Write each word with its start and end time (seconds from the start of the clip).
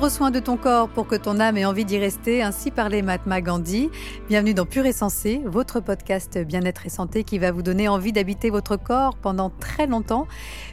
Prendre 0.00 0.14
soin 0.14 0.30
de 0.30 0.40
ton 0.40 0.56
corps 0.56 0.88
pour 0.88 1.06
que 1.06 1.14
ton 1.14 1.38
âme 1.40 1.58
ait 1.58 1.66
envie 1.66 1.84
d'y 1.84 1.98
rester, 1.98 2.42
ainsi 2.42 2.70
parlait 2.70 3.02
Mahatma 3.02 3.42
Gandhi. 3.42 3.90
Bienvenue 4.30 4.54
dans 4.54 4.64
Pur 4.64 4.86
et 4.86 4.94
Sensé, 4.94 5.42
votre 5.44 5.80
podcast 5.80 6.38
bien-être 6.38 6.86
et 6.86 6.88
santé 6.88 7.22
qui 7.22 7.38
va 7.38 7.52
vous 7.52 7.60
donner 7.60 7.86
envie 7.86 8.10
d'habiter 8.10 8.48
votre 8.48 8.78
corps 8.78 9.18
pendant 9.18 9.50
très 9.50 9.86
longtemps. 9.86 10.26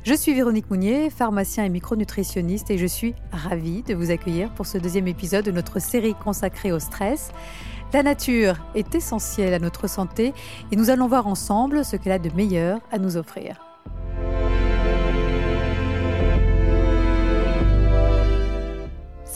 Je 0.06 0.14
suis 0.14 0.34
Véronique 0.34 0.70
Mounier, 0.70 1.10
pharmacien 1.10 1.66
et 1.66 1.70
micronutritionniste 1.70 2.72
et 2.72 2.78
je 2.78 2.86
suis 2.86 3.16
ravie 3.34 3.84
de 3.84 3.96
vous 3.96 4.12
accueillir 4.12 4.50
pour 4.54 4.66
ce 4.66 4.78
deuxième 4.78 5.10
épisode 5.10 5.44
de 5.44 5.52
notre 5.52 5.80
série 5.80 6.16
consacrée 6.16 6.72
au 6.72 6.80
stress. 6.80 7.32
La 7.92 8.04
nature 8.04 8.56
est 8.76 8.96
essentielle 8.96 9.54
à 9.54 9.60
notre 9.60 9.90
santé 9.90 10.34
et 10.72 10.78
nous 10.78 10.90
allons 10.90 11.10
voir 11.10 11.28
ensemble 11.28 11.84
ce 11.84 11.98
qu'elle 11.98 12.14
a 12.14 12.20
de 12.20 12.34
meilleur 12.34 12.80
à 12.94 12.98
nous 12.98 13.18
offrir. 13.18 13.67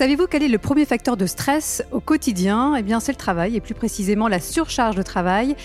Savez-vous 0.01 0.25
quel 0.25 0.41
est 0.41 0.47
le 0.47 0.57
premier 0.57 0.85
facteur 0.85 1.15
de 1.15 1.27
stress 1.27 1.83
au 1.91 1.99
quotidien? 1.99 2.73
Eh 2.75 2.81
bien, 2.81 2.99
c'est 2.99 3.11
le 3.11 3.19
travail, 3.19 3.55
et 3.55 3.61
plus 3.61 3.75
précisément 3.75 4.27
la 4.27 4.39
surcharge 4.39 4.95
de 4.95 5.03
travail. 5.03 5.55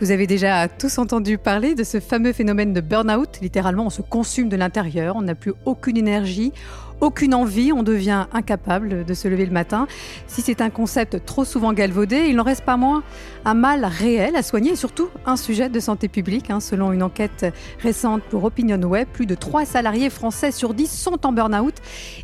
Vous 0.00 0.10
avez 0.10 0.26
déjà 0.26 0.66
tous 0.66 0.98
entendu 0.98 1.38
parler 1.38 1.76
de 1.76 1.84
ce 1.84 2.00
fameux 2.00 2.32
phénomène 2.32 2.72
de 2.72 2.80
burn-out. 2.80 3.38
Littéralement, 3.40 3.86
on 3.86 3.90
se 3.90 4.02
consume 4.02 4.48
de 4.48 4.56
l'intérieur, 4.56 5.14
on 5.14 5.22
n'a 5.22 5.36
plus 5.36 5.54
aucune 5.64 5.96
énergie, 5.96 6.52
aucune 7.00 7.34
envie, 7.34 7.72
on 7.72 7.82
devient 7.82 8.26
incapable 8.32 9.04
de 9.04 9.14
se 9.14 9.28
lever 9.28 9.46
le 9.46 9.52
matin. 9.52 9.86
Si 10.26 10.42
c'est 10.42 10.60
un 10.60 10.70
concept 10.70 11.24
trop 11.24 11.44
souvent 11.44 11.72
galvaudé, 11.72 12.26
il 12.28 12.36
n'en 12.36 12.42
reste 12.42 12.64
pas 12.64 12.76
moins 12.76 13.02
un 13.44 13.54
mal 13.54 13.84
réel 13.84 14.36
à 14.36 14.42
soigner 14.42 14.72
et 14.72 14.76
surtout 14.76 15.08
un 15.26 15.36
sujet 15.36 15.68
de 15.68 15.80
santé 15.80 16.08
publique. 16.08 16.50
Hein. 16.50 16.60
Selon 16.60 16.92
une 16.92 17.02
enquête 17.02 17.46
récente 17.80 18.22
pour 18.22 18.44
Opinion 18.44 18.80
Web, 18.82 19.08
plus 19.12 19.26
de 19.26 19.34
3 19.34 19.64
salariés 19.64 20.10
français 20.10 20.50
sur 20.50 20.74
10 20.74 20.90
sont 20.90 21.26
en 21.26 21.32
burn-out 21.32 21.74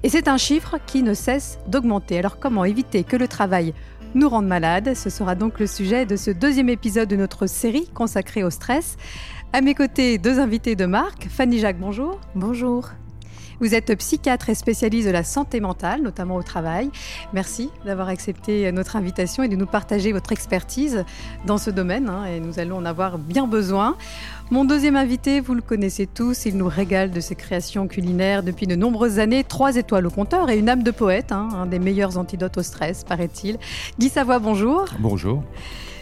et 0.03 0.09
c'est 0.09 0.29
un 0.29 0.39
chiffre 0.39 0.77
qui 0.87 1.03
ne 1.03 1.15
cesse 1.15 1.59
d'augmenter. 1.67 2.19
Alors 2.19 2.39
comment 2.39 2.65
éviter 2.65 3.05
que 3.05 3.17
le 3.17 3.29
travail 3.29 3.75
nous 4.15 4.29
rende 4.29 4.47
malades? 4.47 4.95
Ce 4.95 5.11
sera 5.11 5.35
donc 5.35 5.61
le 5.61 5.67
sujet 5.67 6.07
de 6.07 6.17
ce 6.17 6.31
deuxième 6.31 6.69
épisode 6.69 7.09
de 7.09 7.17
notre 7.17 7.47
série 7.47 7.89
consacrée 7.93 8.45
au 8.45 8.51
stress. 8.51 8.97
À 9.53 9.61
mes 9.61 9.75
côtés, 9.75 10.19
deux 10.19 10.39
invités 10.39 10.77
de 10.77 10.87
marque. 10.87 11.27
Fanny 11.29 11.59
Jacques, 11.59 11.81
bonjour. 11.81 12.21
Bonjour. 12.35 12.91
Vous 13.61 13.75
êtes 13.75 13.95
psychiatre 13.97 14.49
et 14.49 14.55
spécialiste 14.55 15.07
de 15.07 15.13
la 15.13 15.23
santé 15.23 15.61
mentale, 15.61 16.01
notamment 16.01 16.37
au 16.37 16.43
travail. 16.43 16.91
Merci 17.35 17.71
d'avoir 17.85 18.09
accepté 18.09 18.73
notre 18.73 18.97
invitation 18.97 19.43
et 19.43 19.49
de 19.49 19.57
nous 19.57 19.67
partager 19.67 20.13
votre 20.13 20.33
expertise 20.33 21.05
dans 21.45 21.59
ce 21.59 21.69
domaine. 21.69 22.09
Hein, 22.09 22.25
et 22.25 22.41
nous 22.41 22.59
allons 22.59 22.79
en 22.79 22.87
avoir 22.87 23.19
bien 23.19 23.47
besoin. 23.47 23.97
Mon 24.51 24.65
deuxième 24.65 24.97
invité, 24.97 25.41
vous 25.41 25.55
le 25.55 25.61
connaissez 25.61 26.07
tous, 26.07 26.47
il 26.47 26.57
nous 26.57 26.69
régale 26.69 27.11
de 27.11 27.21
ses 27.21 27.35
créations 27.35 27.87
culinaires 27.87 28.43
depuis 28.43 28.67
de 28.67 28.77
nombreuses 28.77 29.19
années. 29.19 29.45
Trois 29.45 29.77
étoiles 29.77 30.07
au 30.07 30.11
compteur 30.11 30.49
et 30.49 30.59
une 30.59 30.71
âme 30.71 30.83
de 30.83 30.91
poète, 30.91 31.31
hein, 31.31 31.51
un 31.55 31.67
des 31.67 31.79
meilleurs 31.79 32.17
antidotes 32.17 32.57
au 32.57 32.63
stress, 32.63 33.05
paraît-il. 33.05 33.59
Guy 33.99 34.09
Savoie, 34.09 34.39
bonjour. 34.39 34.87
Bonjour. 34.99 35.43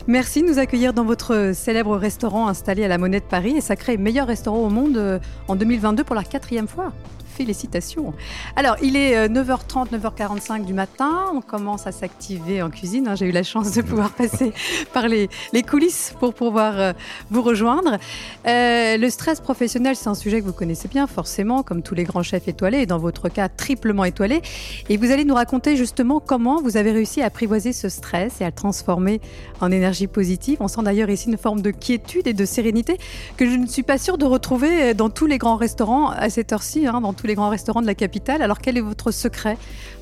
Merci 0.07 0.43
de 0.43 0.49
nous 0.49 0.59
accueillir 0.59 0.95
dans 0.95 1.05
votre 1.05 1.51
célèbre 1.55 1.97
restaurant 1.97 2.49
installé 2.49 2.85
à 2.85 2.89
la 2.89 2.97
Monnaie 2.97 3.21
de 3.21 3.27
Paris 3.27 3.57
et 3.57 3.61
sacré 3.61 3.99
meilleur 3.99 4.27
restaurant 4.27 4.61
au 4.61 4.71
monde 4.71 4.97
euh, 4.97 5.19
en 5.49 5.57
2022 5.57 6.05
pour 6.05 6.15
la 6.15 6.23
quatrième 6.23 6.69
fois 6.69 6.93
félicitations. 7.39 8.13
Alors, 8.57 8.75
il 8.83 8.97
est 8.97 9.29
9h30, 9.29 9.95
euh, 9.95 9.99
9h45 9.99 10.65
du 10.65 10.75
matin. 10.75 11.27
On 11.33 11.41
commence 11.41 11.87
à 11.87 11.93
s'activer 11.93 12.63
en 12.63 12.69
cuisine. 12.69 13.07
Hein. 13.07 13.15
J'ai 13.15 13.27
eu 13.27 13.31
la 13.31 13.45
chance 13.45 13.71
de 13.73 13.83
pouvoir 13.83 14.11
passer 14.23 14.53
par 14.93 15.07
les, 15.07 15.29
coulisses 15.63 16.15
pour 16.19 16.35
pouvoir 16.35 16.81
euh, 16.81 16.93
vous 17.31 17.43
rejoindre. 17.43 17.99
Euh, 18.47 18.97
le 18.97 19.11
stress 19.11 19.39
professionnel, 19.41 19.95
c'est 19.95 20.09
un 20.09 20.17
sujet 20.17 20.41
que 20.41 20.47
vous 20.47 20.53
connaissez 20.53 20.89
bien, 20.89 21.07
forcément, 21.07 21.63
comme 21.63 21.83
tous 21.83 21.95
les 21.95 22.03
grands 22.03 22.25
chefs 22.25 22.49
étoilés, 22.49 22.81
et 22.81 22.87
dans 22.87 22.99
votre 22.99 23.29
cas, 23.29 23.49
triplement 23.49 24.05
étoilé. 24.05 24.43
Et 24.89 24.97
vous 24.97 25.13
allez 25.13 25.25
nous 25.25 25.37
raconter 25.37 25.77
justement 25.77 26.19
comment 26.19 26.61
vous 26.61 26.77
avez 26.77 26.91
réussi 26.91 27.23
à 27.23 27.27
apprivoiser 27.27 27.73
ce 27.73 27.89
stress 27.89 28.41
et 28.41 28.45
à 28.45 28.49
le 28.49 28.53
transformer 28.53 29.21
en 29.61 29.71
énergie 29.71 30.09
positive. 30.09 30.57
On 30.59 30.67
sent 30.67 30.83
d'ailleurs 30.83 31.11
ici 31.11 31.29
une 31.29 31.39
forme 31.39 31.63
de 31.63 31.71
quiétude 31.71 32.27
et 32.27 32.35
de 32.35 32.45
sérénité 32.45 32.99
que 33.37 33.49
je 33.49 33.55
ne 33.55 33.67
suis 33.67 33.85
pas 33.85 33.99
sûre 33.99 34.19
de 34.19 34.25
retrouver 34.25 34.93
dans 34.95 35.09
tous 35.09 35.27
les 35.27 35.39
grands 35.39 35.57
restaurants 35.57 36.11
à 36.11 36.31
cette 36.31 36.53
heure-ci, 36.53 36.89
hein, 36.89 37.01
dans 37.01 37.13
tous 37.13 37.28
les 37.29 37.35
grands 37.35 37.51
restaurants 37.51 37.83
de 37.83 37.87
la 37.87 37.95
capitale. 37.95 38.43
Alors 38.43 38.59
quel 38.59 38.77
est 38.77 38.81
votre 38.81 39.13
secret 39.13 39.57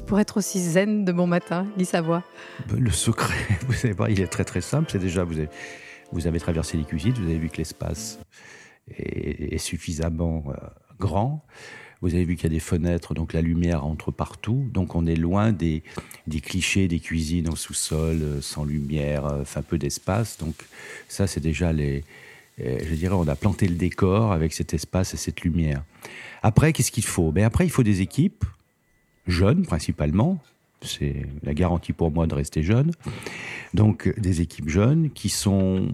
pour 0.06 0.18
être 0.18 0.38
aussi 0.38 0.60
zen 0.60 1.04
de 1.04 1.12
bon 1.12 1.26
matin, 1.26 1.66
Guy 1.76 1.84
Savoie? 1.84 2.22
Ben, 2.68 2.80
Le 2.80 2.90
secret, 2.90 3.34
vous 3.66 3.74
savez 3.74 3.94
pas, 3.94 4.08
il 4.08 4.20
est 4.20 4.28
très 4.28 4.44
très 4.44 4.62
simple. 4.62 4.88
C'est 4.90 4.98
déjà, 4.98 5.24
vous 5.24 5.38
avez, 5.38 5.48
vous 6.12 6.26
avez 6.26 6.40
traversé 6.40 6.78
les 6.78 6.84
cuisines, 6.84 7.12
vous 7.12 7.28
avez 7.28 7.38
vu 7.38 7.50
que 7.50 7.58
l'espace 7.58 8.18
est, 8.96 9.58
suffisamment 9.58 10.44
euh, 10.48 10.52
grand. 10.98 11.44
Vous 12.02 12.14
avez 12.14 12.24
vu 12.24 12.36
qu'il 12.36 12.44
y 12.44 12.46
a 12.46 12.54
des 12.54 12.60
fenêtres, 12.60 13.14
donc 13.14 13.32
la 13.32 13.40
lumière 13.40 13.84
entre 13.84 14.10
partout. 14.10 14.68
Donc 14.72 14.94
on 14.94 15.06
est 15.06 15.16
loin 15.16 15.52
des, 15.52 15.82
des 16.26 16.40
clichés 16.40 16.88
des 16.88 17.00
cuisines 17.00 17.48
au 17.48 17.56
sous-sol, 17.56 18.22
euh, 18.22 18.40
sans 18.40 18.64
lumière, 18.64 19.26
euh, 19.26 19.42
enfin 19.42 19.62
peu 19.62 19.78
d'espace. 19.78 20.38
Donc 20.38 20.54
ça, 21.08 21.26
c'est 21.26 21.40
déjà 21.40 21.72
les, 21.72 22.04
je 22.58 22.94
dirais, 22.94 23.14
on 23.14 23.28
a 23.28 23.36
planté 23.36 23.68
le 23.68 23.74
décor 23.74 24.32
avec 24.32 24.52
cet 24.52 24.74
espace 24.74 25.14
et 25.14 25.16
cette 25.16 25.42
lumière. 25.42 25.82
Après, 26.42 26.72
qu'est-ce 26.72 26.90
qu'il 26.90 27.04
faut? 27.04 27.32
Ben 27.32 27.44
Après, 27.44 27.64
il 27.64 27.70
faut 27.70 27.82
des 27.82 28.00
équipes, 28.00 28.44
jeunes 29.26 29.66
principalement. 29.66 30.38
C'est 30.82 31.26
la 31.42 31.54
garantie 31.54 31.92
pour 31.92 32.10
moi 32.10 32.26
de 32.26 32.34
rester 32.34 32.62
jeune. 32.62 32.92
Donc, 33.74 34.12
des 34.18 34.40
équipes 34.40 34.68
jeunes 34.68 35.10
qui 35.10 35.28
sont 35.28 35.90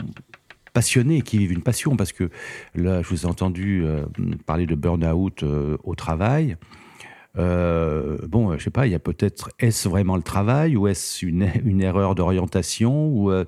passionnées, 0.73 1.23
qui 1.23 1.39
vivent 1.39 1.53
une 1.53 1.63
passion. 1.63 1.97
Parce 1.97 2.13
que 2.13 2.31
là, 2.75 3.03
je 3.03 3.09
vous 3.09 3.23
ai 3.23 3.27
entendu 3.27 3.85
euh, 3.85 4.05
parler 4.47 4.67
de 4.67 4.75
burn-out 4.75 5.43
euh, 5.43 5.77
au 5.85 5.95
travail. 5.95 6.57
Euh, 7.39 8.19
bon, 8.29 8.57
je 8.59 8.65
sais 8.65 8.71
pas, 8.71 8.87
il 8.87 8.93
y 8.93 8.95
a 8.95 8.99
peut-être, 8.99 9.51
est-ce 9.59 9.89
vraiment 9.89 10.17
le 10.17 10.23
travail 10.23 10.77
ou 10.77 10.87
est-ce 10.87 11.25
une, 11.25 11.49
une 11.65 11.81
erreur 11.81 12.15
d'orientation 12.15 13.07
ou 13.09 13.31
euh, 13.31 13.45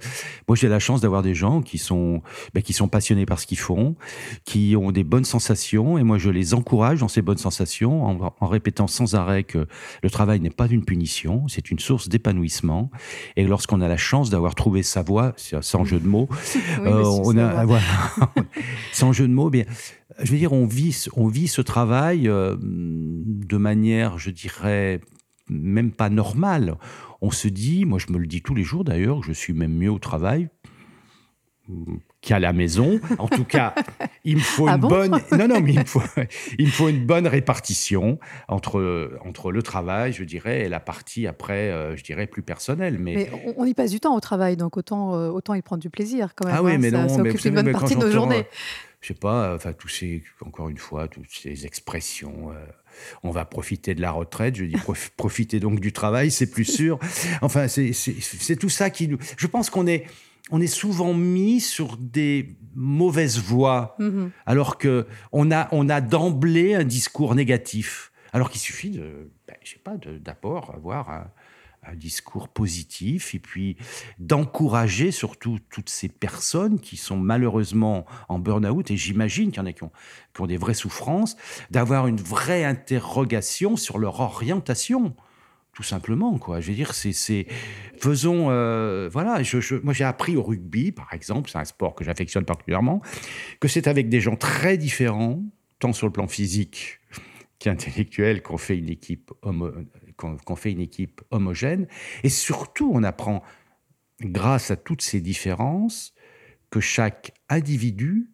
Moi, 0.49 0.57
j'ai 0.57 0.69
la 0.69 0.79
chance 0.79 1.01
d'avoir 1.01 1.23
des 1.23 1.35
gens 1.35 1.61
qui 1.61 1.79
sont, 1.79 2.23
ben, 2.55 2.63
qui 2.63 2.73
sont 2.73 2.89
passionnés 2.89 3.27
par 3.27 3.39
ce 3.39 3.47
qu'ils 3.47 3.59
font, 3.59 3.97
qui 4.45 4.75
ont 4.77 4.91
des 4.91 5.05
bonnes 5.05 5.25
sensations 5.25 5.99
et 5.99 6.03
moi, 6.03 6.19
je 6.19 6.31
les 6.31 6.55
encourage 6.55 7.01
dans 7.01 7.09
ces 7.09 7.23
bonnes 7.23 7.39
sensations 7.39 8.05
en, 8.05 8.35
en 8.41 8.47
répétant 8.47 8.87
sans 8.87 9.15
arrêt 9.15 9.45
que 9.45 9.67
le 10.03 10.11
travail 10.11 10.41
n'est 10.41 10.51
pas 10.51 10.67
une 10.67 10.85
punition, 10.85 11.47
c'est 11.49 11.71
une 11.71 11.79
source 11.79 12.09
d'épanouissement. 12.09 12.91
Et 13.37 13.45
lorsqu'on 13.45 13.81
a 13.81 13.89
la 13.89 13.97
chance 13.97 14.31
d'avoir 14.31 14.55
trouvé 14.55 14.83
sa 14.83 15.03
voie, 15.03 15.35
sans 15.37 15.85
jeu 15.85 15.99
de 15.99 16.07
mots, 16.07 16.29
euh, 16.81 17.05
on 17.05 17.37
a, 17.37 17.65
voilà, 17.65 17.85
sans 18.93 19.13
jeu 19.13 19.29
de 19.29 19.33
mots, 19.33 19.51
bien 19.51 19.65
je 20.23 20.31
veux 20.31 20.39
dire, 20.39 20.53
on 20.53 20.67
vit, 20.67 21.07
on 21.17 21.27
vit 21.27 21.49
ce 21.49 21.61
travail 21.61 22.29
euh, 22.29 22.57
de 22.61 23.57
manière, 23.57 23.74
je 24.19 24.31
dirais, 24.31 25.01
même 25.49 25.93
pas 25.93 26.11
normale. 26.11 26.77
On 27.21 27.31
se 27.31 27.49
dit, 27.49 27.85
moi 27.85 27.99
je 27.99 28.13
me 28.13 28.19
le 28.19 28.27
dis 28.27 28.43
tous 28.43 28.55
les 28.55 28.65
jours 28.65 28.85
d'ailleurs, 28.85 29.23
je 29.23 29.33
suis 29.33 29.53
même 29.53 29.75
mieux 29.75 29.91
au 29.91 29.99
travail 29.99 30.49
qu'à 32.25 32.39
la 32.39 32.53
maison. 32.53 33.01
En 33.19 33.29
tout 33.29 33.45
cas, 33.45 33.75
il 34.25 34.37
me 34.37 34.41
faut 34.41 34.67
ah 34.67 34.75
une 34.75 34.81
bonne. 34.81 35.21
Non, 35.33 35.49
non, 35.49 35.61
mais 35.61 35.73
il 35.73 35.81
me 35.81 35.85
faut, 35.85 36.03
il 36.59 36.67
me 36.67 36.71
faut 36.71 36.89
une 36.89 37.05
bonne 37.05 37.27
répartition 37.27 38.19
entre 38.49 39.19
entre 39.25 39.53
le 39.53 39.63
travail, 39.63 40.13
je 40.13 40.25
dirais, 40.25 40.63
et 40.63 40.69
la 40.69 40.81
partie 40.81 41.27
après, 41.27 41.71
euh, 41.71 41.97
je 41.97 42.03
dirais 42.03 42.27
plus 42.27 42.43
personnelle. 42.43 42.99
Mais, 42.99 43.15
mais 43.15 43.55
on, 43.57 43.65
y 43.65 43.75
passe 43.75 43.91
du 43.91 44.01
temps 44.01 44.17
au 44.17 44.21
travail, 44.21 44.57
donc 44.57 44.77
autant 44.77 45.15
euh, 45.15 45.29
autant 45.29 45.55
y 45.55 45.63
prendre 45.63 45.83
du 45.83 45.91
plaisir 45.91 46.35
quand 46.35 46.47
même. 46.47 46.57
Ah 46.59 46.63
oui, 46.63 46.73
hein. 46.73 46.79
mais 46.81 46.91
non, 46.91 47.09
ça 47.09 47.23
mais 47.23 47.31
occupe 47.31 47.45
une 47.45 47.55
bonne 47.55 47.73
partie 47.73 47.97
de 47.97 48.01
nos 48.01 48.11
journées 48.11 48.47
je 49.05 49.09
sais 49.09 49.15
pas, 49.15 49.55
enfin, 49.55 49.75
tous 49.75 49.89
ces, 49.89 50.23
encore 50.41 50.71
une 50.71 50.79
fois, 50.79 51.09
toutes 51.09 51.29
ces 51.29 51.67
expressions. 51.67 52.53
Euh, 52.53 52.55
on 53.23 53.31
va 53.33 53.45
profiter 53.45 53.95
de 53.95 54.01
la 54.01 54.11
retraite. 54.11 54.57
Je 54.57 54.65
dis 54.65 54.77
profiter 55.19 55.61
donc 55.61 55.79
du 55.79 55.93
travail, 55.93 56.31
c'est 56.31 56.47
plus 56.47 56.65
sûr. 56.65 56.99
Enfin, 57.43 57.69
c'est 57.69 58.57
tout 58.57 58.71
ça 58.71 58.89
qui 58.89 59.09
nous. 59.09 59.19
Je 59.37 59.47
pense 59.47 59.69
qu'on 59.69 59.87
est, 59.87 60.07
on 60.51 60.61
est 60.61 60.67
souvent 60.67 61.15
mis 61.15 61.61
sur 61.61 61.97
des 61.97 62.57
mauvaises 62.75 63.39
voies, 63.39 63.97
mm-hmm. 63.99 64.31
alors 64.47 64.79
que 64.79 65.07
on 65.33 65.51
a, 65.51 65.69
on 65.73 65.89
a 65.89 66.01
d'emblée 66.01 66.75
un 66.75 66.85
discours 66.85 67.35
négatif. 67.35 68.13
Alors 68.33 68.51
qu'il 68.51 68.61
suffit 68.61 68.91
de, 68.91 69.31
ben, 69.47 69.57
je 69.63 69.71
sais 69.71 69.79
pas, 69.79 69.95
d'abord 70.21 70.73
avoir 70.75 71.09
un, 71.09 71.31
un 71.87 71.95
discours 71.95 72.49
positif 72.49 73.35
et 73.35 73.39
puis 73.39 73.77
d'encourager 74.19 75.11
surtout 75.11 75.59
toutes 75.71 75.89
ces 75.89 76.09
personnes 76.09 76.81
qui 76.81 76.97
sont 76.97 77.17
malheureusement 77.17 78.07
en 78.29 78.39
burn-out, 78.39 78.91
et 78.91 78.97
j'imagine 78.97 79.51
qu'il 79.51 79.59
y 79.59 79.61
en 79.61 79.67
a 79.67 79.73
qui 79.73 79.85
ont, 79.85 79.93
qui 80.35 80.41
ont 80.41 80.47
des 80.47 80.57
vraies 80.57 80.75
souffrances, 80.75 81.37
d'avoir 81.71 82.07
une 82.07 82.21
vraie 82.21 82.65
interrogation 82.65 83.77
sur 83.77 83.99
leur 83.99 84.21
orientation 84.21 85.15
tout 85.75 85.83
simplement 85.83 86.39
quoi 86.39 86.61
je 86.61 86.69
veux 86.69 86.75
dire 86.75 86.95
c'est 86.95 87.47
faisons 87.99 88.51
euh, 88.51 89.09
voilà 89.13 89.43
je, 89.43 89.75
moi 89.83 89.93
j'ai 89.93 90.05
appris 90.05 90.37
au 90.37 90.43
rugby 90.43 90.93
par 90.93 91.13
exemple 91.13 91.51
c'est 91.51 91.59
un 91.59 91.65
sport 91.65 91.95
que 91.95 92.05
j'affectionne 92.05 92.45
particulièrement 92.45 93.03
que 93.61 93.69
c'est 93.69 93.89
avec 93.89 94.09
des 94.09 94.21
gens 94.21 94.37
très 94.37 94.79
différents 94.79 95.43
tant 95.81 95.93
sur 95.93 96.07
le 96.07 96.13
plan 96.13 96.29
physique 96.29 97.01
qu'intellectuel 97.59 98.43
qu'on 98.43 98.59
fait 98.59 98.79
une 98.79 98.89
équipe 98.89 99.33
homo 99.43 99.71
qu'on 100.17 100.57
fait 100.57 100.73
une 100.73 100.81
équipe 100.81 101.23
homogène. 101.31 101.87
Et 102.23 102.29
surtout, 102.29 102.91
on 102.95 103.03
apprend, 103.03 103.43
grâce 104.21 104.71
à 104.71 104.77
toutes 104.77 105.03
ces 105.03 105.21
différences, 105.21 106.15
que 106.71 106.81
chaque 106.81 107.33
individu 107.49 108.31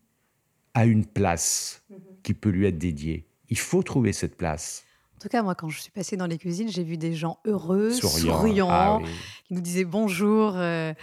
a 0.74 0.86
une 0.86 1.04
place 1.04 1.84
mhm. 1.90 1.98
qui 2.22 2.34
peut 2.34 2.50
lui 2.50 2.66
être 2.66 2.78
dédiée. 2.78 3.26
Il 3.48 3.58
faut 3.58 3.82
trouver 3.82 4.12
cette 4.12 4.36
place. 4.36 4.84
En 5.20 5.22
tout 5.22 5.28
cas, 5.28 5.42
moi, 5.42 5.54
quand 5.54 5.68
je 5.68 5.78
suis 5.78 5.90
passée 5.90 6.16
dans 6.16 6.26
les 6.26 6.38
cuisines, 6.38 6.70
j'ai 6.70 6.82
vu 6.82 6.96
des 6.96 7.12
gens 7.12 7.40
heureux, 7.44 7.90
souriants, 7.90 8.68
ah 8.70 9.00
qui 9.46 9.52
nous 9.52 9.60
disaient 9.60 9.84
bonjour 9.84 10.54
euh, 10.56 10.94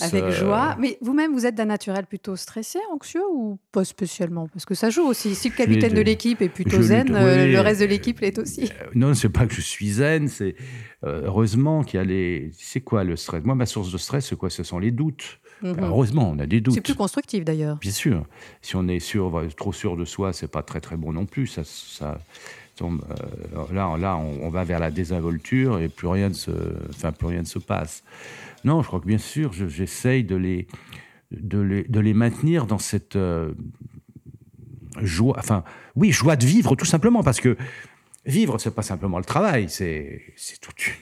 avec 0.00 0.22
euh, 0.22 0.30
joie. 0.30 0.76
Mais 0.78 0.96
vous-même, 1.00 1.32
vous 1.32 1.44
êtes 1.44 1.56
d'un 1.56 1.64
naturel 1.64 2.06
plutôt 2.06 2.36
stressé, 2.36 2.78
anxieux 2.92 3.24
ou 3.32 3.58
pas 3.72 3.84
spécialement? 3.84 4.46
Parce 4.46 4.64
que 4.64 4.76
ça 4.76 4.90
joue 4.90 5.02
aussi. 5.02 5.34
Si 5.34 5.48
le 5.48 5.56
capitaine 5.56 5.92
de 5.92 6.02
l'équipe 6.02 6.40
est 6.40 6.48
plutôt 6.48 6.80
zen, 6.82 7.16
euh, 7.16 7.48
le 7.48 7.58
reste 7.58 7.80
de 7.80 7.86
l'équipe 7.86 8.20
l'est 8.20 8.38
aussi. 8.38 8.70
non, 8.94 9.12
c'est 9.12 9.28
pas 9.28 9.44
que 9.44 9.54
je 9.54 9.60
suis 9.60 9.90
zen, 9.94 10.28
c'est 10.28 10.54
heureusement 11.02 11.82
qu'il 11.82 11.98
y 11.98 12.00
a 12.00 12.04
les. 12.04 12.52
C'est 12.56 12.80
quoi 12.80 13.02
le 13.02 13.16
stress? 13.16 13.42
Moi, 13.42 13.56
ma 13.56 13.66
source 13.66 13.90
de 13.90 13.98
stress, 13.98 14.28
c'est 14.28 14.36
quoi? 14.36 14.50
Ce 14.50 14.62
sont 14.62 14.78
les 14.78 14.92
doutes. 14.92 15.40
Mhm. 15.62 15.76
heureusement, 15.80 16.30
on 16.30 16.38
a 16.38 16.46
des 16.46 16.60
doutes. 16.60 16.74
C'est 16.74 16.80
plus 16.80 16.94
constructif 16.94 17.44
d'ailleurs. 17.44 17.78
Bien 17.78 17.90
sûr. 17.90 18.24
Si 18.62 18.76
on 18.76 18.86
est 18.86 19.00
sûr, 19.00 19.44
trop 19.56 19.72
sûr 19.72 19.96
de 19.96 20.04
soi, 20.04 20.32
c'est 20.32 20.46
pas 20.46 20.62
très 20.62 20.80
très 20.80 20.96
bon 20.96 21.12
non 21.12 21.26
plus. 21.26 21.48
Ça, 21.48 21.62
ça, 21.64 22.18
euh, 22.82 23.72
là, 23.72 23.96
là 23.96 24.16
on, 24.16 24.48
va 24.48 24.64
vers 24.64 24.78
la 24.78 24.90
désinvolture 24.90 25.78
et 25.78 25.88
plus 25.88 26.08
rien 26.08 26.28
ne 26.28 26.34
se, 26.34 26.50
enfin, 26.90 27.12
plus 27.12 27.28
rien 27.28 27.40
ne 27.40 27.46
se 27.46 27.58
passe. 27.58 28.02
Non, 28.64 28.82
je 28.82 28.86
crois 28.86 29.00
que 29.00 29.06
bien 29.06 29.18
sûr, 29.18 29.52
j'essaye 29.52 30.24
de 30.24 30.36
les, 30.36 30.66
de 31.30 31.60
les, 31.60 31.84
de 31.84 32.00
les 32.00 32.14
maintenir 32.14 32.66
dans 32.66 32.78
cette 32.78 33.16
euh, 33.16 33.52
joie, 35.02 35.36
enfin, 35.38 35.64
oui, 35.96 36.12
joie 36.12 36.36
de 36.36 36.46
vivre 36.46 36.74
tout 36.76 36.84
simplement, 36.84 37.22
parce 37.22 37.40
que 37.40 37.56
vivre, 38.26 38.58
c'est 38.58 38.74
pas 38.74 38.82
simplement 38.82 39.18
le 39.18 39.24
travail, 39.24 39.68
c'est 39.68 40.22
toute 40.60 40.86
une. 40.86 40.94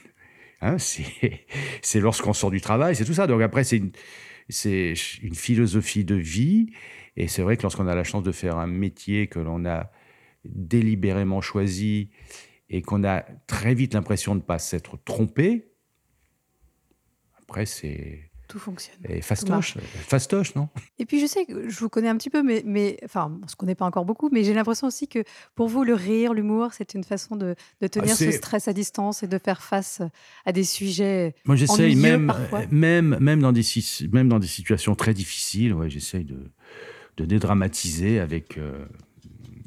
Hein, 0.61 0.77
c'est 1.81 1.99
lorsqu'on 1.99 2.33
sort 2.33 2.51
du 2.51 2.61
travail, 2.61 2.95
c'est 2.95 3.05
tout 3.05 3.13
ça. 3.13 3.27
Donc 3.27 3.41
après, 3.41 3.63
c'est 3.63 3.77
une, 3.77 3.91
une 4.65 5.35
philosophie 5.35 6.05
de 6.05 6.15
vie. 6.15 6.71
Et 7.15 7.27
c'est 7.27 7.43
vrai 7.43 7.57
que 7.57 7.61
lorsqu'on 7.61 7.87
a 7.87 7.95
la 7.95 8.03
chance 8.03 8.23
de 8.23 8.31
faire 8.31 8.57
un 8.57 8.67
métier 8.67 9.27
que 9.27 9.39
l'on 9.39 9.65
a 9.65 9.91
délibérément 10.45 11.41
choisi 11.41 12.09
et 12.69 12.81
qu'on 12.81 13.03
a 13.03 13.21
très 13.47 13.73
vite 13.73 13.93
l'impression 13.93 14.33
de 14.33 14.39
ne 14.39 14.45
pas 14.45 14.59
s'être 14.59 14.97
trompé, 15.03 15.73
après, 17.53 17.65
c'est. 17.67 18.31
Tout 18.47 18.59
fonctionne. 18.59 18.97
Et 19.07 19.21
fastoche, 19.21 19.77
fastoche, 19.77 20.55
non? 20.55 20.69
Et 20.99 21.05
puis 21.05 21.19
je 21.19 21.25
sais 21.25 21.45
que 21.45 21.69
je 21.69 21.79
vous 21.79 21.89
connais 21.89 22.09
un 22.09 22.17
petit 22.17 22.29
peu, 22.29 22.43
mais, 22.43 22.61
mais 22.65 22.97
enfin, 23.03 23.39
on 23.43 23.47
se 23.47 23.55
connaît 23.55 23.73
pas 23.73 23.85
encore 23.85 24.05
beaucoup, 24.05 24.29
mais 24.31 24.43
j'ai 24.43 24.53
l'impression 24.53 24.87
aussi 24.87 25.07
que 25.07 25.23
pour 25.55 25.67
vous, 25.69 25.83
le 25.83 25.93
rire, 25.93 26.33
l'humour, 26.33 26.73
c'est 26.73 26.93
une 26.93 27.03
façon 27.03 27.35
de, 27.35 27.55
de 27.81 27.87
tenir 27.87 28.11
ah, 28.11 28.15
ce 28.15 28.31
stress 28.31 28.67
à 28.67 28.73
distance 28.73 29.23
et 29.23 29.27
de 29.27 29.37
faire 29.37 29.61
face 29.61 30.01
à 30.45 30.51
des 30.51 30.63
sujets. 30.63 31.35
Moi, 31.45 31.55
j'essaye 31.55 31.95
même, 31.95 32.33
même, 32.69 33.17
même 33.19 33.39
dans 33.39 33.53
des, 33.53 33.63
même 34.11 34.29
dans 34.29 34.39
des 34.39 34.47
situations 34.47 34.93
très 34.95 35.13
difficiles, 35.13 35.73
ouais, 35.73 35.89
j'essaye 35.89 36.25
de, 36.25 36.51
de 37.17 37.25
dédramatiser 37.25 38.19
avec. 38.19 38.57
Euh, 38.57 38.85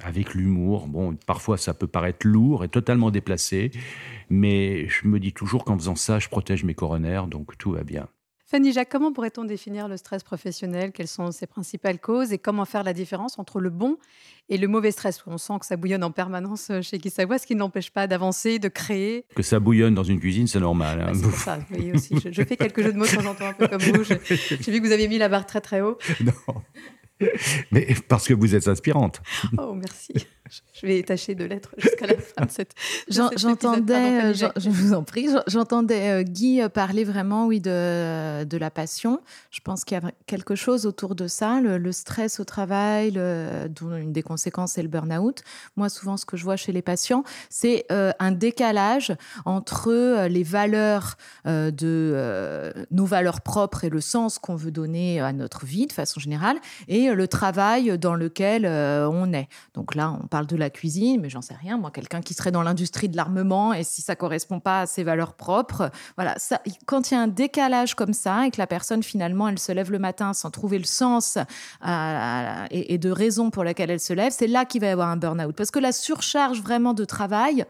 avec 0.02 0.34
l'humour. 0.34 0.86
Bon, 0.86 1.16
parfois 1.26 1.56
ça 1.58 1.74
peut 1.74 1.86
paraître 1.86 2.26
lourd 2.26 2.64
et 2.64 2.68
totalement 2.68 3.10
déplacé, 3.10 3.70
mais 4.30 4.88
je 4.88 5.06
me 5.06 5.18
dis 5.20 5.32
toujours 5.32 5.64
qu'en 5.64 5.78
faisant 5.78 5.96
ça, 5.96 6.18
je 6.18 6.28
protège 6.28 6.64
mes 6.64 6.74
coronaires, 6.74 7.26
donc 7.26 7.56
tout 7.58 7.72
va 7.72 7.84
bien. 7.84 8.08
Fanny 8.48 8.72
Jacques, 8.72 8.90
comment 8.90 9.12
pourrait-on 9.12 9.44
définir 9.44 9.88
le 9.88 9.96
stress 9.96 10.22
professionnel? 10.22 10.92
Quelles 10.92 11.08
sont 11.08 11.32
ses 11.32 11.48
principales 11.48 11.98
causes 11.98 12.32
et 12.32 12.38
comment 12.38 12.64
faire 12.64 12.84
la 12.84 12.92
différence 12.92 13.40
entre 13.40 13.58
le 13.58 13.70
bon 13.70 13.96
et 14.48 14.56
le 14.56 14.68
mauvais 14.68 14.92
stress? 14.92 15.20
On 15.26 15.36
sent 15.36 15.54
que 15.58 15.66
ça 15.66 15.76
bouillonne 15.76 16.04
en 16.04 16.12
permanence 16.12 16.70
chez 16.80 17.00
Savoie, 17.10 17.38
ce 17.38 17.46
qui 17.48 17.56
n'empêche 17.56 17.90
pas 17.90 18.06
d'avancer, 18.06 18.60
de 18.60 18.68
créer. 18.68 19.24
Que 19.34 19.42
ça 19.42 19.58
bouillonne 19.58 19.94
dans 19.94 20.04
une 20.04 20.20
cuisine, 20.20 20.46
c'est 20.46 20.60
normal. 20.60 21.00
Hein. 21.00 21.12
c'est 21.14 21.32
ça, 21.32 21.56
vous 21.56 21.64
voyez 21.74 21.92
aussi. 21.92 22.20
Je, 22.20 22.30
je, 22.30 22.42
fais 22.44 22.56
quelques 22.56 22.82
jeux 22.82 22.92
de 22.92 22.98
mots 22.98 23.06
de 23.06 23.16
temps 23.16 23.26
en 23.26 23.34
temps, 23.34 23.48
un 23.48 23.52
peu 23.52 23.66
comme 23.66 23.82
vous. 23.82 24.04
J'ai 24.04 24.70
vu 24.70 24.80
que 24.80 24.86
vous 24.86 24.92
aviez 24.92 25.08
mis 25.08 25.18
la 25.18 25.28
barre 25.28 25.46
très 25.46 25.60
très 25.60 25.80
haut. 25.80 25.98
Non. 26.20 26.32
Mais 27.70 27.86
parce 28.08 28.28
que 28.28 28.34
vous 28.34 28.54
êtes 28.54 28.68
inspirante. 28.68 29.20
Oh, 29.58 29.74
merci. 29.74 30.12
Je 30.72 30.86
vais 30.86 31.02
tâcher 31.02 31.34
de 31.34 31.44
l'être 31.44 31.74
jusqu'à 31.78 32.06
la 32.06 32.16
fin 32.16 32.44
de 32.44 32.50
cette. 32.50 32.72
J'entendais, 33.08 34.34
je, 34.34 34.46
je, 34.56 34.70
vous 34.70 34.92
en 34.92 35.02
prie, 35.02 35.28
j'entendais 35.46 36.20
euh, 36.20 36.22
Guy 36.22 36.60
parler 36.72 37.04
vraiment, 37.04 37.46
oui, 37.46 37.60
de, 37.60 38.44
de 38.44 38.56
la 38.56 38.70
passion. 38.70 39.20
Je 39.50 39.60
pense 39.60 39.84
qu'il 39.84 39.98
y 39.98 40.00
a 40.00 40.10
quelque 40.26 40.54
chose 40.54 40.86
autour 40.86 41.14
de 41.14 41.26
ça, 41.26 41.60
le, 41.60 41.92
stress 41.92 42.40
au 42.40 42.44
travail, 42.44 43.12
le, 43.12 43.68
dont 43.68 43.96
une 43.96 44.12
des 44.12 44.22
conséquences 44.22 44.72
c'est 44.72 44.82
le 44.82 44.88
burn-out. 44.88 45.42
Moi, 45.76 45.88
souvent, 45.88 46.16
ce 46.16 46.24
que 46.24 46.36
je 46.36 46.44
vois 46.44 46.56
chez 46.56 46.72
les 46.72 46.82
patients, 46.82 47.24
c'est 47.48 47.86
euh, 47.90 48.12
un 48.18 48.32
décalage 48.32 49.14
entre 49.44 49.90
euh, 49.90 50.28
les 50.28 50.42
valeurs 50.42 51.16
de 51.46 52.72
nos 52.90 53.04
valeurs 53.04 53.40
propres 53.40 53.84
et 53.84 53.88
le 53.88 54.00
sens 54.00 54.38
qu'on 54.38 54.56
veut 54.56 54.70
donner 54.70 55.20
à 55.20 55.32
notre 55.32 55.64
vie 55.64 55.86
de 55.86 55.92
façon 55.92 56.20
générale, 56.20 56.56
et 56.88 57.12
le 57.12 57.28
travail 57.28 57.98
dans 57.98 58.14
lequel 58.14 58.66
on 58.66 59.32
est. 59.32 59.48
Donc 59.74 59.94
là, 59.94 60.16
on 60.22 60.26
parle 60.26 60.35
de 60.44 60.56
la 60.56 60.70
cuisine, 60.70 61.20
mais 61.22 61.30
j'en 61.30 61.40
sais 61.40 61.54
rien. 61.54 61.78
Moi, 61.78 61.90
quelqu'un 61.90 62.20
qui 62.20 62.34
serait 62.34 62.50
dans 62.50 62.62
l'industrie 62.62 63.08
de 63.08 63.16
l'armement 63.16 63.72
et 63.72 63.84
si 63.84 64.02
ça 64.02 64.16
correspond 64.16 64.60
pas 64.60 64.82
à 64.82 64.86
ses 64.86 65.04
valeurs 65.04 65.34
propres, 65.34 65.90
voilà. 66.16 66.34
Ça, 66.38 66.60
quand 66.84 67.10
il 67.10 67.14
y 67.14 67.16
a 67.16 67.20
un 67.20 67.28
décalage 67.28 67.94
comme 67.94 68.12
ça 68.12 68.46
et 68.46 68.50
que 68.50 68.58
la 68.58 68.66
personne 68.66 69.02
finalement 69.02 69.48
elle 69.48 69.58
se 69.58 69.72
lève 69.72 69.90
le 69.90 69.98
matin 69.98 70.32
sans 70.32 70.50
trouver 70.50 70.78
le 70.78 70.84
sens 70.84 71.38
et, 72.70 72.98
de 72.98 73.10
raison 73.10 73.50
pour 73.50 73.64
laquelle 73.64 73.90
elle 73.90 74.00
se 74.00 74.12
lève, 74.12 74.32
c'est 74.36 74.46
là 74.46 74.64
qu'il 74.64 74.80
va 74.80 74.88
y 74.88 74.90
avoir 74.90 75.08
un 75.08 75.16
burn-out. 75.16 75.54
Parce 75.54 75.70
que 75.70 75.78
la 75.78 75.92
surcharge 75.92 76.60
vraiment 76.60 76.94
de 76.94 77.04
travail, 77.04 77.64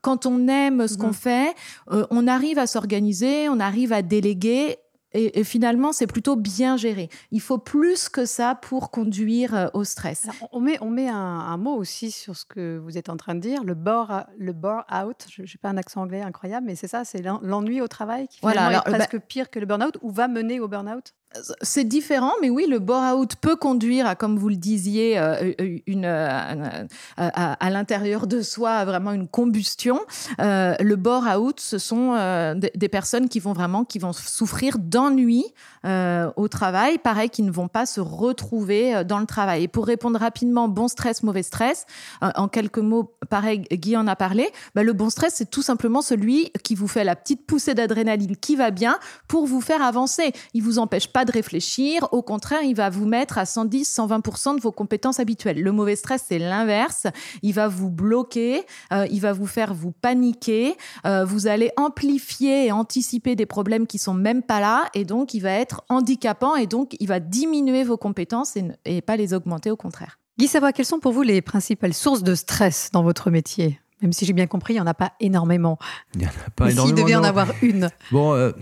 quand 0.00 0.26
on 0.26 0.48
aime 0.48 0.86
ce 0.88 0.96
qu'on 0.96 1.08
mmh. 1.08 1.14
fait, 1.14 1.54
euh, 1.92 2.06
on 2.10 2.26
arrive 2.26 2.58
à 2.58 2.66
s'organiser, 2.66 3.48
on 3.48 3.60
arrive 3.60 3.92
à 3.92 4.02
déléguer 4.02 4.78
et, 5.12 5.44
finalement, 5.44 5.92
c'est 5.92 6.06
plutôt 6.06 6.36
bien 6.36 6.76
géré. 6.76 7.08
Il 7.30 7.40
faut 7.40 7.58
plus 7.58 8.08
que 8.08 8.24
ça 8.24 8.54
pour 8.54 8.90
conduire 8.90 9.54
euh, 9.54 9.66
au 9.74 9.84
stress. 9.84 10.26
on 10.52 10.60
met, 10.60 10.78
on 10.80 10.90
met 10.90 11.08
un, 11.08 11.56
mot 11.56 11.74
aussi 11.74 12.10
sur 12.10 12.36
ce 12.36 12.44
que 12.44 12.78
vous 12.78 12.96
êtes 12.96 13.08
en 13.08 13.16
train 13.16 13.34
de 13.34 13.40
dire, 13.40 13.64
le 13.64 13.74
bore, 13.74 14.24
le 14.38 14.52
bore 14.52 14.84
out. 14.92 15.26
Je 15.28 15.42
n'ai 15.42 15.48
pas 15.60 15.70
un 15.70 15.76
accent 15.76 16.02
anglais 16.02 16.22
incroyable, 16.22 16.66
mais 16.66 16.76
c'est 16.76 16.88
ça, 16.88 17.04
c'est 17.04 17.22
l'ennui 17.22 17.80
au 17.80 17.88
travail 17.88 18.28
qui 18.28 18.38
voilà, 18.42 18.72
est 18.72 18.80
presque 18.82 19.16
bah 19.16 19.24
pire 19.26 19.50
que 19.50 19.58
le 19.58 19.66
burn-out 19.66 19.98
ou 20.02 20.10
va 20.10 20.28
mener 20.28 20.60
au 20.60 20.68
burn-out? 20.68 21.14
C'est 21.62 21.84
différent, 21.84 22.32
mais 22.42 22.50
oui, 22.50 22.66
le 22.68 22.80
bore-out 22.80 23.36
peut 23.36 23.54
conduire 23.54 24.06
à, 24.06 24.16
comme 24.16 24.36
vous 24.36 24.48
le 24.48 24.56
disiez, 24.56 25.16
euh, 25.16 25.52
une, 25.86 26.04
euh, 26.04 26.86
à, 27.16 27.70
l'intérieur 27.70 28.26
de 28.26 28.42
soi 28.42 28.84
vraiment 28.84 29.12
une 29.12 29.28
combustion. 29.28 30.00
Euh, 30.40 30.74
le 30.80 30.96
bore-out, 30.96 31.60
ce 31.60 31.78
sont 31.78 32.14
des, 32.56 32.88
personnes 32.88 33.28
qui 33.28 33.38
vont 33.38 33.52
vraiment 33.52 33.84
qui 33.84 34.00
vont 34.00 34.12
souffrir 34.12 34.78
d'ennui 34.78 35.44
au 35.84 36.48
travail, 36.48 36.98
pareil, 36.98 37.30
qui 37.30 37.42
ne 37.42 37.52
vont 37.52 37.68
pas 37.68 37.86
se 37.86 38.00
retrouver 38.00 39.04
dans 39.04 39.20
le 39.20 39.26
travail. 39.26 39.64
Et 39.64 39.68
pour 39.68 39.86
répondre 39.86 40.18
rapidement, 40.18 40.68
bon 40.68 40.88
stress, 40.88 41.22
mauvais 41.22 41.44
stress, 41.44 41.86
en 42.20 42.48
quelques 42.48 42.78
mots, 42.78 43.14
pareil, 43.28 43.62
Guy 43.70 43.96
en 43.96 44.08
a 44.08 44.16
parlé. 44.16 44.48
Bah, 44.74 44.82
le 44.82 44.92
bon 44.92 45.10
stress, 45.10 45.34
c'est 45.36 45.50
tout 45.50 45.62
simplement 45.62 46.02
celui 46.02 46.50
qui 46.64 46.74
vous 46.74 46.88
fait 46.88 47.04
la 47.04 47.14
petite 47.14 47.46
poussée 47.46 47.74
d'adrénaline 47.74 48.36
qui 48.36 48.56
va 48.56 48.72
bien 48.72 48.98
pour 49.28 49.46
vous 49.46 49.60
faire 49.60 49.82
avancer. 49.82 50.32
Il 50.54 50.62
vous 50.62 50.78
empêche 50.80 51.06
pas 51.06 51.19
de 51.24 51.32
réfléchir. 51.32 52.08
Au 52.12 52.22
contraire, 52.22 52.62
il 52.62 52.74
va 52.74 52.90
vous 52.90 53.06
mettre 53.06 53.38
à 53.38 53.46
110, 53.46 53.88
120% 53.98 54.56
de 54.56 54.60
vos 54.60 54.72
compétences 54.72 55.20
habituelles. 55.20 55.60
Le 55.62 55.72
mauvais 55.72 55.96
stress, 55.96 56.24
c'est 56.28 56.38
l'inverse. 56.38 57.06
Il 57.42 57.52
va 57.52 57.68
vous 57.68 57.90
bloquer, 57.90 58.64
euh, 58.92 59.06
il 59.10 59.20
va 59.20 59.32
vous 59.32 59.46
faire 59.46 59.74
vous 59.74 59.92
paniquer. 59.92 60.76
Euh, 61.06 61.24
vous 61.24 61.46
allez 61.46 61.70
amplifier 61.76 62.66
et 62.66 62.72
anticiper 62.72 63.36
des 63.36 63.46
problèmes 63.46 63.86
qui 63.86 63.98
sont 63.98 64.14
même 64.14 64.42
pas 64.42 64.60
là, 64.60 64.84
et 64.94 65.04
donc 65.04 65.34
il 65.34 65.40
va 65.40 65.52
être 65.52 65.82
handicapant, 65.88 66.56
et 66.56 66.66
donc 66.66 66.96
il 67.00 67.08
va 67.08 67.20
diminuer 67.20 67.84
vos 67.84 67.96
compétences 67.96 68.56
et, 68.56 68.64
et 68.84 69.00
pas 69.00 69.16
les 69.16 69.34
augmenter, 69.34 69.70
au 69.70 69.76
contraire. 69.76 70.18
Guy 70.38 70.48
Savoie, 70.48 70.72
quelles 70.72 70.86
sont 70.86 71.00
pour 71.00 71.12
vous 71.12 71.22
les 71.22 71.42
principales 71.42 71.94
sources 71.94 72.22
de 72.22 72.34
stress 72.34 72.90
dans 72.92 73.02
votre 73.02 73.30
métier? 73.30 73.78
Même 74.02 74.12
si 74.12 74.24
j'ai 74.24 74.32
bien 74.32 74.46
compris, 74.46 74.74
il 74.74 74.76
n'y 74.76 74.80
en 74.80 74.86
a 74.86 74.94
pas 74.94 75.12
énormément. 75.20 75.78
Il 76.14 76.20
n'y 76.20 76.26
en 76.26 76.30
a 76.30 76.50
pas 76.50 76.70
énormément. 76.70 76.96
S'il 76.96 77.04
devait 77.04 77.16
en 77.16 77.24
avoir 77.24 77.48
une. 77.62 77.90
Bon, 78.10 78.32
euh, 78.32 78.52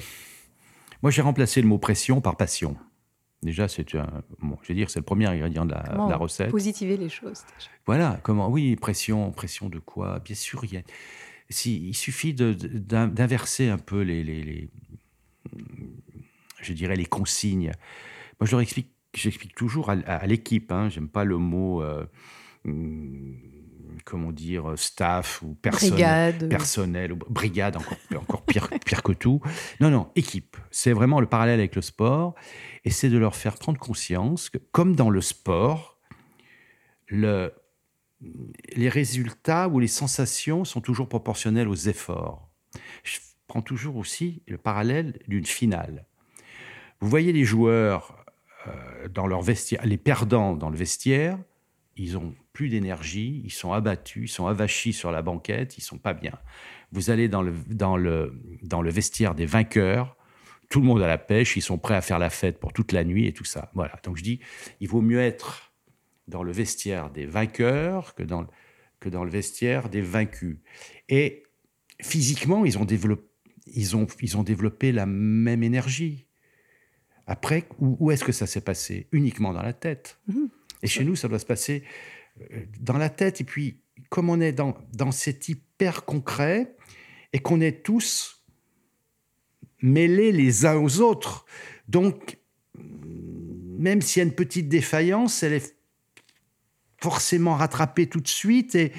moi, 1.02 1.10
j'ai 1.10 1.22
remplacé 1.22 1.60
le 1.60 1.68
mot 1.68 1.78
pression 1.78 2.20
par 2.20 2.36
passion. 2.36 2.76
Déjà, 3.42 3.68
c'est 3.68 3.86
bon, 4.40 4.58
je 4.62 4.68
veux 4.68 4.74
dire, 4.74 4.90
c'est 4.90 4.98
le 4.98 5.04
premier 5.04 5.26
ingrédient 5.26 5.64
de 5.64 5.72
la, 5.72 6.16
recette. 6.16 6.50
Positiver 6.50 6.96
les 6.96 7.08
choses. 7.08 7.44
Voilà, 7.86 8.18
comment 8.24 8.48
Oui, 8.50 8.74
pression, 8.74 9.30
pression 9.30 9.68
de 9.68 9.78
quoi? 9.78 10.18
Bien 10.18 10.34
sûr, 10.34 10.64
il, 10.64 10.82
si, 11.48 11.88
il 11.88 11.94
suffit 11.94 12.34
d'inverser 12.34 13.68
un 13.68 13.78
peu 13.78 14.02
les, 14.02 14.24
les, 14.24 14.70
je 16.60 16.72
dirais, 16.72 16.96
les 16.96 17.06
consignes. 17.06 17.72
Moi, 18.40 18.46
je 18.46 18.50
leur 18.50 18.60
explique, 18.60 18.90
j'explique 19.14 19.54
toujours 19.54 19.90
à, 19.90 20.26
l'équipe. 20.26 20.72
Hein, 20.72 20.88
J'aime 20.88 21.08
pas 21.08 21.24
le 21.24 21.38
mot. 21.38 21.80
Euh, 21.82 22.04
comment 24.04 24.32
dire, 24.32 24.72
staff 24.76 25.42
ou 25.42 25.54
personnel, 25.54 26.48
personnel 26.48 27.12
ou 27.12 27.16
brigade, 27.16 27.76
encore, 27.76 27.98
encore 28.16 28.42
pire, 28.42 28.68
pire 28.84 29.02
que 29.02 29.12
tout. 29.12 29.40
Non, 29.80 29.90
non, 29.90 30.10
équipe. 30.16 30.56
C'est 30.70 30.92
vraiment 30.92 31.20
le 31.20 31.26
parallèle 31.26 31.58
avec 31.58 31.74
le 31.74 31.82
sport. 31.82 32.34
Et 32.84 32.90
c'est 32.90 33.08
de 33.08 33.18
leur 33.18 33.36
faire 33.36 33.54
prendre 33.56 33.78
conscience 33.78 34.50
que, 34.50 34.58
comme 34.58 34.96
dans 34.96 35.10
le 35.10 35.20
sport, 35.20 35.98
le, 37.06 37.52
les 38.74 38.88
résultats 38.88 39.68
ou 39.68 39.78
les 39.80 39.88
sensations 39.88 40.64
sont 40.64 40.80
toujours 40.80 41.08
proportionnels 41.08 41.68
aux 41.68 41.74
efforts. 41.74 42.48
Je 43.02 43.18
prends 43.46 43.62
toujours 43.62 43.96
aussi 43.96 44.42
le 44.46 44.58
parallèle 44.58 45.18
d'une 45.26 45.46
finale. 45.46 46.04
Vous 47.00 47.08
voyez 47.08 47.32
les 47.32 47.44
joueurs 47.44 48.24
euh, 48.66 49.08
dans 49.08 49.26
leur 49.26 49.42
vestiaire, 49.42 49.84
les 49.84 49.98
perdants 49.98 50.54
dans 50.54 50.70
le 50.70 50.76
vestiaire, 50.76 51.38
ils 51.96 52.16
ont 52.16 52.34
plus 52.58 52.70
d'énergie, 52.70 53.40
ils 53.44 53.52
sont 53.52 53.72
abattus, 53.72 54.28
ils 54.28 54.34
sont 54.34 54.48
avachis 54.48 54.92
sur 54.92 55.12
la 55.12 55.22
banquette, 55.22 55.78
ils 55.78 55.80
sont 55.80 55.96
pas 55.96 56.12
bien. 56.12 56.32
Vous 56.90 57.10
allez 57.10 57.28
dans 57.28 57.40
le, 57.40 57.54
dans 57.68 57.96
le, 57.96 58.34
dans 58.64 58.82
le 58.82 58.90
vestiaire 58.90 59.36
des 59.36 59.46
vainqueurs, 59.46 60.16
tout 60.68 60.80
le 60.80 60.86
monde 60.86 61.00
à 61.00 61.06
la 61.06 61.18
pêche, 61.18 61.56
ils 61.56 61.62
sont 61.62 61.78
prêts 61.78 61.94
à 61.94 62.00
faire 62.00 62.18
la 62.18 62.30
fête 62.30 62.58
pour 62.58 62.72
toute 62.72 62.90
la 62.90 63.04
nuit 63.04 63.28
et 63.28 63.32
tout 63.32 63.44
ça. 63.44 63.70
Voilà. 63.74 64.00
Donc 64.02 64.16
je 64.16 64.24
dis, 64.24 64.40
il 64.80 64.88
vaut 64.88 65.02
mieux 65.02 65.20
être 65.20 65.72
dans 66.26 66.42
le 66.42 66.50
vestiaire 66.50 67.10
des 67.10 67.26
vainqueurs 67.26 68.16
que 68.16 68.24
dans, 68.24 68.44
que 68.98 69.08
dans 69.08 69.22
le 69.22 69.30
vestiaire 69.30 69.88
des 69.88 70.00
vaincus. 70.00 70.56
Et 71.08 71.44
physiquement, 72.02 72.64
ils 72.64 72.76
ont 72.76 72.84
développé, 72.84 73.22
ils 73.68 73.94
ont, 73.94 74.08
ils 74.20 74.36
ont 74.36 74.42
développé 74.42 74.90
la 74.90 75.06
même 75.06 75.62
énergie. 75.62 76.26
Après, 77.28 77.68
où, 77.78 78.10
est-ce 78.10 78.24
que 78.24 78.32
ça 78.32 78.48
s'est 78.48 78.62
passé? 78.62 79.06
Uniquement 79.12 79.52
dans 79.52 79.62
la 79.62 79.74
tête. 79.74 80.18
Mhm. 80.26 80.48
Et 80.82 80.88
chez 80.88 81.04
nous, 81.04 81.14
ça 81.14 81.28
doit 81.28 81.38
se 81.38 81.46
passer 81.46 81.84
dans 82.80 82.98
la 82.98 83.10
tête. 83.10 83.40
Et 83.40 83.44
puis, 83.44 83.80
comme 84.08 84.30
on 84.30 84.40
est 84.40 84.52
dans, 84.52 84.76
dans 84.92 85.12
cet 85.12 85.48
hyper 85.48 86.04
concret 86.04 86.76
et 87.32 87.38
qu'on 87.38 87.60
est 87.60 87.84
tous 87.84 88.44
mêlés 89.80 90.32
les 90.32 90.66
uns 90.66 90.76
aux 90.76 91.00
autres, 91.00 91.44
donc 91.88 92.38
même 93.78 94.02
s'il 94.02 94.20
y 94.20 94.24
a 94.24 94.28
une 94.28 94.34
petite 94.34 94.68
défaillance, 94.68 95.42
elle 95.42 95.54
est 95.54 95.76
forcément 97.00 97.54
rattrapée 97.54 98.08
tout 98.08 98.20
de 98.20 98.28
suite 98.28 98.74
et, 98.74 98.92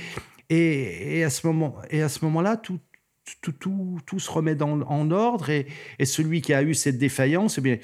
et, 0.49 1.27
moment 1.43 1.75
et 1.89 2.01
à 2.01 2.09
ce 2.09 2.23
moment-là, 2.25 2.57
tout, 2.57 2.79
tout, 3.41 3.51
tout, 3.51 3.99
tout, 4.05 4.19
se 4.19 4.29
remet 4.29 4.61
en 4.61 5.11
ordre 5.11 5.49
et, 5.49 5.67
et, 5.99 6.05
celui 6.05 6.41
qui 6.41 6.53
a 6.53 6.63
eu 6.63 6.73
cette 6.73 6.97
défaillance, 6.97 7.57
eh 7.57 7.61
bien, 7.61 7.77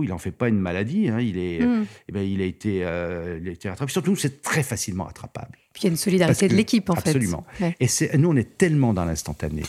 il 0.00 0.08
n'en 0.08 0.18
fait 0.18 0.30
pas 0.30 0.48
une 0.48 0.58
maladie, 0.58 1.08
hein, 1.08 1.20
il, 1.20 1.38
est, 1.38 1.60
mm. 1.60 1.86
eh 2.08 2.12
bien, 2.12 2.22
il, 2.22 2.40
a 2.40 2.44
été, 2.44 2.84
euh, 2.84 3.38
il 3.42 3.48
a 3.48 3.52
été 3.52 3.68
rattrapé. 3.68 3.92
Surtout, 3.92 4.16
c'est 4.16 4.42
très 4.42 4.62
facilement 4.62 5.04
rattrapable. 5.04 5.58
Puis 5.72 5.82
il 5.82 5.84
y 5.84 5.88
a 5.88 5.90
une 5.90 5.96
solidarité 5.96 6.48
de 6.48 6.54
l'équipe, 6.54 6.88
en 6.90 6.94
fait. 6.94 7.10
Absolument. 7.10 7.44
Et 7.80 7.88
nous, 8.18 8.30
on 8.30 8.36
est 8.36 8.56
tellement 8.56 8.94
dans 8.94 9.04
l'instantané 9.04 9.62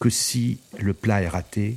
que 0.00 0.10
si 0.10 0.60
le 0.78 0.94
plat 0.94 1.22
est 1.22 1.28
raté, 1.28 1.76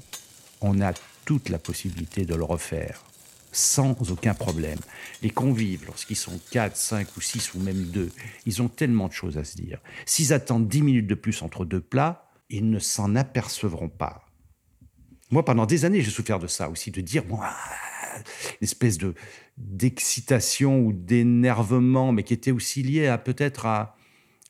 on 0.62 0.80
a 0.82 0.94
toute 1.26 1.50
la 1.50 1.58
possibilité 1.58 2.26
de 2.26 2.36
le 2.36 2.44
refaire 2.44 3.04
sans 3.52 3.96
aucun 4.12 4.34
problème. 4.34 4.80
Les 5.22 5.30
convives, 5.30 5.86
lorsqu'ils 5.86 6.16
sont 6.16 6.40
4, 6.52 6.76
5 6.76 7.18
ou 7.18 7.22
6 7.22 7.54
ou 7.54 7.60
même 7.60 7.84
2, 7.84 8.10
ils 8.46 8.62
ont 8.62 8.70
tellement 8.70 9.08
de 9.08 9.14
choses 9.14 9.38
à 9.38 9.44
se 9.44 9.58
dire. 9.58 9.80
S'ils 10.06 10.34
attendent 10.34 10.68
10 10.68 10.82
minutes 10.82 11.08
de 11.08 11.16
plus 11.16 11.42
entre 11.42 11.66
deux 11.66 11.82
plats, 11.82 12.31
ils 12.52 12.70
ne 12.70 12.80
s'en 12.80 13.16
apercevront 13.16 13.90
pas. 13.90 14.26
Moi, 15.32 15.46
pendant 15.46 15.66
des 15.66 15.86
années, 15.86 16.02
j'ai 16.02 16.12
souffert 16.12 16.40
de 16.40 16.48
ça 16.48 16.70
aussi, 16.70 16.92
de 16.92 17.02
dire, 17.02 17.26
moi, 17.26 17.50
une 18.16 18.66
espèce 18.66 18.98
de 18.98 19.16
d'excitation 19.58 20.80
ou 20.80 20.92
d'énervement, 20.92 22.12
mais 22.12 22.24
qui 22.24 22.34
était 22.34 22.52
aussi 22.52 22.84
lié 22.84 23.08
à 23.08 23.18
peut-être 23.18 23.66
à, 23.66 23.96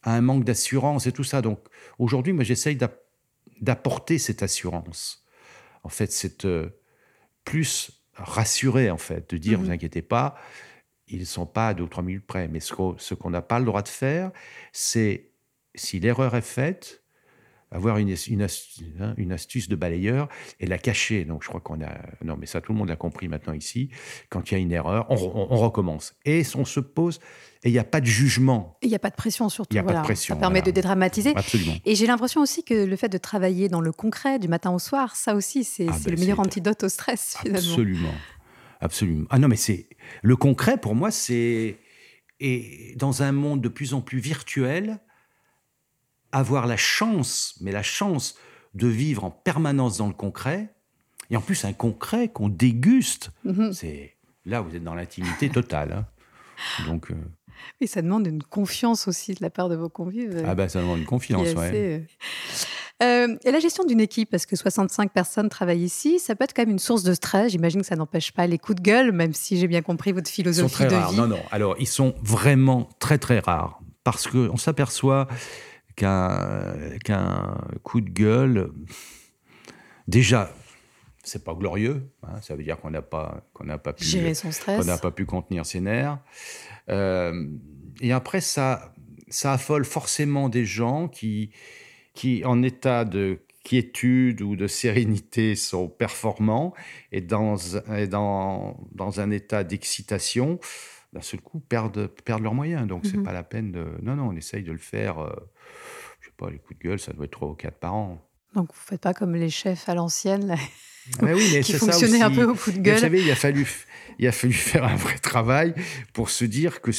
un 0.03 0.21
manque 0.21 0.45
d'assurance 0.45 1.05
et 1.05 1.11
tout 1.11 1.23
ça. 1.23 1.41
Donc 1.41 1.59
aujourd'hui, 1.99 2.33
moi, 2.33 2.43
j'essaye 2.43 2.77
d'apporter 3.61 4.17
cette 4.17 4.41
assurance. 4.41 5.25
En 5.83 5.89
fait, 5.89 6.11
c'est 6.11 6.45
euh, 6.45 6.69
plus 7.43 8.03
rassurer, 8.15 8.89
en 8.89 8.97
fait, 8.97 9.29
de 9.31 9.37
dire, 9.37 9.59
mmh 9.59 9.63
vous 9.63 9.71
inquiétez 9.71 10.01
pas, 10.01 10.35
ils 11.07 11.19
ne 11.19 11.25
sont 11.25 11.45
pas 11.45 11.69
à 11.69 11.73
deux 11.73 11.83
ou 11.83 11.87
trois 11.87 12.03
minutes 12.03 12.25
près. 12.25 12.47
Mais 12.47 12.59
ce 12.61 13.13
qu'on 13.13 13.29
n'a 13.29 13.41
pas 13.41 13.59
le 13.59 13.65
droit 13.65 13.81
de 13.81 13.89
faire, 13.89 14.31
c'est, 14.71 15.29
si 15.75 15.99
l'erreur 15.99 16.35
est 16.35 16.41
faite, 16.41 17.00
avoir 17.71 17.97
une, 17.97 18.15
une, 18.27 18.41
astuce, 18.41 18.83
hein, 18.99 19.13
une, 19.17 19.31
astuce, 19.31 19.69
de 19.69 19.75
balayeur 19.75 20.27
et 20.59 20.67
la 20.67 20.77
cacher. 20.77 21.23
Donc 21.25 21.43
je 21.43 21.47
crois 21.47 21.61
qu'on 21.61 21.81
a... 21.81 21.91
Non, 22.23 22.35
mais 22.37 22.45
ça, 22.45 22.61
tout 22.61 22.73
le 22.73 22.77
monde 22.77 22.89
l'a 22.89 22.97
compris 22.97 23.27
maintenant 23.27 23.53
ici. 23.53 23.89
Quand 24.29 24.51
il 24.51 24.53
y 24.53 24.57
a 24.57 24.59
une 24.59 24.71
erreur, 24.71 25.07
on, 25.09 25.15
recommence. 25.57 26.13
Et 26.25 26.43
on 26.55 26.65
se 26.65 26.79
pose... 26.79 27.19
Et 27.63 27.69
il 27.69 27.73
n'y 27.73 27.79
a 27.79 27.83
pas 27.83 28.01
de 28.01 28.07
jugement. 28.07 28.75
Il 28.81 28.89
n'y 28.89 28.95
a 28.95 28.99
pas 28.99 29.11
de 29.11 29.15
pression 29.15 29.47
surtout. 29.47 29.75
Il 29.75 29.75
n'y 29.75 29.79
a 29.79 29.83
pas 29.83 29.99
de 29.99 30.03
pression. 30.03 30.33
Ça 30.33 30.39
permet 30.39 30.63
de 30.63 30.71
dédramatiser. 30.71 31.33
Absolument. 31.35 31.75
Et 31.85 31.93
j'ai 31.93 32.07
l'impression 32.07 32.41
aussi 32.41 32.63
que 32.63 32.73
le 32.73 32.95
fait 32.95 33.07
de 33.07 33.19
travailler 33.19 33.69
dans 33.69 33.81
le 33.81 33.91
concret 33.91 34.39
du 34.39 34.47
matin 34.47 34.71
au 34.71 34.79
soir, 34.79 35.15
ça 35.15 35.35
aussi, 35.35 35.63
c'est 35.63 35.85
ah, 35.87 35.95
ben, 36.03 36.11
le 36.11 36.19
meilleur 36.19 36.39
antidote 36.39 36.83
au 36.83 36.89
stress 36.89 37.37
finalement. 37.39 37.59
Absolument. 37.59 38.13
Absolument. 38.79 39.27
Ah 39.29 39.37
non, 39.37 39.47
mais 39.47 39.57
c'est... 39.57 39.89
Le 40.23 40.35
concret, 40.35 40.77
pour 40.79 40.95
moi, 40.95 41.11
c'est... 41.11 41.77
Et 42.39 42.95
dans 42.97 43.21
un 43.21 43.31
monde 43.31 43.61
de 43.61 43.69
plus 43.69 43.93
en 43.93 44.01
plus 44.01 44.17
virtuel, 44.17 44.99
avoir 46.31 46.67
la 46.67 46.77
chance, 46.77 47.55
mais 47.61 47.71
la 47.71 47.83
chance 47.83 48.35
de 48.73 48.87
vivre 48.87 49.23
en 49.23 49.31
permanence 49.31 49.97
dans 49.97 50.07
le 50.07 50.13
concret, 50.13 50.73
et 51.29 51.37
en 51.37 51.41
plus 51.41 51.65
un 51.65 51.73
concret 51.73 52.29
qu'on 52.29 52.49
déguste, 52.49 53.31
mhm. 53.43 53.73
c'est 53.73 54.15
là 54.45 54.61
vous 54.61 54.75
êtes 54.75 54.83
dans 54.83 54.95
l'intimité 54.95 55.49
totale. 55.49 55.91
Hein. 55.93 56.85
Donc. 56.85 57.11
Euh, 57.11 57.15
et 57.79 57.87
ça 57.87 58.01
demande 58.01 58.25
une 58.27 58.43
confiance 58.43 59.07
aussi 59.07 59.33
de 59.33 59.41
la 59.41 59.49
part 59.49 59.69
de 59.69 59.75
vos 59.75 59.89
convives. 59.89 60.43
Ah 60.47 60.55
ben 60.55 60.67
ça 60.67 60.81
demande 60.81 60.99
une 60.99 61.05
confiance, 61.05 61.53
ouais. 61.53 61.71
Euh, 61.73 61.99
euh, 63.01 63.35
et 63.43 63.51
la 63.51 63.59
gestion 63.59 63.83
d'une 63.83 63.99
équipe, 63.99 64.29
parce 64.29 64.45
que 64.45 64.55
65 64.55 65.11
personnes 65.11 65.49
travaillent 65.49 65.83
ici, 65.83 66.19
ça 66.19 66.35
peut 66.35 66.43
être 66.43 66.53
quand 66.53 66.61
même 66.63 66.71
une 66.71 66.79
source 66.79 67.03
de 67.03 67.13
stress. 67.13 67.51
J'imagine 67.51 67.81
que 67.81 67.87
ça 67.87 67.95
n'empêche 67.95 68.31
pas 68.31 68.45
les 68.45 68.59
coups 68.59 68.77
de 68.77 68.81
gueule, 68.81 69.11
même 69.11 69.33
si 69.33 69.57
j'ai 69.57 69.67
bien 69.67 69.81
compris 69.81 70.11
votre 70.11 70.29
philosophie 70.29 70.67
ils 70.67 70.77
sont 70.77 70.85
très 70.85 70.87
de 70.87 70.95
rares. 70.95 71.11
vie. 71.11 71.17
Non, 71.17 71.27
non. 71.27 71.39
Alors, 71.51 71.75
ils 71.79 71.87
sont 71.87 72.13
vraiment 72.21 72.89
très, 72.99 73.17
très 73.17 73.39
rares. 73.39 73.79
Parce 74.03 74.27
qu'on 74.27 74.57
s'aperçoit 74.57 75.27
qu'un 75.95 77.57
coup 77.83 78.01
de 78.01 78.09
gueule, 78.09 78.71
déjà, 80.07 80.53
c'est 81.23 81.43
pas 81.43 81.53
glorieux. 81.53 82.09
Hein, 82.23 82.41
ça 82.41 82.55
veut 82.55 82.63
dire 82.63 82.79
qu'on 82.79 82.91
n'a 82.91 83.01
pas 83.01 83.43
qu'on 83.53 83.65
n'a 83.65 83.77
pas 83.77 83.93
pu 83.93 84.03
gérer 84.03 84.33
son 84.33 84.51
stress, 84.51 84.85
n'a 84.85 84.97
pas 84.97 85.11
pu 85.11 85.25
contenir 85.25 85.65
ses 85.65 85.81
nerfs. 85.81 86.17
Euh, 86.89 87.47
et 88.01 88.11
après, 88.11 88.41
ça 88.41 88.93
ça 89.29 89.53
affole 89.53 89.85
forcément 89.85 90.49
des 90.49 90.65
gens 90.65 91.07
qui 91.07 91.51
qui 92.13 92.43
en 92.45 92.61
état 92.63 93.05
de 93.05 93.39
quiétude 93.63 94.41
ou 94.41 94.55
de 94.55 94.67
sérénité 94.67 95.55
sont 95.55 95.87
performants 95.87 96.73
et 97.11 97.21
dans 97.21 97.57
et 97.95 98.07
dans 98.07 98.79
dans 98.91 99.19
un 99.19 99.31
état 99.31 99.63
d'excitation 99.63 100.59
d'un 101.13 101.21
seul 101.21 101.41
coup 101.41 101.59
perdent 101.59 102.07
perdent 102.07 102.43
leurs 102.43 102.53
moyens. 102.53 102.87
Donc 102.87 103.05
c'est 103.05 103.17
mhm. 103.17 103.23
pas 103.23 103.33
la 103.33 103.43
peine 103.43 103.71
de 103.71 103.85
non 104.01 104.15
non 104.15 104.29
on 104.29 104.35
essaye 104.35 104.63
de 104.63 104.71
le 104.71 104.77
faire. 104.77 105.19
Euh, 105.19 105.31
les 106.49 106.57
coups 106.57 106.79
de 106.79 106.83
gueule, 106.83 106.99
ça 106.99 107.13
doit 107.13 107.25
être 107.25 107.31
trois 107.31 107.49
ou 107.49 107.53
quatre 107.53 107.77
par 107.77 107.93
an. 107.93 108.27
Donc 108.55 108.69
vous 108.73 108.81
ne 108.81 108.89
faites 108.89 109.01
pas 109.01 109.13
comme 109.13 109.35
les 109.35 109.51
chefs 109.51 109.87
à 109.87 109.95
l'ancienne 109.95 110.55
ah 111.19 111.25
oui, 111.33 111.49
mais 111.53 111.59
qui 111.63 111.73
fonctionnaient 111.73 112.21
un 112.21 112.31
peu 112.31 112.45
au 112.45 112.55
coup 112.55 112.71
de 112.71 112.79
gueule. 112.79 112.95
Vous 112.95 113.01
savez, 113.01 113.21
il 113.21 113.31
a 113.31 113.35
fallu, 113.35 113.67
il 114.19 114.27
a 114.27 114.31
fallu 114.31 114.53
faire 114.71 114.83
un 114.83 114.95
vrai 114.95 115.17
travail 115.17 115.73
pour 116.13 116.29
se 116.29 116.45
dire 116.45 116.81
que 116.81 116.91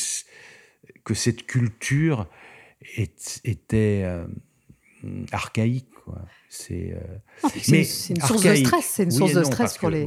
que 1.05 1.15
cette 1.15 1.47
culture 1.47 2.29
était 2.97 4.03
euh, 4.05 4.25
archaïque. 5.33 5.89
C'est 6.49 6.95
euh, 6.95 7.49
une 7.69 8.21
source 8.21 8.43
de 8.43 8.55
stress. 8.57 8.85
C'est 8.85 9.05
une 9.05 9.11
source 9.11 9.35
de 9.35 9.45
stress 9.45 9.79
pour 9.79 9.91
les. 9.91 10.07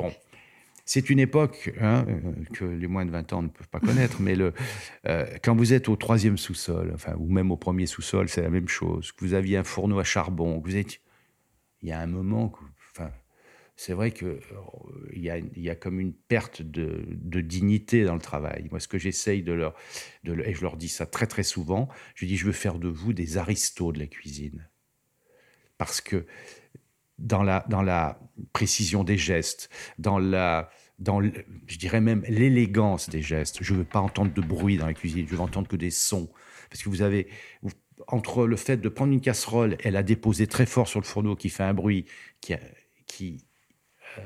C'est 0.86 1.10
une 1.10 1.20
époque 1.20 1.74
hein, 1.82 2.06
euh, 2.08 2.32
que 2.54 2.64
les 2.64 2.86
moins 2.86 3.06
de 3.06 3.12
20 3.12 3.34
ans 3.34 3.42
ne 3.42 3.48
peuvent 3.48 3.68
pas 3.68 3.80
connaître, 3.80 4.22
mais 4.22 4.36
euh, 4.40 5.26
quand 5.44 5.56
vous 5.56 5.74
êtes 5.74 5.90
au 5.90 5.96
troisième 5.96 6.38
sous-sol, 6.38 6.92
enfin, 6.94 7.16
ou 7.18 7.28
même 7.32 7.52
au 7.52 7.58
premier 7.58 7.88
sous-sol, 7.88 8.30
c'est 8.30 8.44
la 8.44 8.52
même 8.52 8.68
chose, 8.68 9.12
que 9.12 9.26
vous 9.26 9.34
aviez 9.34 9.58
un 9.58 9.64
fourneau 9.64 9.98
à 9.98 10.04
charbon, 10.04 10.62
vous 10.64 10.76
êtes, 10.76 11.02
il 11.82 11.90
y 11.90 11.92
a 11.92 12.00
un 12.00 12.06
moment, 12.06 12.54
enfin, 12.92 13.10
c'est 13.76 13.94
vrai 13.94 14.12
qu'il 14.12 14.40
il 15.14 15.22
y, 15.24 15.30
a, 15.32 15.40
y 15.40 15.70
a 15.72 15.76
comme 15.76 16.00
une 16.00 16.14
perte 16.14 16.62
de, 16.62 17.04
dignité 17.42 18.06
dans 18.06 18.14
le 18.14 18.22
travail. 18.22 18.68
Moi, 18.70 18.80
ce 18.80 18.88
que 18.88 19.00
j'essaye 19.00 19.42
de 19.42 19.54
leur, 19.54 19.74
de, 20.24 20.40
et 20.46 20.54
je 20.54 20.62
leur 20.62 20.78
dis 20.78 20.88
ça 20.88 21.08
très 21.08 21.28
très 21.28 21.44
souvent, 21.44 21.90
je 22.14 22.28
dis, 22.28 22.38
je 22.38 22.46
veux 22.46 22.52
faire 22.52 22.78
de 22.78 22.88
vous 22.88 23.12
des 23.12 23.38
aristos 23.38 23.92
de 23.92 24.00
la 24.00 24.08
cuisine. 24.08 24.70
Parce 25.78 26.00
que 26.00 26.26
dans 27.18 27.44
la, 27.44 27.66
dans 27.70 27.82
la 27.82 28.20
précision 28.54 29.04
des 29.04 29.18
gestes, 29.18 29.70
dans 29.98 30.20
la, 30.20 30.70
dans, 31.00 31.22
je 31.22 31.78
dirais 31.78 32.02
même 32.02 32.24
l'élégance 32.28 33.10
des 33.10 33.22
gestes. 33.22 33.60
Je 33.62 33.74
ne 33.74 33.80
veux 33.80 33.86
pas 33.86 34.00
entendre 34.00 34.34
de 34.34 34.42
bruit 34.42 34.78
dans 34.78 34.86
la 34.86 34.94
cuisine, 34.94 35.26
je 35.28 35.36
veux 35.36 35.42
entendre 35.42 35.68
que 35.68 35.76
des 35.76 35.92
sons. 35.92 36.30
Parce 36.70 36.84
que 36.84 36.90
vous 36.90 37.02
avez, 37.02 37.28
entre 38.08 38.46
le 38.46 38.56
fait 38.56 38.78
de 38.78 38.90
prendre 38.90 39.14
une 39.14 39.22
casserole 39.22 39.78
et 39.82 39.92
la 39.92 40.04
déposer 40.04 40.48
très 40.48 40.66
fort 40.66 40.88
sur 40.88 41.00
le 41.00 41.06
fourneau 41.06 41.36
qui 41.36 41.50
fait 41.50 41.64
un 41.64 41.74
bruit 41.74 42.06
qui, 42.42 42.54
qui 43.08 43.46
euh, 44.18 44.22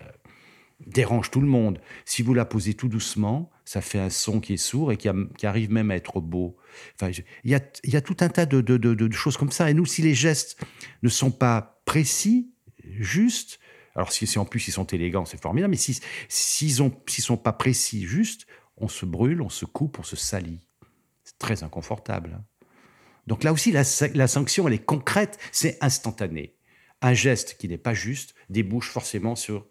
dérange 0.86 1.32
tout 1.32 1.42
le 1.42 1.48
monde, 1.48 1.80
si 2.06 2.22
vous 2.22 2.34
la 2.34 2.46
posez 2.46 2.74
tout 2.74 2.88
doucement, 2.88 3.52
ça 3.66 3.82
fait 3.82 4.00
un 4.00 4.10
son 4.10 4.40
qui 4.40 4.54
est 4.54 4.58
sourd 4.58 4.92
et 4.92 4.98
qui, 4.98 5.10
arrive 5.46 5.72
même 5.72 5.92
à 5.92 5.96
être 5.96 6.22
beau. 6.22 6.58
Enfin, 6.96 7.12
il 7.44 7.52
y 7.52 7.56
a, 7.56 7.62
y 7.84 7.96
a, 7.96 8.02
tout 8.02 8.18
un 8.22 8.30
tas 8.30 8.46
de, 8.46 8.62
de 8.62 9.14
choses 9.14 9.38
comme 9.38 9.52
ça. 9.52 9.70
Et 9.70 9.74
nous, 9.74 9.86
si 9.86 10.02
les 10.02 10.16
gestes 10.16 10.60
ne 11.04 11.10
sont 11.10 11.32
pas 11.32 11.82
précis, 11.86 12.52
juste, 12.98 13.60
alors 13.96 14.12
si, 14.12 14.38
en 14.38 14.46
plus 14.46 14.68
ils 14.68 14.72
sont 14.72 14.86
élégants, 14.86 15.26
c'est 15.26 15.42
formidable, 15.42 15.72
mais 15.72 15.78
s'ils 15.78 16.00
si, 16.28 16.70
s'ils 16.70 17.24
sont 17.24 17.38
pas 17.38 17.54
précis, 17.54 18.06
juste, 18.06 18.46
on 18.78 18.88
se 18.88 19.06
brûle, 19.06 19.42
on 19.42 19.50
se 19.50 19.66
coupe, 19.66 20.00
on 20.00 20.04
se 20.04 20.16
salit. 20.16 20.68
C'est 21.24 21.38
très 21.38 21.64
inconfortable. 21.64 22.38
Hein. 22.40 22.44
Donc 23.28 23.44
là 23.44 23.54
aussi, 23.54 23.72
la, 23.72 23.84
sanction, 23.84 24.68
elle 24.68 24.74
est 24.74 24.84
concrète, 24.84 25.38
c'est 25.52 25.78
instantané. 25.82 26.56
Un 27.02 27.14
geste 27.14 27.58
qui 27.60 27.68
n'est 27.68 27.78
pas 27.78 27.94
juste 27.94 28.34
débouche 28.50 28.90
forcément 28.90 29.36
sur 29.36 29.68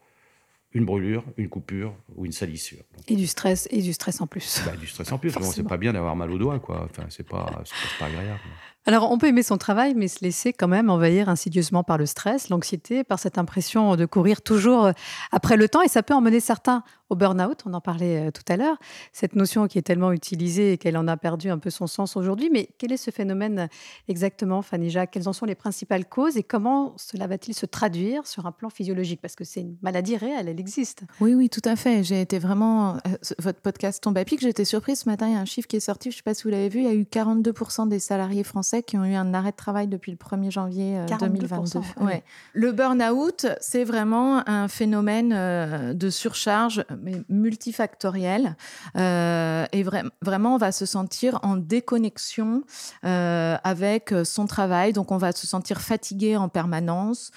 une 0.73 0.85
brûlure, 0.85 1.25
une 1.37 1.49
coupure 1.49 1.97
ou 2.15 2.25
une 2.25 2.33
salissure. 2.33 2.85
Et 3.09 3.17
du 3.17 3.27
stress, 3.27 3.67
et 3.71 3.83
du 3.83 3.93
stress 3.93 4.21
en 4.21 4.27
plus. 4.27 4.63
Bah, 4.65 4.77
du 4.77 4.87
stress 4.87 5.11
en 5.11 5.19
plus. 5.19 5.33
C'est 5.53 5.65
pas 5.65 5.77
bien 5.77 5.93
d'avoir 5.93 6.15
mal 6.15 6.31
au 6.31 6.39
doigt, 6.39 6.61
quoi. 6.61 6.85
Enfin, 6.85 7.07
c'est 7.09 7.27
pas, 7.27 7.63
pas 7.99 8.07
agréable. 8.07 8.41
Alors, 8.89 9.13
on 9.13 9.19
peut 9.19 9.27
aimer 9.27 9.43
son 9.43 9.59
travail, 9.59 9.93
mais 9.95 10.09
se 10.09 10.25
laisser 10.25 10.55
quand 10.55 10.67
même 10.67 10.89
envahir 10.89 11.29
insidieusement 11.29 11.85
par 11.85 11.99
le 11.99 12.07
stress, 12.07 12.49
l'anxiété, 12.49 13.05
par 13.05 13.19
cette 13.19 13.37
impression 13.37 13.97
de 13.97 14.07
courir 14.07 14.41
toujours 14.41 14.87
euh, 14.87 14.93
après 15.31 15.59
le 15.59 15.69
temps. 15.69 15.83
Et 15.83 15.89
ça 15.89 16.03
peut 16.03 16.15
emmener 16.15 16.41
certains 16.41 16.83
au 17.11 17.17
burn-out, 17.17 17.63
on 17.65 17.75
en 17.75 17.81
parlait 17.81 18.29
euh, 18.29 18.31
tout 18.31 18.43
à 18.49 18.57
l'heure. 18.57 18.77
Cette 19.13 19.35
notion 19.35 19.67
qui 19.67 19.79
est 19.79 19.83
tellement 19.83 20.13
utilisée 20.13 20.73
et 20.73 20.79
qu'elle 20.79 20.97
en 20.97 21.09
a 21.09 21.17
perdu 21.17 21.51
un 21.51 21.59
peu 21.59 21.71
son 21.71 21.87
sens 21.87 22.17
aujourd'hui. 22.17 22.51
Mais 22.53 22.69
quel 22.79 22.93
est 22.93 22.99
ce 22.99 23.11
phénomène 23.11 23.69
exactement, 24.09 24.63
Fanny 24.63 24.91
Jacques? 24.91 25.11
Quelles 25.13 25.29
en 25.29 25.33
sont 25.33 25.47
les 25.47 25.55
principales 25.55 26.07
causes 26.07 26.37
et 26.37 26.43
comment 26.43 26.95
cela 26.97 27.27
va-t-il 27.27 27.55
se 27.55 27.67
traduire 27.67 28.27
sur 28.27 28.47
un 28.47 28.53
plan 28.53 28.69
physiologique? 28.69 29.21
Parce 29.21 29.37
que 29.37 29.45
c'est 29.45 29.61
une 29.61 29.77
maladie 29.83 30.17
réelle, 30.17 30.49
elle 30.49 30.61
existe. 30.61 31.03
Oui, 31.21 31.35
oui, 31.35 31.49
tout 31.49 31.63
à 31.65 31.77
fait. 31.77 32.05
J'ai 32.05 32.21
été 32.21 32.39
vraiment. 32.39 32.97
Euh, 32.97 33.17
votre 33.39 33.61
podcast 33.61 34.03
tombe 34.03 34.19
à 34.19 34.25
pic. 34.25 34.41
J'étais 34.41 34.65
surprise 34.65 35.01
ce 35.01 35.09
matin. 35.09 35.29
Il 35.29 35.35
y 35.35 35.37
a 35.37 35.41
un 35.41 35.47
chiffre 35.47 35.69
qui 35.69 35.77
est 35.77 35.81
sorti, 35.81 36.11
je 36.11 36.17
ne 36.17 36.19
sais 36.19 36.23
pas 36.23 36.35
si 36.35 36.45
vous 36.45 36.51
l'avez 36.51 36.69
vu. 36.69 36.81
Il 36.81 36.85
y 36.85 36.89
a 36.89 36.95
eu 36.95 37.05
42% 37.05 37.89
des 37.89 37.99
salariés 37.99 38.45
français 38.45 38.83
qui 38.83 38.99
ont 38.99 39.05
eu 39.05 39.15
un 39.15 39.33
arrêt 39.33 39.53
de 39.53 39.57
travail 39.57 39.89
depuis 39.89 40.13
le 40.13 40.19
1er 40.19 40.51
janvier 40.51 41.01
2022. 41.21 41.79
Euh, 41.79 42.05
ouais. 42.05 42.23
Le 42.53 42.73
burn-out, 42.73 43.47
c'est 43.61 43.85
vraiment 43.85 44.47
un 44.49 44.69
phénomène 44.69 45.95
de 45.95 46.11
surcharge 46.11 46.85
multifactoriel. 47.29 48.57
Euh, 48.97 49.67
et 49.73 49.85
vraiment, 50.23 50.55
on 50.55 50.59
va 50.59 50.73
se 50.73 50.87
sentir 50.87 51.39
en 51.43 51.57
déconnexion 51.57 52.63
avec 53.03 54.15
son 54.25 54.47
travail. 54.47 54.93
Donc, 54.93 55.13
on 55.13 55.19
va 55.19 55.33
se 55.33 55.47
sentir 55.47 55.81
fatigué 55.81 56.37
en 56.37 56.49
permanence 56.49 57.31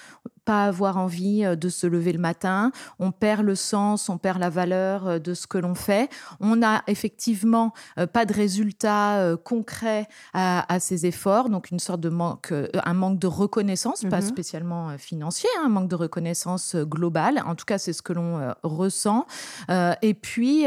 pas 0.44 0.64
avoir 0.64 0.96
envie 0.96 1.44
euh, 1.44 1.56
de 1.56 1.68
se 1.68 1.86
lever 1.86 2.12
le 2.12 2.18
matin, 2.18 2.72
on 2.98 3.12
perd 3.12 3.42
le 3.42 3.54
sens, 3.54 4.08
on 4.08 4.18
perd 4.18 4.38
la 4.38 4.50
valeur 4.50 5.06
euh, 5.06 5.18
de 5.18 5.34
ce 5.34 5.46
que 5.46 5.58
l'on 5.58 5.74
fait, 5.74 6.10
on 6.40 6.56
n'a 6.56 6.82
effectivement 6.86 7.72
euh, 7.98 8.06
pas 8.06 8.26
de 8.26 8.32
résultat 8.32 9.36
concret 9.44 10.08
à, 10.32 10.78
ces 10.80 11.06
efforts, 11.06 11.48
donc 11.48 11.70
une 11.70 11.78
sorte 11.78 12.00
de 12.00 12.08
manque, 12.08 12.52
un 12.84 12.94
manque 12.94 13.18
de 13.18 13.26
reconnaissance, 13.26 14.02
pas 14.08 14.20
mhm. 14.20 14.26
spécialement 14.26 14.98
financier, 14.98 15.48
hein, 15.58 15.64
un 15.66 15.68
manque 15.68 15.88
de 15.88 15.94
reconnaissance 15.94 16.76
globale. 16.76 17.42
En 17.46 17.54
tout 17.54 17.64
cas, 17.64 17.78
c'est 17.78 17.92
ce 17.92 18.02
que 18.02 18.12
l'on 18.12 18.54
ressent. 18.62 19.26
et 19.68 20.14
puis, 20.14 20.64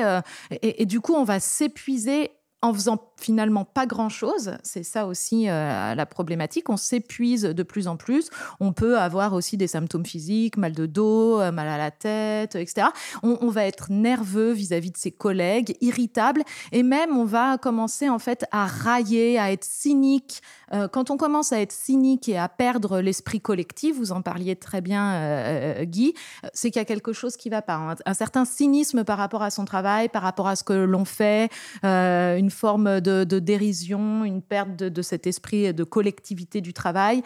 et, 0.61 0.85
du 0.85 1.01
coup, 1.01 1.13
on 1.13 1.23
va 1.23 1.39
s'épuiser 1.39 2.31
en 2.61 2.73
faisant 2.73 2.97
finalement 3.17 3.65
pas 3.65 3.85
grand-chose. 3.85 4.51
C'est 4.63 4.83
ça 4.83 5.07
aussi 5.07 5.49
euh, 5.49 5.95
la 5.95 6.05
problématique. 6.05 6.69
On 6.69 6.77
s'épuise 6.77 7.43
de 7.43 7.63
plus 7.63 7.87
en 7.87 7.97
plus. 7.97 8.29
On 8.59 8.73
peut 8.73 8.97
avoir 8.97 9.33
aussi 9.33 9.57
des 9.57 9.67
symptômes 9.67 10.05
physiques, 10.05 10.57
mal 10.57 10.73
de 10.73 10.85
dos, 10.85 11.39
euh, 11.39 11.51
mal 11.51 11.67
à 11.67 11.77
la 11.77 11.91
tête, 11.91 12.55
etc. 12.55 12.87
On, 13.23 13.49
va 13.49 13.65
être 13.65 13.91
nerveux 13.91 14.51
vis-à-vis 14.51 14.91
de 14.91 14.97
ses 14.97 15.11
collègues, 15.11 15.77
irritable, 15.79 16.43
et 16.71 16.83
même 16.83 17.15
on 17.15 17.25
va 17.25 17.57
commencer 17.57 18.09
en 18.09 18.19
fait 18.19 18.45
à 18.51 18.65
railler, 18.65 19.39
à 19.39 19.51
être 19.51 19.63
cynique. 19.63 20.41
Euh, 20.73 20.87
quand 20.87 21.09
on 21.09 21.15
commence 21.15 21.53
à 21.53 21.61
être 21.61 21.71
cynique 21.71 22.27
et 22.27 22.37
à 22.37 22.49
perdre 22.49 22.99
l'esprit 22.99 23.39
collectif, 23.39 23.95
vous 23.95 24.11
en 24.11 24.21
parliez 24.21 24.55
très 24.55 24.81
bien, 24.81 25.83
Guy, 25.83 26.15
c'est 26.53 26.71
qu'il 26.71 26.79
y 26.79 26.81
a 26.81 26.85
quelque 26.85 27.13
chose 27.13 27.37
qui 27.37 27.49
va 27.49 27.61
pas. 27.61 27.95
Un, 28.05 28.13
certain 28.13 28.45
cynisme 28.45 29.03
par 29.03 29.17
rapport 29.17 29.43
à 29.43 29.51
son 29.51 29.63
travail, 29.63 30.09
par 30.09 30.23
rapport 30.23 30.47
à 30.47 30.55
ce 30.55 30.63
que 30.63 30.73
l'on 30.73 31.05
fait, 31.05 31.49
une 31.83 32.49
forme 32.49 32.99
de, 33.09 33.39
dérision, 33.39 34.23
une 34.25 34.41
perte 34.41 34.75
de, 34.75 35.01
cet 35.01 35.27
esprit 35.27 35.73
de 35.73 35.83
collectivité 35.83 36.61
du 36.61 36.73
travail. 36.73 37.21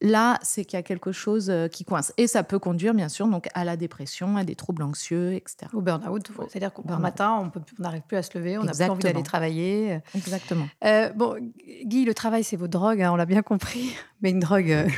Là, 0.00 0.38
c'est 0.42 0.64
qu'il 0.64 0.76
y 0.76 0.80
a 0.80 0.82
quelque 0.82 1.12
chose 1.12 1.48
euh, 1.50 1.68
qui 1.68 1.84
coince. 1.84 2.12
Et 2.18 2.26
ça 2.26 2.42
peut 2.42 2.58
conduire, 2.58 2.94
bien 2.94 3.08
sûr, 3.08 3.26
donc 3.26 3.48
à 3.54 3.64
la 3.64 3.76
dépression, 3.76 4.36
à 4.36 4.44
des 4.44 4.54
troubles 4.54 4.82
anxieux, 4.82 5.32
etc. 5.34 5.66
Au 5.72 5.80
burn-out. 5.80 6.30
C'est-à-dire 6.48 6.72
qu'un 6.74 6.98
matin, 6.98 7.50
on 7.54 7.82
n'arrive 7.82 8.02
plus 8.02 8.16
à 8.16 8.22
se 8.22 8.36
lever, 8.36 8.58
on 8.58 8.64
n'a 8.64 8.72
plus 8.72 8.84
envie 8.84 9.02
d'aller 9.02 9.22
travailler. 9.22 10.00
Exactement. 10.14 10.66
Euh, 10.84 11.10
bon, 11.10 11.36
Guy, 11.84 12.04
le 12.04 12.12
travail, 12.12 12.44
c'est 12.44 12.56
votre 12.56 12.72
drogue, 12.72 13.00
hein, 13.00 13.12
on 13.12 13.16
l'a 13.16 13.26
bien 13.26 13.42
compris. 13.42 13.94
Mais 14.22 14.30
une 14.30 14.40
drogue, 14.40 14.70
euh, 14.70 14.88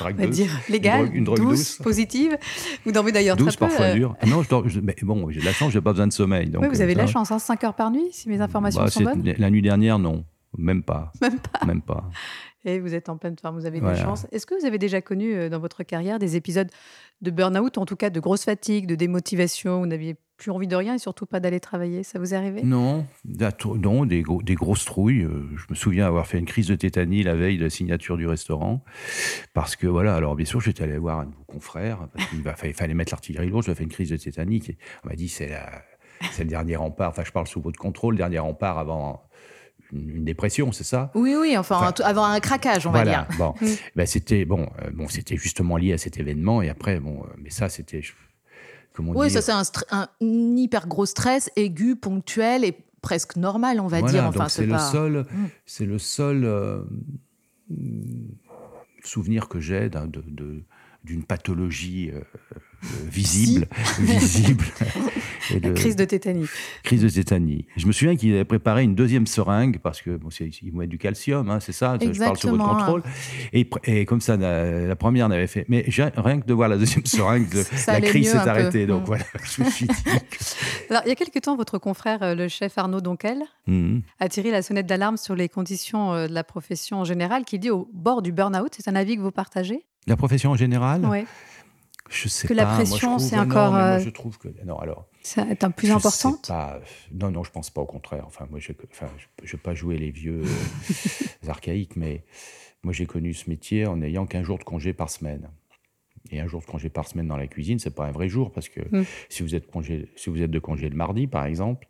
on 0.00 0.12
va 0.12 0.26
dire, 0.26 0.50
légale, 0.68 1.12
une 1.12 1.24
drogue, 1.24 1.40
douce, 1.40 1.78
positive. 1.78 2.38
Vous 2.84 2.92
dormez 2.92 3.10
d'ailleurs 3.10 3.36
douce, 3.36 3.56
très 3.56 3.66
peu. 3.66 3.74
parfois 3.74 3.92
dure. 3.92 4.16
Ah 4.20 4.26
non, 4.26 4.42
je 4.42 4.48
dors, 4.48 4.64
mais 4.82 4.94
bon, 5.02 5.30
j'ai 5.30 5.40
de 5.40 5.44
la 5.44 5.52
chance, 5.52 5.72
j'ai 5.72 5.80
pas 5.80 5.90
besoin 5.90 6.06
de 6.06 6.12
sommeil. 6.12 6.48
Donc, 6.48 6.62
oui, 6.62 6.68
vous 6.68 6.80
avez 6.80 6.94
de 6.94 6.98
la 6.98 7.06
chance, 7.06 7.32
hein, 7.32 7.40
5 7.40 7.64
heures 7.64 7.74
par 7.74 7.90
nuit, 7.90 8.08
si 8.12 8.28
mes 8.28 8.40
informations 8.40 8.82
bah, 8.82 8.90
sont 8.90 9.02
bonnes. 9.02 9.34
La 9.36 9.50
nuit 9.50 9.62
dernière, 9.62 9.98
non. 9.98 10.24
Même 10.58 10.82
pas. 10.82 11.12
Même 11.22 11.38
pas. 11.38 11.66
Même 11.66 11.82
pas. 11.82 12.10
Et 12.64 12.80
vous 12.80 12.94
êtes 12.94 13.08
en 13.08 13.16
pleine 13.16 13.36
forme, 13.40 13.58
vous 13.58 13.66
avez 13.66 13.80
de 13.80 13.86
la 13.86 13.94
chance. 13.94 14.26
Est-ce 14.32 14.44
que 14.44 14.58
vous 14.58 14.66
avez 14.66 14.78
déjà 14.78 15.00
connu 15.00 15.32
euh, 15.34 15.48
dans 15.48 15.60
votre 15.60 15.84
carrière 15.84 16.18
des 16.18 16.36
épisodes 16.36 16.68
de 17.22 17.30
burn-out, 17.30 17.78
en 17.78 17.86
tout 17.86 17.96
cas 17.96 18.10
de 18.10 18.20
grosse 18.20 18.44
fatigue, 18.44 18.86
de 18.86 18.96
démotivation 18.96 19.80
Vous 19.80 19.86
n'aviez 19.86 20.16
plus 20.36 20.50
envie 20.50 20.66
de 20.66 20.74
rien 20.74 20.94
et 20.94 20.98
surtout 20.98 21.24
pas 21.24 21.38
d'aller 21.38 21.60
travailler? 21.60 22.02
Ça 22.02 22.18
vous 22.18 22.34
est 22.34 22.36
arrivé? 22.36 22.62
Non, 22.64 23.06
non 23.24 24.04
des, 24.04 24.24
des 24.42 24.54
grosses 24.54 24.84
trouilles. 24.84 25.22
Euh, 25.22 25.48
je 25.56 25.64
me 25.70 25.76
souviens 25.76 26.06
avoir 26.06 26.26
fait 26.26 26.38
une 26.38 26.46
crise 26.46 26.66
de 26.66 26.74
tétanie 26.74 27.22
la 27.22 27.36
veille 27.36 27.58
de 27.58 27.64
la 27.64 27.70
signature 27.70 28.16
du 28.16 28.26
restaurant. 28.26 28.84
Parce 29.54 29.76
que 29.76 29.86
voilà, 29.86 30.16
alors 30.16 30.34
bien 30.34 30.46
sûr, 30.46 30.60
j'étais 30.60 30.82
allé 30.82 30.98
voir 30.98 31.20
un 31.20 31.26
de 31.26 31.34
vos 31.34 31.44
confrères. 31.44 32.08
il 32.64 32.74
fallait 32.74 32.94
mettre 32.94 33.12
l'artillerie 33.12 33.50
lourde. 33.50 33.64
J'ai 33.64 33.74
fait 33.74 33.84
une 33.84 33.90
crise 33.90 34.10
de 34.10 34.16
tétanie. 34.16 34.76
On 35.04 35.08
m'a 35.08 35.14
dit 35.14 35.28
c'est 35.28 35.56
c'est 36.32 36.44
le 36.44 36.50
dernier 36.50 36.76
rempart. 36.76 37.10
Enfin, 37.10 37.22
je 37.24 37.32
parle 37.32 37.46
sous 37.46 37.60
votre 37.60 37.78
contrôle, 37.78 38.14
le 38.14 38.18
dernier 38.18 38.38
rempart 38.38 38.78
avant 38.78 39.27
une, 39.92 40.24
dépression, 40.24 40.72
c'est 40.72 40.84
ça? 40.84 41.10
Oui, 41.14 41.34
oui, 41.38 41.56
enfin, 41.56 41.92
avant 42.04 42.24
un 42.24 42.40
craquage, 42.40 42.86
on 42.86 42.90
va 42.90 43.04
dire. 43.04 43.26
Bon, 43.38 43.54
mm. 43.60 43.66
ben, 43.96 44.06
c'était 44.06 44.44
bon, 44.44 44.68
euh, 44.82 44.90
bon, 44.92 45.08
c'était 45.08 45.36
justement 45.36 45.76
lié 45.76 45.92
à 45.92 45.98
cet 45.98 46.18
événement, 46.18 46.62
et 46.62 46.68
après, 46.68 47.00
bon, 47.00 47.22
euh, 47.22 47.34
mais 47.38 47.50
ça, 47.50 47.68
c'était, 47.68 48.02
comment 48.92 49.12
oui, 49.14 49.30
ça, 49.30 49.42
c'est 49.42 49.52
un, 49.90 50.08
hyper 50.20 50.86
gros 50.86 51.06
stress 51.06 51.50
aigu, 51.56 51.96
ponctuel 51.96 52.64
et 52.64 52.76
presque 53.00 53.36
normal, 53.36 53.80
on 53.80 53.86
va 53.86 54.02
dire. 54.02 54.24
Enfin, 54.24 54.48
c'est 54.48 54.66
le 54.66 54.78
seul, 54.78 55.20
mm. 55.20 55.48
c'est 55.66 55.86
le 55.86 55.98
seul 55.98 56.44
euh, 56.44 56.82
souvenir 59.02 59.48
que 59.48 59.60
j'ai 59.60 59.88
d'une 61.04 61.24
pathologie 61.24 62.12
visible, 62.82 63.66
visible. 64.00 64.64
de, 65.60 65.72
crise 65.72 65.96
de 65.96 66.04
tétanie. 66.04 66.46
Crise 66.82 67.02
de 67.02 67.08
tétanie. 67.08 67.66
Je 67.76 67.86
me 67.86 67.92
souviens 67.92 68.16
qu'il 68.16 68.32
avait 68.34 68.44
préparé 68.44 68.82
une 68.82 68.94
deuxième 68.94 69.26
seringue 69.26 69.78
parce 69.78 70.02
que 70.02 70.16
bon, 70.16 70.28
il 70.40 70.72
mettre 70.74 70.90
du 70.90 70.98
calcium, 70.98 71.50
hein, 71.50 71.60
c'est 71.60 71.72
ça. 71.72 71.98
Je 72.00 72.18
parle 72.18 72.36
sur 72.36 72.50
votre 72.50 72.68
contrôle. 72.68 73.02
Et, 73.52 73.68
et 73.84 74.04
comme 74.04 74.20
ça, 74.20 74.36
la, 74.36 74.96
première 74.96 75.28
n'avait 75.28 75.46
fait. 75.46 75.64
Mais 75.68 75.84
rien 75.88 76.40
que 76.40 76.46
de 76.46 76.54
voir 76.54 76.68
la 76.68 76.76
deuxième 76.76 77.04
seringue, 77.06 77.46
la 77.86 78.00
crise 78.00 78.30
s'est 78.30 78.36
arrêtée. 78.36 78.86
Donc 78.86 79.02
mm. 79.02 79.06
voilà, 79.06 79.24
je 79.42 79.62
me 79.62 79.70
suis 79.70 79.86
dit. 79.86 79.94
Alors, 80.90 81.02
il 81.04 81.08
y 81.08 81.12
a 81.12 81.16
quelques 81.16 81.40
temps, 81.40 81.56
votre 81.56 81.78
confrère, 81.78 82.22
euh, 82.22 82.34
le 82.34 82.48
chef 82.48 82.78
Arnaud 82.78 83.00
Donquel, 83.00 83.42
mm. 83.66 83.98
a 84.20 84.28
tiré 84.28 84.50
la 84.50 84.62
sonnette 84.62 84.86
d'alarme 84.86 85.16
sur 85.16 85.34
les 85.34 85.48
conditions 85.48 86.12
euh, 86.12 86.26
de 86.28 86.32
la 86.32 86.44
profession 86.44 87.00
en 87.00 87.04
général, 87.04 87.44
qui 87.44 87.58
dit 87.58 87.70
au 87.70 87.88
bord 87.92 88.22
du 88.22 88.32
burn-out. 88.32 88.72
C'est 88.76 88.88
un 88.88 88.94
avis 88.94 89.16
que 89.16 89.22
vous 89.22 89.32
partagez? 89.32 89.84
La 90.06 90.16
profession 90.16 90.52
en 90.52 90.56
général? 90.56 91.04
Oui. 91.04 91.24
Je 92.08 92.28
sais 92.28 92.48
que 92.48 92.54
pas. 92.54 92.62
la 92.62 92.66
pression, 92.66 93.18
c'est 93.18 93.38
encore. 93.38 93.72
Non, 93.72 93.78
moi, 93.78 93.98
je 93.98 94.10
trouve 94.10 94.38
que 94.38 94.48
non. 94.64 94.78
Alors. 94.78 95.08
C'est 95.22 95.62
un 95.62 95.70
plus 95.70 95.90
importante. 95.90 96.48
Pas, 96.48 96.80
non, 97.12 97.30
non, 97.30 97.44
je 97.44 97.50
pense 97.50 97.70
pas. 97.70 97.82
Au 97.82 97.86
contraire. 97.86 98.24
Enfin, 98.26 98.46
moi, 98.50 98.60
je, 98.60 98.72
enfin, 98.90 99.08
je, 99.42 99.52
veux 99.52 99.62
pas 99.62 99.74
jouer 99.74 99.98
les 99.98 100.10
vieux 100.10 100.42
euh, 100.44 101.48
archaïques, 101.48 101.96
mais 101.96 102.24
moi, 102.82 102.92
j'ai 102.92 103.06
connu 103.06 103.34
ce 103.34 103.50
métier 103.50 103.86
en 103.86 103.96
n'ayant 103.96 104.26
qu'un 104.26 104.42
jour 104.42 104.58
de 104.58 104.64
congé 104.64 104.92
par 104.92 105.10
semaine. 105.10 105.50
Et 106.30 106.40
un 106.40 106.46
jour 106.46 106.60
de 106.60 106.66
congé 106.66 106.88
par 106.88 107.06
semaine 107.06 107.28
dans 107.28 107.36
la 107.36 107.46
cuisine, 107.46 107.78
c'est 107.78 107.94
pas 107.94 108.06
un 108.06 108.12
vrai 108.12 108.28
jour 108.28 108.52
parce 108.52 108.68
que 108.68 108.80
mm. 108.80 109.04
si 109.28 109.42
vous 109.42 109.54
êtes 109.54 109.70
congé, 109.70 110.08
si 110.16 110.30
vous 110.30 110.42
êtes 110.42 110.50
de 110.50 110.58
congé 110.58 110.88
le 110.88 110.96
mardi, 110.96 111.26
par 111.26 111.46
exemple, 111.46 111.88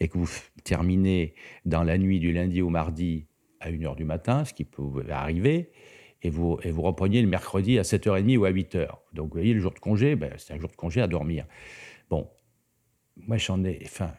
et 0.00 0.08
que 0.08 0.18
vous 0.18 0.28
terminez 0.64 1.34
dans 1.64 1.82
la 1.82 1.98
nuit 1.98 2.18
du 2.18 2.32
lundi 2.32 2.60
au 2.60 2.68
mardi 2.68 3.26
à 3.60 3.70
1h 3.70 3.96
du 3.96 4.04
matin, 4.04 4.44
ce 4.44 4.52
qui 4.52 4.64
peut 4.64 4.82
arriver, 5.10 5.70
et 6.24 6.30
vous, 6.30 6.58
et 6.62 6.70
vous 6.70 6.82
repreniez 6.82 7.22
le 7.22 7.28
mercredi 7.28 7.78
à 7.78 7.82
7h30 7.82 8.38
ou 8.38 8.44
à 8.46 8.50
8h. 8.50 8.88
Donc, 9.12 9.28
vous 9.28 9.34
voyez, 9.34 9.52
le 9.52 9.60
jour 9.60 9.72
de 9.72 9.78
congé, 9.78 10.16
ben, 10.16 10.32
c'est 10.38 10.54
un 10.54 10.58
jour 10.58 10.70
de 10.70 10.76
congé 10.76 11.02
à 11.02 11.06
dormir. 11.06 11.46
Bon, 12.08 12.28
moi, 13.16 13.36
j'en 13.36 13.62
ai, 13.62 13.82
enfin, 13.84 14.12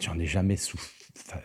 j'en 0.00 0.18
ai 0.18 0.26
jamais 0.26 0.56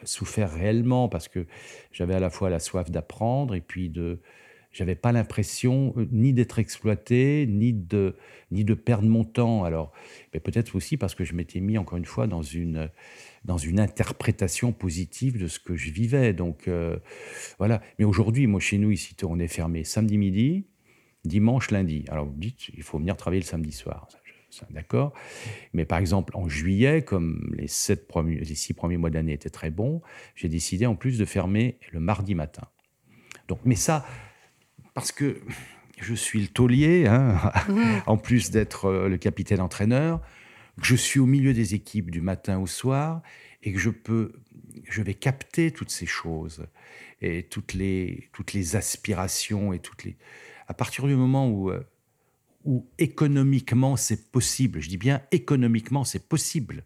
souffert 0.04 0.52
réellement 0.52 1.08
parce 1.08 1.28
que 1.28 1.46
j'avais 1.92 2.16
à 2.16 2.20
la 2.20 2.32
fois 2.32 2.50
la 2.50 2.60
soif 2.60 2.90
d'apprendre 2.90 3.54
et 3.54 3.62
puis 3.62 3.90
de, 3.90 4.20
j'avais 4.72 4.96
pas 4.96 5.12
l'impression 5.12 5.94
euh, 5.98 6.08
ni 6.12 6.34
d'être 6.34 6.58
exploité, 6.58 7.46
ni 7.48 7.74
de, 7.74 8.16
ni 8.50 8.66
de 8.66 8.74
perdre 8.74 9.08
mon 9.08 9.24
temps. 9.24 9.64
Alors, 9.64 9.94
peut-être 10.32 10.76
aussi 10.76 10.98
parce 10.98 11.14
que 11.14 11.24
je 11.24 11.36
m'étais 11.36 11.60
mis 11.60 11.78
encore 11.78 12.00
une 12.00 12.06
fois 12.06 12.26
dans 12.26 12.42
une, 12.42 12.90
dans 13.46 13.58
une 13.58 13.80
interprétation 13.80 14.74
positive 14.74 15.40
de 15.40 15.48
ce 15.48 15.60
que 15.60 15.76
je 15.76 15.92
vivais. 15.92 16.34
Donc, 16.34 16.68
euh, 16.68 16.98
voilà. 17.60 17.82
Mais 18.00 18.06
aujourd'hui, 18.06 18.48
moi, 18.48 18.60
chez 18.60 18.78
nous, 18.78 18.92
ici, 18.92 19.16
on 19.24 19.40
est 19.40 19.48
fermé 19.48 19.84
samedi 19.84 20.18
midi, 20.18 20.66
dimanche, 21.24 21.72
lundi. 21.72 22.06
Alors, 22.10 22.26
vous 22.26 22.36
dites, 22.36 22.70
il 22.70 22.84
faut 22.84 22.98
venir 22.98 23.16
travailler 23.16 23.42
le 23.42 23.48
samedi 23.48 23.72
soir. 23.72 24.08
D'accord 24.70 25.14
Mais 25.74 25.84
par 25.84 26.00
exemple, 26.00 26.36
en 26.36 26.48
juillet, 26.48 27.04
comme 27.04 27.54
les, 27.58 27.68
sept 27.68 28.08
premiers, 28.08 28.40
les 28.40 28.56
six 28.56 28.74
premiers 28.74 28.96
mois 28.98 29.10
d'année 29.10 29.34
étaient 29.34 29.50
très 29.50 29.70
bons, 29.70 30.02
j'ai 30.34 30.48
décidé 30.48 30.86
en 30.86 30.96
plus 30.96 31.18
de 31.18 31.26
fermer 31.26 31.78
le 31.92 32.00
mardi 32.00 32.36
matin. 32.36 32.64
Donc, 33.50 33.60
mais 33.66 33.76
ça, 33.76 34.06
parce 34.94 35.12
que 35.12 35.42
je 36.00 36.14
suis 36.14 36.40
le 36.40 36.48
taulier, 36.48 37.06
hein, 37.06 37.38
mmh. 37.68 37.82
en 38.08 38.18
plus 38.18 38.50
d'être 38.50 38.86
euh, 38.86 39.10
le 39.10 39.18
capitaine 39.18 39.60
entraîneur, 39.60 40.22
que 40.80 40.86
je 40.86 40.96
suis 40.96 41.20
au 41.20 41.26
milieu 41.26 41.54
des 41.54 41.74
équipes 41.74 42.12
du 42.12 42.22
matin 42.22 42.60
au 42.60 42.68
soir 42.68 43.22
et 43.64 43.74
que 43.74 43.80
je 43.80 43.90
peux, 43.90 44.34
je 44.84 45.02
vais 45.02 45.14
capter 45.14 45.72
toutes 45.72 45.92
ces 45.92 46.06
choses 46.06 46.66
et 47.22 47.44
toutes 47.44 47.74
les, 47.74 48.30
toutes 48.34 48.54
les 48.54 48.76
aspirations 48.76 49.74
et 49.74 49.80
toutes 49.80 50.04
les. 50.04 50.18
À 50.68 50.74
partir 50.74 51.08
du 51.08 51.16
moment 51.16 51.48
où, 51.48 51.72
euh, 51.72 51.84
où 52.66 52.86
économiquement 52.98 53.96
c'est 53.96 54.32
possible, 54.32 54.82
je 54.82 54.90
dis 54.90 54.98
bien 54.98 55.22
économiquement 55.32 56.04
c'est 56.04 56.28
possible, 56.28 56.84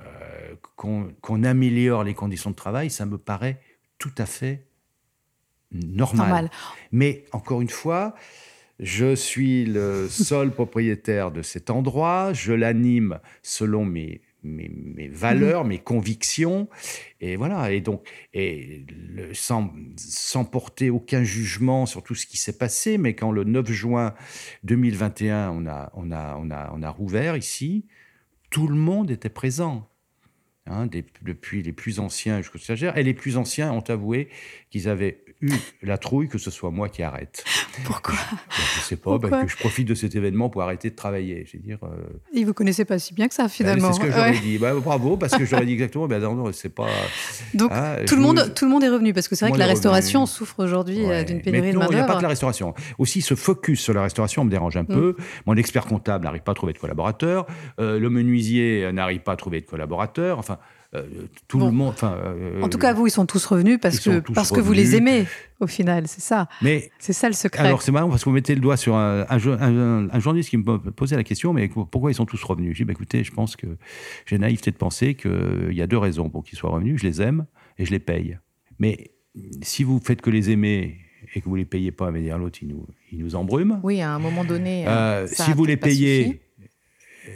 euh, 0.00 0.54
qu'on 0.76 1.42
améliore 1.42 2.04
les 2.04 2.14
conditions 2.14 2.50
de 2.50 2.56
travail, 2.56 2.90
ça 2.90 3.04
me 3.04 3.18
paraît 3.18 3.60
tout 3.98 4.14
à 4.16 4.26
fait 4.26 4.68
normal. 5.72 6.50
Mais 6.92 7.24
encore 7.32 7.60
une 7.60 7.68
fois, 7.68 8.14
je 8.78 9.14
suis 9.14 9.64
le 9.64 10.08
seul 10.08 10.50
propriétaire 10.52 11.30
de 11.30 11.42
cet 11.42 11.70
endroit, 11.70 12.32
je 12.32 12.52
l'anime 12.52 13.18
selon 13.42 13.84
mes, 13.84 14.20
valeurs, 15.12 15.64
mes 15.64 15.78
convictions, 15.78 16.68
et 17.20 17.36
voilà. 17.36 17.72
Et 17.72 17.80
donc, 17.80 18.08
sans, 19.32 20.44
porter 20.44 20.90
aucun 20.90 21.24
jugement 21.24 21.86
sur 21.86 22.02
tout 22.02 22.14
ce 22.14 22.26
qui 22.26 22.36
s'est 22.36 22.56
passé, 22.56 22.98
mais 22.98 23.14
quand 23.14 23.32
le 23.32 23.44
9 23.44 23.70
juin 23.70 24.14
2021, 24.64 25.50
on 25.50 25.66
a, 25.66 25.90
on 25.94 26.12
a, 26.12 26.36
on 26.38 26.50
a, 26.50 26.70
on 26.72 26.82
a 26.82 26.90
rouvert 26.90 27.36
ici, 27.36 27.84
tout 28.50 28.68
le 28.68 28.76
monde 28.76 29.10
était 29.10 29.28
présent. 29.28 29.88
Hein, 30.70 30.86
depuis 31.22 31.62
les 31.62 31.72
plus 31.72 31.98
anciens 31.98 32.42
jusqu'aux 32.42 32.58
stagiaires. 32.58 32.98
Et 32.98 33.02
les 33.02 33.14
plus 33.14 33.38
anciens 33.38 33.72
ont 33.72 33.84
avoué 33.88 34.28
qu'ils 34.68 34.86
avaient 34.90 35.24
eu 35.40 35.52
la 35.82 35.98
trouille 35.98 36.28
que 36.28 36.38
ce 36.38 36.50
soit 36.50 36.70
moi 36.70 36.88
qui 36.88 37.02
arrête. 37.02 37.44
Pourquoi 37.84 38.14
Je 38.50 38.80
ne 38.80 38.84
sais 38.84 38.96
pas, 38.96 39.18
bah, 39.18 39.44
que 39.44 39.50
je 39.50 39.56
profite 39.56 39.86
de 39.86 39.94
cet 39.94 40.16
événement 40.16 40.50
pour 40.50 40.62
arrêter 40.62 40.90
de 40.90 40.96
travailler. 40.96 41.46
Je 41.46 41.56
veux 41.56 41.62
dire, 41.62 41.78
euh... 41.84 41.96
Et 42.34 42.44
vous 42.44 42.54
connaissez 42.54 42.84
pas 42.84 42.98
si 42.98 43.14
bien 43.14 43.28
que 43.28 43.34
ça, 43.34 43.44
bah, 43.44 43.48
finalement. 43.48 43.92
c'est 43.92 44.00
ce 44.00 44.06
que 44.06 44.12
j'aurais 44.12 44.38
dit. 44.38 44.58
Bah, 44.58 44.74
bravo, 44.74 45.16
parce 45.16 45.36
que 45.36 45.44
j'aurais 45.44 45.66
dit 45.66 45.72
exactement, 45.74 46.08
ben, 46.08 46.20
non, 46.20 46.52
c'est 46.52 46.74
pas... 46.74 46.88
Donc, 47.54 47.70
hein, 47.72 47.98
tout, 48.06 48.16
le 48.16 48.22
monde, 48.22 48.52
tout 48.54 48.64
le 48.64 48.70
monde 48.70 48.82
est 48.82 48.88
revenu, 48.88 49.12
parce 49.12 49.28
que 49.28 49.36
c'est 49.36 49.44
vrai 49.44 49.52
que 49.52 49.58
la 49.58 49.66
restauration 49.66 50.26
souffre 50.26 50.64
aujourd'hui 50.64 51.04
euh, 51.04 51.22
d'une 51.22 51.40
pénurie 51.40 51.72
de 51.72 51.78
main 51.78 51.86
Il 51.90 51.94
n'y 51.94 52.00
a 52.00 52.04
pas 52.04 52.16
que 52.16 52.22
la 52.22 52.28
restauration. 52.28 52.74
Aussi, 52.98 53.22
ce 53.22 53.34
focus 53.34 53.80
sur 53.80 53.94
la 53.94 54.02
restauration 54.02 54.44
me 54.44 54.50
dérange 54.50 54.76
un 54.76 54.82
mm. 54.82 54.86
peu. 54.86 55.16
Mon 55.46 55.56
expert 55.56 55.86
comptable 55.86 56.24
n'arrive 56.24 56.42
pas 56.42 56.52
à 56.52 56.54
trouver 56.54 56.72
de 56.72 56.78
collaborateurs. 56.78 57.46
Euh, 57.80 57.98
le 57.98 58.10
menuisier 58.10 58.90
n'arrive 58.92 59.20
pas 59.20 59.32
à 59.32 59.36
trouver 59.36 59.60
de 59.60 59.66
collaborateurs. 59.66 60.38
Enfin, 60.38 60.58
euh, 60.94 61.02
tout 61.48 61.58
le 61.58 61.70
monde. 61.70 61.94
Euh, 62.02 62.62
en 62.62 62.68
tout 62.70 62.78
cas, 62.78 62.94
vous, 62.94 63.06
ils 63.06 63.10
sont 63.10 63.26
tous 63.26 63.44
revenus 63.44 63.78
parce 63.80 64.00
que 64.00 64.20
parce 64.32 64.50
que 64.50 64.60
vous 64.60 64.72
les 64.72 64.96
aimez. 64.96 65.26
Au 65.60 65.66
final, 65.66 66.06
c'est 66.06 66.20
ça. 66.20 66.48
Mais 66.62 66.90
c'est 66.98 67.12
ça 67.12 67.26
le 67.26 67.34
secret. 67.34 67.66
Alors 67.66 67.82
c'est 67.82 67.92
marrant 67.92 68.08
parce 68.08 68.22
que 68.22 68.28
vous 68.28 68.34
mettez 68.34 68.54
le 68.54 68.60
doigt 68.60 68.76
sur 68.76 68.94
un, 68.94 69.26
un, 69.28 70.18
journaliste 70.20 70.50
qui 70.50 70.56
me 70.56 70.78
posait 70.90 71.16
la 71.16 71.24
question, 71.24 71.52
mais 71.52 71.68
pourquoi 71.68 72.10
ils 72.10 72.14
sont 72.14 72.26
tous 72.26 72.42
revenus? 72.42 72.76
J'ai 72.76 72.84
dit, 72.84 72.86
bah, 72.86 72.92
écoutez, 72.92 73.24
je 73.24 73.32
pense 73.32 73.56
que 73.56 73.66
j'ai 74.24 74.38
naïveté 74.38 74.70
de 74.70 74.76
penser 74.76 75.14
qu'il 75.14 75.72
y 75.72 75.82
a 75.82 75.86
deux 75.86 75.98
raisons 75.98 76.30
pour 76.30 76.44
qu'ils 76.44 76.56
soient 76.56 76.70
revenus. 76.70 77.00
Je 77.00 77.06
les 77.06 77.20
aime 77.20 77.46
et 77.76 77.84
je 77.84 77.90
les 77.90 77.98
paye. 77.98 78.38
Mais 78.78 79.10
si 79.60 79.82
vous 79.82 80.00
faites 80.02 80.22
que 80.22 80.30
les 80.30 80.50
aimer 80.50 80.98
et 81.34 81.40
que 81.40 81.48
vous 81.48 81.56
les 81.56 81.64
payez 81.64 81.90
pas, 81.90 82.10
mais 82.10 82.22
dire 82.22 82.38
l'autre, 82.38 82.60
il 82.62 82.68
nous, 82.68 82.86
il 83.12 83.18
nous 83.18 83.34
embrume. 83.34 83.80
Oui, 83.82 84.00
à 84.00 84.14
un 84.14 84.18
moment 84.18 84.44
donné. 84.44 84.86
Euh, 84.86 85.26
si 85.26 85.52
vous 85.52 85.64
les 85.64 85.76
payez 85.76 86.40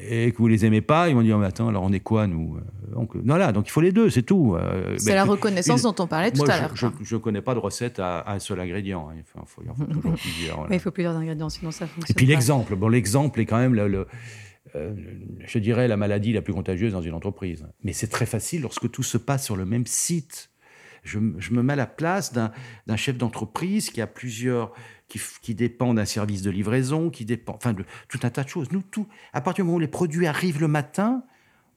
et 0.09 0.33
que 0.33 0.38
vous 0.38 0.48
les 0.48 0.64
aimez 0.64 0.81
pas, 0.81 1.09
ils 1.09 1.14
vont 1.14 1.22
dire 1.22 1.38
mais 1.38 1.46
attends, 1.46 1.68
alors 1.68 1.83
on 1.83 1.92
est 1.92 2.00
quoi 2.00 2.26
nous 2.26 2.57
euh, 2.57 2.61
donc, 2.92 3.14
non, 3.14 3.37
là, 3.37 3.52
donc 3.52 3.68
il 3.68 3.70
faut 3.70 3.81
les 3.81 3.92
deux, 3.92 4.11
c'est 4.11 4.22
tout. 4.22 4.55
Euh, 4.55 4.96
c'est 4.98 5.14
la 5.14 5.24
reconnaissance 5.24 5.83
dont 5.83 5.94
on 5.98 6.07
parlait 6.07 6.31
tout 6.31 6.44
à 6.44 6.61
l'heure. 6.61 6.76
Je 6.76 6.87
ne 6.87 7.20
connais 7.20 7.40
pas 7.40 7.55
de 7.55 7.59
recette 7.59 7.98
à, 7.98 8.31
un 8.31 8.38
seul 8.38 8.61
ingrédient. 8.61 9.09
Hein. 9.09 9.14
il 9.16 9.24
faut, 9.24 9.62
toujours 9.90 10.14
plusieurs. 10.14 10.68
Mais 10.68 10.76
il 10.76 10.81
faut 10.81 10.90
plusieurs 10.90 11.16
ingrédients, 11.16 11.48
sinon 11.48 11.70
ça 11.70 11.87
fonctionne. 11.87 12.07
Et 12.11 12.14
puis 12.14 12.26
l'exemple, 12.26 12.76
bon, 12.76 12.88
l'exemple 12.88 13.40
est 13.40 13.46
quand 13.46 13.59
même 13.59 13.74
le, 13.74 14.07
euh, 14.74 14.94
je 15.40 15.59
dirais 15.59 15.88
la 15.88 15.96
maladie 15.96 16.33
la 16.33 16.42
plus 16.42 16.52
contagieuse 16.52 16.92
dans 16.92 17.02
une 17.02 17.14
entreprise. 17.14 17.66
Mais 17.83 17.92
c'est 17.92 18.09
très 18.09 18.26
facile 18.26 18.62
lorsque 18.62 18.90
tout 18.90 19.02
se 19.02 19.18
passe 19.18 19.44
sur 19.44 19.57
le 19.57 19.64
même 19.64 19.87
site. 19.87 20.50
Je, 21.02 21.18
je 21.38 21.52
me 21.52 21.62
mets 21.62 21.72
à 21.72 21.76
la 21.76 21.87
place 21.87 22.33
d'un 22.33 22.96
chef 22.96 23.16
d'entreprise 23.16 23.90
qui 23.90 24.00
a 24.00 24.07
plusieurs 24.07 24.72
qui, 25.18 25.55
dépend 25.55 25.94
d'un 25.94 26.05
service 26.05 26.42
de 26.42 26.51
livraison, 26.51 27.11
qui 27.11 27.25
dépend, 27.25 27.55
enfin, 27.55 27.72
de 27.72 27.85
tout 28.09 28.20
un 28.22 28.31
tas 28.31 28.44
de 28.44 28.48
choses. 28.48 28.70
Nous, 28.72 28.83
tout, 28.83 29.07
à 29.33 29.40
partir 29.40 29.64
du 29.64 29.66
moment 29.66 29.77
où 29.77 29.81
les 29.81 29.88
produits 29.88 30.27
arrivent 30.27 30.61
le 30.61 30.68
matin, 30.68 31.25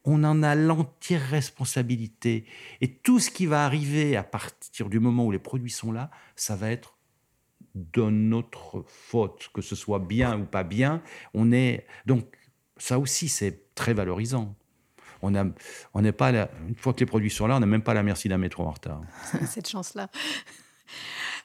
on 0.06 0.24
en 0.24 0.44
a 0.44 0.56
l'entière 0.56 1.28
responsabilité. 1.30 2.46
Et 2.82 2.94
tout 2.94 3.20
ce 3.20 3.30
qui 3.30 3.46
va 3.46 3.66
arriver 3.66 4.16
à 4.16 4.24
partir 4.24 4.90
du 4.90 5.00
moment 5.00 5.26
où 5.26 5.32
les 5.32 5.40
produits 5.40 5.72
sont 5.72 5.92
là, 5.92 6.12
ça 6.36 6.56
va 6.56 6.70
être 6.70 6.98
de 7.74 8.04
notre 8.04 8.86
faute, 8.88 9.50
que 9.54 9.62
ce 9.62 9.76
soit 9.76 10.00
bien 10.00 10.40
ou 10.40 10.46
pas 10.46 10.64
bien. 10.64 11.02
On 11.34 11.52
est 11.52 11.86
donc 12.06 12.26
ça 12.78 13.00
aussi 13.00 13.28
c'est 13.28 13.74
très 13.76 13.94
valorisant. 13.94 14.56
On 15.22 15.32
n'est 16.02 16.12
pas 16.12 16.30
une 16.68 16.76
fois 16.76 16.94
que 16.94 17.00
les 17.00 17.06
produits 17.08 17.32
sont 17.32 17.48
là, 17.48 17.56
on 17.58 17.60
n'a 17.60 17.66
même 17.66 17.82
pas 17.82 17.96
la 17.96 18.04
merci 18.04 18.30
d'un 18.30 18.38
métro 18.38 18.64
en 18.64 18.72
retard. 18.72 19.02
Cette 19.48 19.68
chance 19.68 19.96
là. 19.96 20.10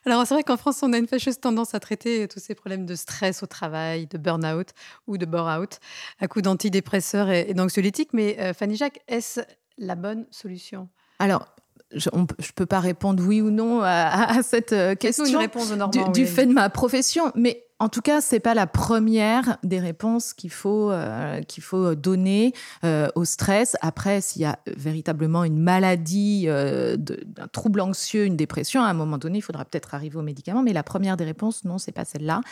Alors, 0.06 0.26
c'est 0.26 0.34
vrai 0.34 0.42
qu'en 0.42 0.56
France, 0.56 0.82
on 0.82 0.92
a 0.92 0.98
une 0.98 1.06
fâcheuse 1.06 1.40
tendance 1.40 1.74
à 1.74 1.80
traiter 1.80 2.26
tous 2.26 2.40
ces 2.40 2.54
problèmes 2.54 2.86
de 2.86 2.94
stress 2.94 3.42
au 3.42 3.46
travail, 3.46 4.06
de 4.06 4.16
burn-out 4.16 4.68
ou 5.06 5.18
de 5.18 5.26
bore-out 5.26 5.78
à 6.20 6.28
coup 6.28 6.40
d'antidépresseurs 6.40 7.28
et, 7.28 7.52
d'anxiolytiques. 7.52 8.12
Mais 8.14 8.36
euh, 8.40 8.54
Fanny 8.54 8.76
Jacques, 8.76 9.00
est-ce 9.08 9.40
la 9.76 9.96
bonne 9.96 10.26
solution? 10.30 10.88
Alors, 11.18 11.46
je 11.92 12.08
ne 12.14 12.24
peux 12.54 12.66
pas 12.66 12.80
répondre 12.80 13.22
oui 13.26 13.40
ou 13.40 13.50
non 13.50 13.82
à, 13.82 14.42
cette 14.42 14.72
euh, 14.72 14.94
question 14.94 15.24
une 15.24 16.12
du, 16.12 16.26
fait 16.26 16.46
de 16.46 16.52
ma 16.52 16.70
profession, 16.70 17.32
mais 17.34 17.66
en 17.80 17.88
tout 17.88 18.02
cas, 18.02 18.20
c'est 18.20 18.40
pas 18.40 18.54
la 18.54 18.66
première 18.66 19.56
des 19.64 19.80
réponses 19.80 20.34
qu'il 20.34 20.50
faut 20.50 20.90
euh, 20.90 21.42
qu'il 21.42 21.62
faut 21.62 21.94
donner 21.94 22.52
euh, 22.84 23.08
au 23.14 23.24
stress. 23.24 23.76
Après, 23.80 24.20
s'il 24.20 24.42
y 24.42 24.44
a 24.44 24.58
véritablement 24.76 25.44
une 25.44 25.58
maladie, 25.58 26.46
d'un 26.46 27.48
trouble 27.52 27.80
anxieux, 27.80 28.26
une 28.26 28.36
dépression, 28.36 28.82
à 28.82 28.88
un 28.88 28.94
moment 28.94 29.18
donné, 29.18 29.38
il 29.38 29.42
faudra 29.42 29.64
peut-être 29.64 29.94
arriver 29.94 30.16
aux 30.16 30.22
médicaments. 30.22 30.62
Mais 30.62 30.72
la 30.72 30.82
première 30.82 31.16
des 31.16 31.24
réponses, 31.24 31.64
non, 31.64 31.78
c'est 31.78 31.92
pas 31.92 32.04
celle-là. 32.04 32.42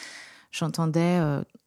J'entendais 0.50 1.20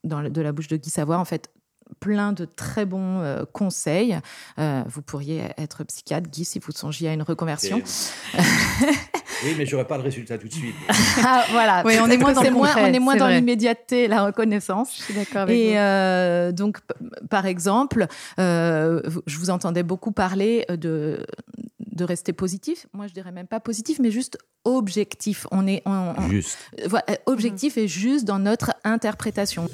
dans 0.03 0.27
de 0.27 0.41
la 0.41 0.51
bouche 0.51 0.67
de 0.67 0.75
Guy 0.75 0.89
Savoie, 0.89 1.17
en 1.17 1.25
fait, 1.25 1.49
plein 1.99 2.33
de 2.33 2.45
très 2.45 2.85
bons 2.85 3.19
euh, 3.19 3.43
conseils. 3.51 4.19
Euh, 4.59 4.83
vous 4.87 5.01
pourriez 5.01 5.49
être 5.57 5.83
psychiatre, 5.83 6.29
Guy, 6.29 6.45
si 6.45 6.59
vous 6.59 6.71
songiez 6.71 7.09
à 7.09 7.13
une 7.13 7.21
reconversion. 7.21 7.81
oui, 9.43 9.55
mais 9.57 9.65
j'aurais 9.65 9.87
pas 9.87 9.97
de 9.97 10.03
résultat 10.03 10.37
tout 10.37 10.47
de 10.47 10.53
suite. 10.53 10.75
ah, 11.23 11.45
voilà. 11.51 11.83
Oui, 11.85 11.95
on 12.01 12.09
est 12.09 12.17
moins 12.17 12.33
dans, 12.33 12.41
on 12.41 12.85
est 12.85 12.99
moins 12.99 13.15
dans 13.15 13.27
l'immédiateté, 13.27 14.07
la 14.07 14.25
reconnaissance. 14.25 14.95
Je 14.97 15.03
suis 15.03 15.13
d'accord 15.13 15.41
avec 15.43 15.57
Et 15.57 15.79
euh, 15.79 16.51
donc, 16.51 16.79
par 17.29 17.45
exemple, 17.45 18.07
je 18.37 19.37
vous 19.37 19.49
entendais 19.49 19.83
beaucoup 19.83 20.11
parler 20.11 20.65
de 20.69 21.25
de 21.91 22.05
rester 22.05 22.33
positif. 22.33 22.87
Moi, 22.93 23.07
je 23.07 23.13
dirais 23.13 23.31
même 23.31 23.47
pas 23.47 23.59
positif, 23.59 23.99
mais 23.99 24.11
juste 24.11 24.37
objectif. 24.63 25.45
On 25.51 25.67
est 25.67 25.83
juste. 26.29 26.57
objectif 27.25 27.77
et 27.77 27.87
juste 27.87 28.25
dans 28.25 28.39
notre 28.39 28.73
interprétation. 28.83 29.67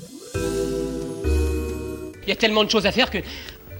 Il 2.27 2.31
y 2.31 2.33
a 2.33 2.35
tellement 2.35 2.65
de 2.65 2.69
choses 2.69 2.85
à 2.85 2.91
faire 2.91 3.09
que 3.09 3.19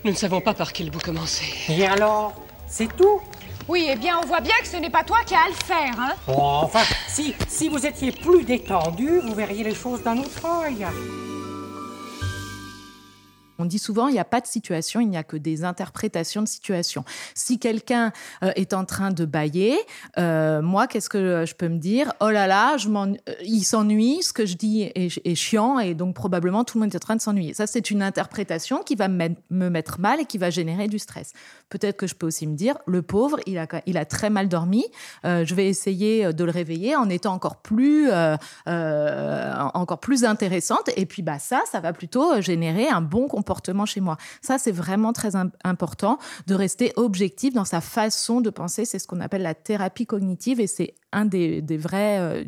nous 0.06 0.12
ne 0.12 0.16
savons 0.16 0.40
pas 0.40 0.54
par 0.54 0.72
quel 0.72 0.90
bout 0.90 1.00
commencer. 1.00 1.46
Et 1.68 1.86
alors 1.86 2.34
C'est 2.66 2.96
tout? 2.96 3.20
Oui, 3.68 3.90
eh 3.92 3.98
bien, 3.98 4.18
on 4.24 4.26
voit 4.26 4.40
bien 4.40 4.56
que 4.62 4.68
ce 4.68 4.78
n'est 4.78 4.90
pas 4.90 5.04
toi 5.04 5.18
qui 5.26 5.36
as 5.36 5.40
à 5.40 5.48
le 5.50 5.54
faire, 5.54 5.94
hein 6.00 6.14
enfin, 6.28 6.84
si, 7.10 7.36
si 7.50 7.68
vous 7.68 7.86
étiez 7.86 8.14
plus 8.14 8.46
détendu, 8.46 9.20
vous 9.20 9.36
verriez 9.36 9.66
les 9.66 9.76
choses 9.76 10.02
d'un 10.02 10.18
autre 10.18 10.46
œil. 10.64 10.86
On 13.60 13.65
dit 13.65 13.80
souvent, 13.80 14.08
il 14.08 14.13
n'y 14.13 14.20
a 14.20 14.26
pas 14.26 14.41
de 14.41 14.48
situation, 14.48 15.00
il 15.00 15.10
n'y 15.10 15.17
a 15.17 15.24
que 15.24 15.38
des 15.38 15.63
interprétations 15.63 16.41
de 16.41 16.48
situation. 16.48 17.04
Si 17.34 17.58
quelqu'un 17.60 18.12
euh, 18.43 18.52
est 18.56 18.74
en 18.74 18.86
train 18.86 19.12
de 19.12 19.26
bailler, 19.26 19.78
euh, 20.17 20.62
moi, 20.62 20.88
qu'est-ce 20.88 21.10
que 21.10 21.46
je 21.46 21.56
peux 21.56 21.67
me 21.67 21.78
dire? 21.78 22.13
Oh 22.20 22.30
là 22.30 22.46
là, 22.46 22.76
euh, 22.78 23.15
il 23.43 23.63
s'ennuie, 23.63 24.22
ce 24.22 24.32
que 24.34 24.46
je 24.46 24.56
dis 24.56 24.91
est, 24.93 25.36
chiant, 25.36 25.80
et 25.80 25.93
donc 25.93 26.15
probablement 26.15 26.63
tout 26.63 26.78
le 26.78 26.84
monde 26.84 26.93
est 26.93 26.98
en 26.98 27.00
train 27.00 27.15
de 27.15 27.22
s'ennuyer. 27.22 27.54
Ça, 27.54 27.67
c'est 27.67 27.89
une 27.89 28.02
interprétation 28.02 28.84
qui 28.84 28.96
va 28.96 29.08
me 29.08 29.70
mettre 29.70 30.00
mal 30.00 30.20
et 30.20 30.26
qui 30.26 30.38
va 30.38 30.50
générer 30.50 30.88
du 30.88 31.00
stress. 31.00 31.34
Peut-être 31.70 31.98
que 31.98 32.08
je 32.08 32.15
peux 32.15 32.28
aussi 32.28 32.48
me 32.48 32.56
dire, 32.56 32.78
le 32.86 33.02
pauvre, 33.02 33.39
il 33.46 33.58
a, 33.58 33.67
il 33.86 33.98
a 33.98 34.06
très 34.06 34.30
mal 34.30 34.50
dormi, 34.50 34.86
je 35.24 35.56
vais 35.56 35.67
essayer 35.67 36.32
de 36.32 36.43
le 36.43 36.52
réveiller 36.52 36.96
en 36.96 37.10
étant 37.10 37.34
encore 37.34 37.58
plus, 37.58 38.10
encore 38.65 40.00
plus 40.00 40.24
intéressante, 40.24 40.89
et 40.96 41.06
puis 41.06 41.22
bah 41.22 41.39
ça, 41.39 41.62
ça 41.72 41.80
va 41.80 41.93
plutôt 41.93 42.41
générer 42.41 42.88
un 42.88 43.02
bon 43.02 43.28
comportement 43.28 43.47
comportement 43.48 43.86
chez 43.86 44.02
moi. 44.02 44.18
Ça, 44.42 44.58
c'est 44.58 44.74
vraiment 44.74 45.14
très 45.14 45.32
important 45.64 46.20
de 46.48 46.54
rester 46.54 46.92
objectif 46.98 47.54
dans 47.54 47.64
sa 47.64 47.80
façon 47.80 48.42
de 48.42 48.50
penser. 48.50 48.84
C'est 48.84 49.00
ce 49.00 49.08
qu'on 49.08 49.22
appelle 49.22 49.42
la 49.42 49.56
thérapie 49.56 50.06
cognitive 50.06 50.60
et 50.60 50.68
c'est 50.68 50.96
un 51.14 51.26
des, 51.26 51.62
vrais... 51.78 52.20
Euh, 52.20 52.44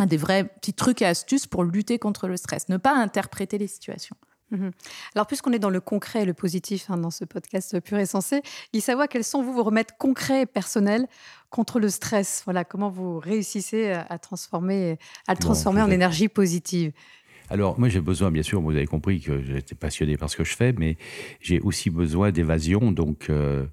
un 0.00 0.06
des 0.06 0.16
vrais 0.16 0.44
petits 0.44 0.74
trucs 0.74 1.02
et 1.02 1.06
astuces 1.06 1.46
pour 1.46 1.64
lutter 1.64 1.98
contre 1.98 2.28
le 2.28 2.36
stress, 2.36 2.68
ne 2.68 2.76
pas 2.76 2.94
interpréter 2.94 3.58
les 3.58 3.66
situations. 3.66 4.16
Mhm. 4.52 4.70
Alors, 5.16 5.26
puisqu'on 5.26 5.52
est 5.52 5.58
dans 5.58 5.70
le 5.70 5.80
concret 5.80 6.22
et 6.22 6.24
le 6.24 6.34
positif 6.34 6.88
hein, 6.88 6.96
dans 6.96 7.10
ce 7.10 7.24
podcast 7.24 7.80
pur 7.80 7.98
et 7.98 8.06
sensé, 8.06 8.42
Lisa, 8.72 8.94
quels 9.08 9.24
sont 9.24 9.42
vous, 9.42 9.52
vos 9.52 9.64
remèdes 9.64 9.92
concrets 9.98 10.42
et 10.42 10.46
personnels 10.46 11.08
contre 11.50 11.80
le 11.80 11.88
stress? 11.88 12.42
Voilà, 12.44 12.64
comment 12.64 12.90
vous 12.90 13.18
réussissez 13.18 13.90
à 13.90 14.18
transformer, 14.18 14.98
à 15.26 15.34
le 15.34 15.38
transformer 15.38 15.82
en 15.82 15.90
énergie 15.90 16.28
positive? 16.28 16.92
Alors, 17.50 17.78
moi, 17.78 17.88
j'ai 17.88 18.00
besoin, 18.00 18.30
bien 18.30 18.42
sûr, 18.42 18.60
vous 18.60 18.72
avez 18.72 18.86
compris 18.86 19.20
que 19.20 19.42
j'étais 19.42 19.74
passionné 19.74 20.16
par 20.16 20.28
ce 20.28 20.36
que 20.36 20.44
je 20.44 20.54
fais, 20.54 20.72
mais 20.72 20.96
j'ai 21.40 21.60
aussi 21.60 21.88
besoin 21.88 22.30
d'évasion. 22.30 22.92
Donc, 22.92 23.30
euh, 23.30 23.64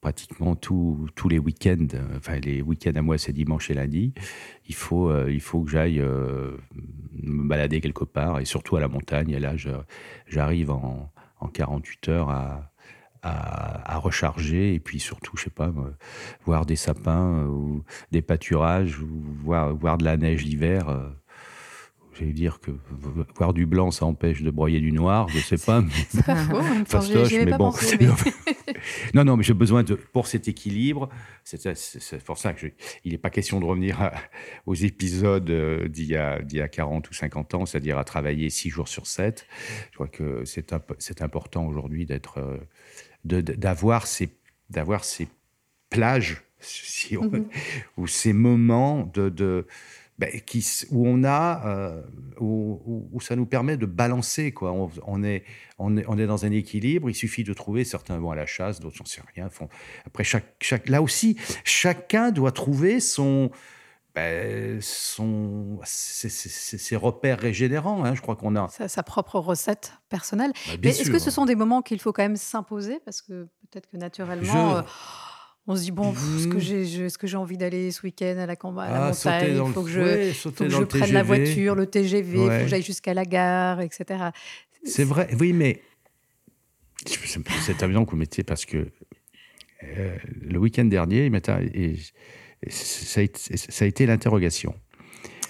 pratiquement 0.00 0.54
tous 0.56 1.28
les 1.28 1.38
week-ends, 1.38 1.86
enfin, 2.16 2.36
les 2.36 2.62
week-ends 2.62 2.92
à 2.94 3.02
moi, 3.02 3.18
c'est 3.18 3.32
dimanche 3.32 3.70
et 3.70 3.74
lundi. 3.74 4.14
Il 4.68 4.74
faut, 4.74 5.10
euh, 5.10 5.30
il 5.30 5.40
faut 5.40 5.62
que 5.62 5.70
j'aille 5.70 6.00
euh, 6.00 6.56
me 7.22 7.46
balader 7.46 7.80
quelque 7.80 8.04
part, 8.04 8.40
et 8.40 8.46
surtout 8.46 8.76
à 8.76 8.80
la 8.80 8.88
montagne. 8.88 9.30
Et 9.30 9.38
là, 9.38 9.54
j'arrive 10.26 10.70
en, 10.70 11.12
en 11.40 11.48
48 11.48 12.08
heures 12.08 12.30
à, 12.30 12.72
à, 13.22 13.98
recharger 13.98 14.74
et 14.74 14.80
puis 14.80 15.00
surtout, 15.00 15.36
je 15.36 15.44
sais 15.44 15.50
pas, 15.50 15.72
voir 16.44 16.66
des 16.66 16.76
sapins 16.76 17.44
ou 17.46 17.82
des 18.12 18.20
pâturages 18.20 19.00
ou 19.00 19.08
voir, 19.42 19.74
voir 19.74 19.98
de 19.98 20.04
la 20.04 20.16
neige 20.16 20.44
l'hiver. 20.44 20.86
J'allais 22.18 22.32
dire 22.32 22.60
que 22.60 22.70
voir 23.36 23.52
du 23.52 23.66
blanc, 23.66 23.90
ça 23.90 24.06
empêche 24.06 24.42
de 24.42 24.50
broyer 24.50 24.80
du 24.80 24.92
noir, 24.92 25.28
je 25.28 25.38
sais 25.38 25.56
pas. 25.58 25.82
C'est 26.08 26.24
pas 26.24 26.36
faux, 26.36 26.62
fastoche, 26.86 27.32
mais 27.32 27.56
bon. 27.56 27.72
non, 29.14 29.24
non, 29.24 29.36
mais 29.36 29.42
j'ai 29.42 29.54
besoin 29.54 29.82
de, 29.82 29.94
pour 29.94 30.26
cet 30.26 30.46
équilibre, 30.46 31.08
c'est 31.42 32.24
pour 32.24 32.38
ça 32.38 32.52
que 32.52 32.66
il 33.04 33.12
n'est 33.12 33.18
pas 33.18 33.30
question 33.30 33.58
de 33.58 33.64
revenir 33.64 34.12
aux 34.66 34.74
épisodes 34.74 35.50
euh, 35.50 35.88
d'il 35.88 36.06
y, 36.06 36.16
a, 36.16 36.40
y 36.52 36.60
a 36.60 36.68
40 36.68 37.10
ou 37.10 37.14
50 37.14 37.54
ans, 37.54 37.66
c'est-à-dire 37.66 37.98
à 37.98 38.04
travailler 38.04 38.48
6 38.48 38.70
jours 38.70 38.88
sur 38.88 39.06
7. 39.06 39.46
Je 39.90 39.94
crois 39.94 40.08
que 40.08 40.44
c'est 40.44 41.22
important 41.22 41.66
aujourd'hui 41.66 42.06
d'être, 42.06 42.38
euh, 42.38 43.42
d'avoir 43.42 44.06
ces, 44.06 44.28
d'avoir 44.70 45.04
ces 45.04 45.28
plages, 45.90 46.42
si 46.60 47.16
on, 47.16 47.26
mm-hmm. 47.26 47.44
ou 47.96 48.06
ces 48.06 48.32
moments 48.32 49.10
de, 49.12 49.28
de 49.28 49.66
ben, 50.18 50.30
qui, 50.42 50.64
où 50.92 51.08
on 51.08 51.24
a, 51.24 51.66
euh, 51.66 52.02
où, 52.38 53.08
où, 53.12 53.20
ça 53.20 53.34
nous 53.34 53.46
permet 53.46 53.76
de 53.76 53.86
balancer. 53.86 54.52
Quoi. 54.52 54.72
On, 55.06 55.24
est, 55.24 55.44
on, 55.78 55.96
est, 55.96 56.04
on 56.06 56.18
est 56.18 56.26
dans 56.26 56.44
un 56.44 56.52
équilibre. 56.52 57.10
Il 57.10 57.14
suffit 57.14 57.42
de 57.42 57.52
trouver 57.52 57.84
certains 57.84 58.18
vont 58.18 58.30
à 58.30 58.36
la 58.36 58.46
chasse, 58.46 58.78
d'autres 58.78 58.96
j'en 58.96 59.06
sais 59.06 59.22
rien. 59.34 59.48
Font. 59.48 59.68
Après 60.06 60.22
chaque, 60.22 60.54
chaque, 60.60 60.88
là 60.88 61.02
aussi, 61.02 61.36
chacun 61.64 62.30
doit 62.30 62.52
trouver 62.52 63.00
son, 63.00 63.50
ben, 64.14 64.80
son, 64.80 65.80
ses, 65.82 66.94
repères 66.94 67.40
régénérants. 67.40 68.04
Hein, 68.04 68.14
je 68.14 68.20
crois 68.20 68.36
qu'on 68.36 68.54
a 68.54 68.68
sa, 68.68 68.86
sa, 68.86 69.02
propre 69.02 69.40
recette 69.40 69.94
personnelle. 70.08 70.52
Ben, 70.68 70.78
Mais 70.84 70.90
est-ce 70.90 71.10
que 71.10 71.18
ce 71.18 71.32
sont 71.32 71.44
des 71.44 71.56
moments 71.56 71.82
qu'il 71.82 71.98
faut 71.98 72.12
quand 72.12 72.22
même 72.22 72.36
s'imposer? 72.36 73.00
Parce 73.04 73.20
que 73.20 73.48
peut-être 73.70 73.90
que 73.90 73.96
naturellement. 73.96 74.76
Euh, 74.76 74.82
on 75.66 75.76
se 75.76 75.82
dit, 75.82 75.90
bon, 75.92 76.12
est-ce 76.12 76.48
que 76.48 76.58
j'ai 76.58 77.08
ce 77.08 77.16
que 77.16 77.26
j'ai 77.26 77.36
envie 77.36 77.56
d'aller 77.56 77.90
ce 77.90 78.02
week-end 78.02 78.36
à 78.38 78.46
la, 78.46 78.52
à 78.52 78.90
la 78.90 79.06
ah, 79.06 79.08
montagne 79.08 79.62
Il 79.66 79.72
faut 79.72 79.82
que 79.82 79.90
je, 79.90 80.32
faut 80.32 80.50
que 80.50 80.68
je 80.68 80.82
prenne 80.82 81.12
la 81.12 81.22
voiture, 81.22 81.74
le 81.74 81.86
TGV, 81.86 82.38
il 82.38 82.42
faut 82.42 82.48
que 82.48 82.66
j'aille 82.66 82.82
jusqu'à 82.82 83.14
la 83.14 83.24
gare, 83.24 83.80
etc. 83.80 84.24
C'est 84.84 85.04
vrai, 85.04 85.28
oui, 85.40 85.52
mais 85.52 85.80
c'est 87.06 87.82
amusant 87.82 88.04
que 88.04 88.10
vous 88.10 88.16
mettiez 88.16 88.44
parce 88.44 88.66
que 88.66 88.88
euh, 89.82 90.16
le 90.42 90.58
week-end 90.58 90.84
dernier, 90.84 91.26
et, 91.26 91.96
ça, 92.70 93.20
a 93.20 93.22
été, 93.22 93.56
ça 93.56 93.84
a 93.84 93.88
été 93.88 94.06
l'interrogation. 94.06 94.74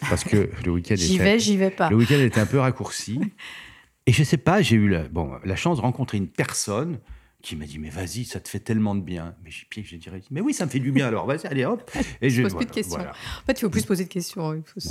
Parce 0.08 0.24
que 0.24 0.50
le 0.64 0.70
week-end 0.72 0.96
J'y 0.96 1.18
vais, 1.18 1.38
j'y 1.38 1.56
vais 1.56 1.70
pas. 1.70 1.88
Le 1.90 1.96
week-end 1.96 2.20
était 2.20 2.40
un 2.40 2.46
peu 2.46 2.58
raccourci. 2.58 3.20
Et 4.06 4.12
je 4.12 4.22
sais 4.22 4.36
pas, 4.36 4.60
j'ai 4.60 4.76
eu 4.76 4.88
la, 4.88 5.08
bon, 5.08 5.32
la 5.44 5.56
chance 5.56 5.78
de 5.78 5.82
rencontrer 5.82 6.18
une 6.18 6.28
personne 6.28 6.98
qui 7.44 7.56
m'a 7.56 7.66
dit 7.66 7.78
mais 7.78 7.90
vas-y 7.90 8.24
ça 8.24 8.40
te 8.40 8.48
fait 8.48 8.58
tellement 8.58 8.94
de 8.94 9.02
bien. 9.02 9.34
Mais 9.44 9.50
j'ai 9.50 9.84
j'ai 9.84 9.98
dit 9.98 10.08
mais 10.30 10.40
oui 10.40 10.54
ça 10.54 10.64
me 10.64 10.70
fait 10.70 10.78
du 10.80 10.90
bien 10.90 11.06
alors 11.06 11.26
vas-y 11.26 11.46
allez 11.46 11.64
hop. 11.64 11.88
Et 12.22 12.30
je 12.30 12.42
pose 12.42 12.54
plus 12.56 12.66
de 12.66 12.70
questions. 12.70 13.00
en 13.00 13.46
fait 13.46 13.52
il 13.52 13.60
faut 13.60 13.70
plus 13.70 13.84
poser 13.84 14.04
de 14.04 14.08
questions 14.08 14.50
hein, 14.50 14.62
il 14.76 14.82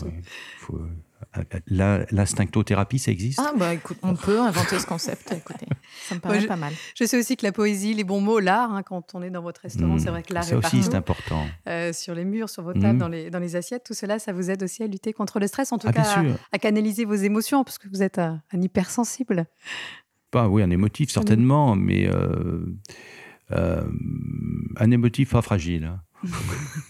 faut 0.59 0.77
euh, 0.77 2.05
l'instinctothérapie 2.11 2.99
ça 2.99 3.11
existe? 3.11 3.39
Ah 3.41 3.53
bah 3.57 3.73
écoute 3.73 3.97
on 4.03 4.15
peut 4.15 4.39
inventer 4.39 4.77
ce 4.77 4.85
concept 4.85 5.31
écoutez 5.31 5.65
ça 6.07 6.15
me 6.15 6.19
paraît 6.19 6.45
pas 6.45 6.55
mal. 6.55 6.73
je 6.95 7.05
sais 7.05 7.17
aussi 7.17 7.35
que 7.37 7.45
la 7.45 7.51
poésie 7.51 7.95
les 7.95 8.03
bons 8.03 8.21
mots 8.21 8.39
l'art 8.39 8.71
hein, 8.71 8.83
quand 8.83 9.15
on 9.15 9.23
est 9.23 9.31
dans 9.31 9.41
votre 9.41 9.61
restaurant 9.61 9.97
c'est 9.97 10.09
hmm. 10.09 10.13
vrai 10.13 10.23
que 10.23 10.33
l'art 10.33 10.43
ça 10.43 10.57
aussi 10.57 10.83
c'est 10.83 10.95
important. 10.95 11.45
Euh, 11.67 11.91
sur 11.91 12.13
les 12.13 12.25
murs 12.25 12.49
sur 12.49 12.61
vos 12.61 12.73
tables 12.73 12.95
hmm. 12.95 12.99
dans, 12.99 13.07
les, 13.07 13.29
dans 13.31 13.39
les 13.39 13.55
assiettes 13.55 13.83
tout 13.83 13.95
cela 13.95 14.19
ça 14.19 14.31
vous 14.31 14.51
aide 14.51 14.61
aussi 14.61 14.83
à 14.83 14.87
lutter 14.87 15.11
contre 15.11 15.39
le 15.39 15.47
stress 15.47 15.71
en 15.71 15.79
tout 15.79 15.87
ah, 15.89 15.93
cas 15.93 16.23
à, 16.51 16.59
canaliser 16.59 17.05
vos 17.05 17.15
émotions 17.15 17.63
parce 17.63 17.79
que 17.79 17.87
vous 17.87 18.03
êtes 18.03 18.19
un 18.19 18.41
hypersensible 18.53 19.47
oui, 20.49 20.61
un 20.63 20.69
émotif 20.69 21.09
certainement, 21.09 21.75
mais 21.75 22.07
euh, 22.07 22.65
euh, 23.51 23.83
un 24.77 24.91
émotif 24.91 25.31
pas 25.31 25.41
fragile. 25.41 25.85
Hein. 25.85 25.99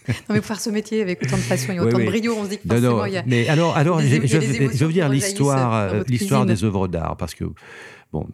non, 0.08 0.14
mais 0.30 0.36
pour 0.36 0.46
faire 0.46 0.60
ce 0.60 0.70
métier 0.70 1.02
avec 1.02 1.22
autant 1.22 1.36
de 1.36 1.42
passion 1.42 1.72
et 1.72 1.80
autant 1.80 1.98
de 1.98 2.04
brio, 2.04 2.34
on 2.38 2.44
se 2.44 2.50
dit 2.50 2.58
que 2.58 2.68
forcément, 2.68 3.04
il 3.04 3.12
y 3.14 3.16
a. 3.16 3.24
Mais 3.26 3.48
alors, 3.48 3.76
alors 3.76 4.00
je, 4.00 4.26
je, 4.26 4.84
veux 4.84 4.92
dire 4.92 5.08
l'histoire, 5.08 5.74
euh, 5.74 6.02
l'histoire 6.08 6.46
des 6.46 6.62
œuvres 6.62 6.86
d'art, 6.86 7.16
parce 7.16 7.34
que, 7.34 7.44
bon, 8.12 8.28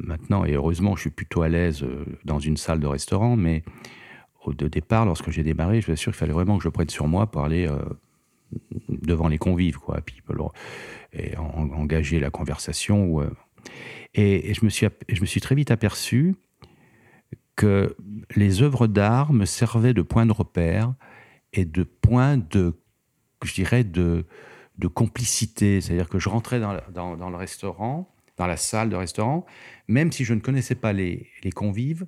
maintenant, 0.00 0.44
et 0.44 0.54
heureusement, 0.54 0.96
je 0.96 1.02
suis 1.02 1.10
plutôt 1.10 1.42
à 1.42 1.48
l'aise 1.48 1.84
dans 2.24 2.40
une 2.40 2.56
salle 2.56 2.80
de 2.80 2.86
restaurant, 2.86 3.36
mais 3.36 3.62
au 4.44 4.52
de 4.52 4.66
départ, 4.66 5.06
lorsque 5.06 5.30
j'ai 5.30 5.44
démarré, 5.44 5.80
je 5.80 5.92
suis 5.92 5.96
sûr 5.96 6.12
qu'il 6.12 6.18
fallait 6.18 6.32
vraiment 6.32 6.58
que 6.58 6.64
je 6.64 6.68
prenne 6.68 6.90
sur 6.90 7.06
moi 7.06 7.30
pour 7.30 7.44
aller 7.44 7.68
devant 8.88 9.28
les 9.28 9.38
convives, 9.38 9.78
quoi, 9.78 10.00
puis, 10.04 10.20
et 11.12 11.36
engager 11.36 12.18
la 12.18 12.30
conversation. 12.30 13.06
Ou, 13.06 13.22
et, 14.14 14.54
je, 14.54 14.64
me 14.64 14.70
suis, 14.70 14.86
je 15.08 15.20
me 15.20 15.26
suis 15.26 15.40
très 15.40 15.54
vite 15.54 15.70
aperçu 15.70 16.34
que 17.56 17.96
les 18.36 18.62
œuvres 18.62 18.86
d'art 18.86 19.32
me 19.32 19.44
servaient 19.44 19.94
de 19.94 20.02
point 20.02 20.26
de 20.26 20.32
repère 20.32 20.94
et 21.52 21.64
de 21.64 21.82
point 21.82 22.36
de, 22.36 22.80
je 23.44 23.54
dirais, 23.54 23.84
de, 23.84 24.26
de 24.78 24.86
complicité. 24.86 25.80
C'est-à-dire 25.80 26.08
que 26.08 26.18
je 26.18 26.28
rentrais 26.28 26.60
dans, 26.60 27.16
dans, 27.16 27.30
le 27.30 27.36
restaurant, 27.36 28.14
dans 28.36 28.46
la 28.46 28.56
salle 28.56 28.90
de 28.90 28.96
restaurant, 28.96 29.44
même 29.88 30.12
si 30.12 30.24
je 30.24 30.34
ne 30.34 30.40
connaissais 30.40 30.76
pas 30.76 30.92
les, 30.92 31.28
les 31.42 31.52
convives, 31.52 32.06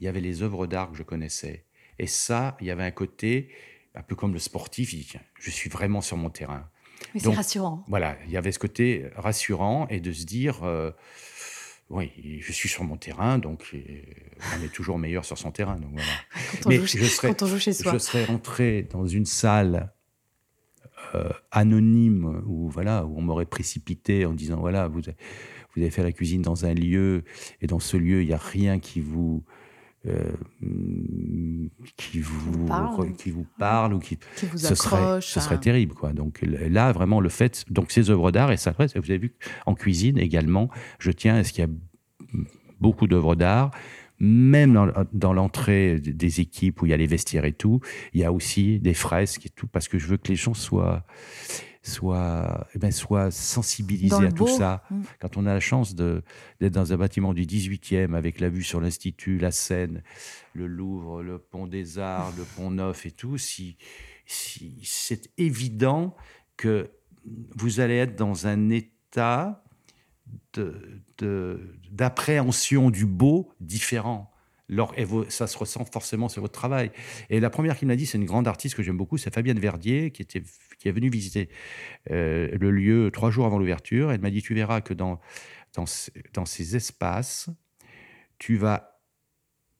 il 0.00 0.04
y 0.04 0.08
avait 0.08 0.20
les 0.20 0.42
œuvres 0.42 0.66
d'art 0.66 0.90
que 0.90 0.96
je 0.96 1.02
connaissais. 1.02 1.64
Et 1.98 2.06
ça, 2.06 2.56
il 2.60 2.66
y 2.66 2.70
avait 2.70 2.84
un 2.84 2.90
côté, 2.90 3.50
un 3.94 4.02
peu 4.02 4.14
comme 4.14 4.32
le 4.32 4.38
sportif, 4.38 4.92
il 4.92 5.00
dit, 5.00 5.08
tiens, 5.10 5.22
je 5.38 5.50
suis 5.50 5.70
vraiment 5.70 6.00
sur 6.00 6.16
mon 6.16 6.30
terrain. 6.30 6.68
Mais 7.14 7.20
c'est 7.20 7.34
rassurant. 7.34 7.84
Voilà, 7.88 8.16
il 8.26 8.30
y 8.30 8.36
avait 8.36 8.52
ce 8.52 8.58
côté 8.58 9.06
rassurant 9.16 9.86
et 9.88 10.00
de 10.00 10.12
se 10.12 10.24
dire, 10.24 10.64
euh, 10.64 10.90
oui, 11.88 12.10
je 12.40 12.52
suis 12.52 12.68
sur 12.68 12.82
mon 12.82 12.96
terrain, 12.96 13.38
donc 13.38 13.70
euh, 13.74 13.78
on 14.58 14.64
est 14.64 14.72
toujours 14.72 14.98
meilleur 14.98 15.24
sur 15.24 15.38
son 15.38 15.52
terrain. 15.52 15.76
Donc 15.76 15.92
voilà. 15.92 16.08
quand, 16.62 16.66
on 16.66 16.68
Mais 16.68 16.86
je 16.86 17.04
serais, 17.04 17.28
quand 17.28 17.42
on 17.42 17.46
joue 17.46 17.58
chez 17.58 17.72
soi. 17.72 17.92
Je 17.92 17.98
serais 17.98 18.24
rentré 18.24 18.82
dans 18.82 19.06
une 19.06 19.26
salle 19.26 19.92
euh, 21.14 21.30
anonyme 21.52 22.42
où, 22.44 22.68
voilà, 22.68 23.04
où 23.04 23.16
on 23.16 23.22
m'aurait 23.22 23.46
précipité 23.46 24.26
en 24.26 24.32
disant, 24.32 24.56
voilà, 24.56 24.88
vous, 24.88 25.00
vous 25.00 25.80
avez 25.80 25.90
fait 25.90 26.02
la 26.02 26.10
cuisine 26.10 26.42
dans 26.42 26.64
un 26.66 26.74
lieu 26.74 27.22
et 27.60 27.68
dans 27.68 27.80
ce 27.80 27.96
lieu, 27.96 28.22
il 28.22 28.26
n'y 28.26 28.34
a 28.34 28.38
rien 28.38 28.80
qui 28.80 29.00
vous 29.00 29.44
euh, 30.06 30.32
qui 31.96 32.20
vous, 32.20 32.66
qui 33.18 33.30
vous 33.30 33.46
parle 33.58 33.94
ou 33.94 33.98
qui, 33.98 34.18
vous 34.50 34.58
ce 34.58 34.74
serait, 34.74 35.20
ce 35.20 35.40
serait 35.40 35.58
terrible 35.58 35.94
quoi. 35.94 36.12
Donc 36.12 36.40
là 36.42 36.92
vraiment 36.92 37.20
le 37.20 37.28
fait 37.28 37.64
donc 37.70 37.90
ces 37.90 38.10
œuvres 38.10 38.30
d'art 38.30 38.52
et 38.52 38.56
ça 38.56 38.72
vous 38.78 38.84
avez 38.94 39.18
vu 39.18 39.34
en 39.66 39.74
cuisine 39.74 40.18
également 40.18 40.70
je 40.98 41.10
tiens 41.10 41.36
à 41.36 41.44
ce 41.44 41.52
qu'il 41.52 41.64
y 41.64 41.66
a 41.66 41.70
beaucoup 42.80 43.06
d'œuvres 43.06 43.34
d'art. 43.34 43.70
Même 44.18 44.72
dans, 44.72 44.88
dans 45.12 45.34
l'entrée 45.34 46.00
des 46.00 46.40
équipes 46.40 46.80
où 46.80 46.86
il 46.86 46.88
y 46.88 46.94
a 46.94 46.96
les 46.96 47.06
vestiaires 47.06 47.44
et 47.44 47.52
tout, 47.52 47.80
il 48.14 48.20
y 48.20 48.24
a 48.24 48.32
aussi 48.32 48.78
des 48.80 48.94
fresques 48.94 49.44
et 49.44 49.50
tout, 49.50 49.66
parce 49.66 49.88
que 49.88 49.98
je 49.98 50.06
veux 50.06 50.16
que 50.16 50.28
les 50.28 50.36
gens 50.36 50.54
soient, 50.54 51.04
soit, 51.86 52.66
eh 52.74 52.78
ben, 52.78 52.90
soit 52.90 53.30
sensibilisé 53.30 54.26
à 54.26 54.32
tout 54.32 54.46
ça. 54.46 54.82
Mm. 54.90 55.02
Quand 55.20 55.36
on 55.36 55.46
a 55.46 55.54
la 55.54 55.60
chance 55.60 55.94
d'être 55.94 56.72
dans 56.72 56.92
un 56.92 56.96
bâtiment 56.96 57.34
du 57.34 57.42
18e 57.42 58.14
avec 58.14 58.40
la 58.40 58.48
vue 58.48 58.62
sur 58.62 58.80
l'Institut, 58.80 59.38
la 59.38 59.50
Seine, 59.50 60.02
le 60.52 60.66
Louvre, 60.66 61.22
le 61.22 61.38
Pont 61.38 61.66
des 61.66 61.98
Arts, 61.98 62.32
le 62.36 62.44
Pont 62.44 62.70
Neuf 62.70 63.06
et 63.06 63.12
tout, 63.12 63.38
si, 63.38 63.76
si 64.26 64.80
c'est 64.84 65.30
évident 65.38 66.16
que 66.56 66.90
vous 67.56 67.80
allez 67.80 67.96
être 67.96 68.16
dans 68.16 68.46
un 68.46 68.70
état 68.70 69.62
d'appréhension 71.90 72.90
de, 72.90 72.94
du 72.94 73.06
beau 73.06 73.52
différent. 73.60 74.32
Et 74.68 75.06
ça 75.28 75.46
se 75.46 75.56
ressent 75.58 75.84
forcément 75.84 76.28
sur 76.28 76.42
votre 76.42 76.58
travail. 76.58 76.90
Et 77.30 77.40
la 77.40 77.50
première 77.50 77.76
qui 77.76 77.86
m'a 77.86 77.96
dit, 77.96 78.06
c'est 78.06 78.18
une 78.18 78.24
grande 78.24 78.48
artiste 78.48 78.74
que 78.74 78.82
j'aime 78.82 78.96
beaucoup, 78.96 79.16
c'est 79.16 79.32
Fabienne 79.32 79.60
Verdier, 79.60 80.10
qui 80.10 80.22
était 80.22 80.42
qui 80.78 80.88
est 80.88 80.92
venue 80.92 81.08
visiter 81.08 81.48
euh, 82.10 82.48
le 82.58 82.70
lieu 82.70 83.10
trois 83.12 83.30
jours 83.30 83.46
avant 83.46 83.58
l'ouverture. 83.58 84.12
Elle 84.12 84.20
m'a 84.20 84.30
dit, 84.30 84.42
tu 84.42 84.54
verras 84.54 84.80
que 84.80 84.94
dans, 84.94 85.20
dans, 85.74 85.84
dans 86.34 86.44
ces 86.44 86.76
espaces, 86.76 87.48
tu 88.38 88.56
vas 88.56 89.00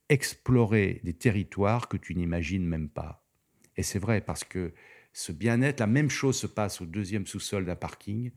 explorer 0.08 1.00
des 1.04 1.12
territoires 1.12 1.88
que 1.88 1.96
tu 1.96 2.14
n'imagines 2.14 2.64
même 2.64 2.88
pas. 2.88 3.24
Et 3.76 3.82
c'est 3.82 3.98
vrai, 3.98 4.20
parce 4.20 4.44
que 4.44 4.72
ce 5.12 5.32
bien-être, 5.32 5.80
la 5.80 5.86
même 5.86 6.10
chose 6.10 6.38
se 6.38 6.46
passe 6.46 6.80
au 6.80 6.86
deuxième 6.86 7.26
sous-sol 7.26 7.64
d'un 7.66 7.76
parking. 7.76 8.30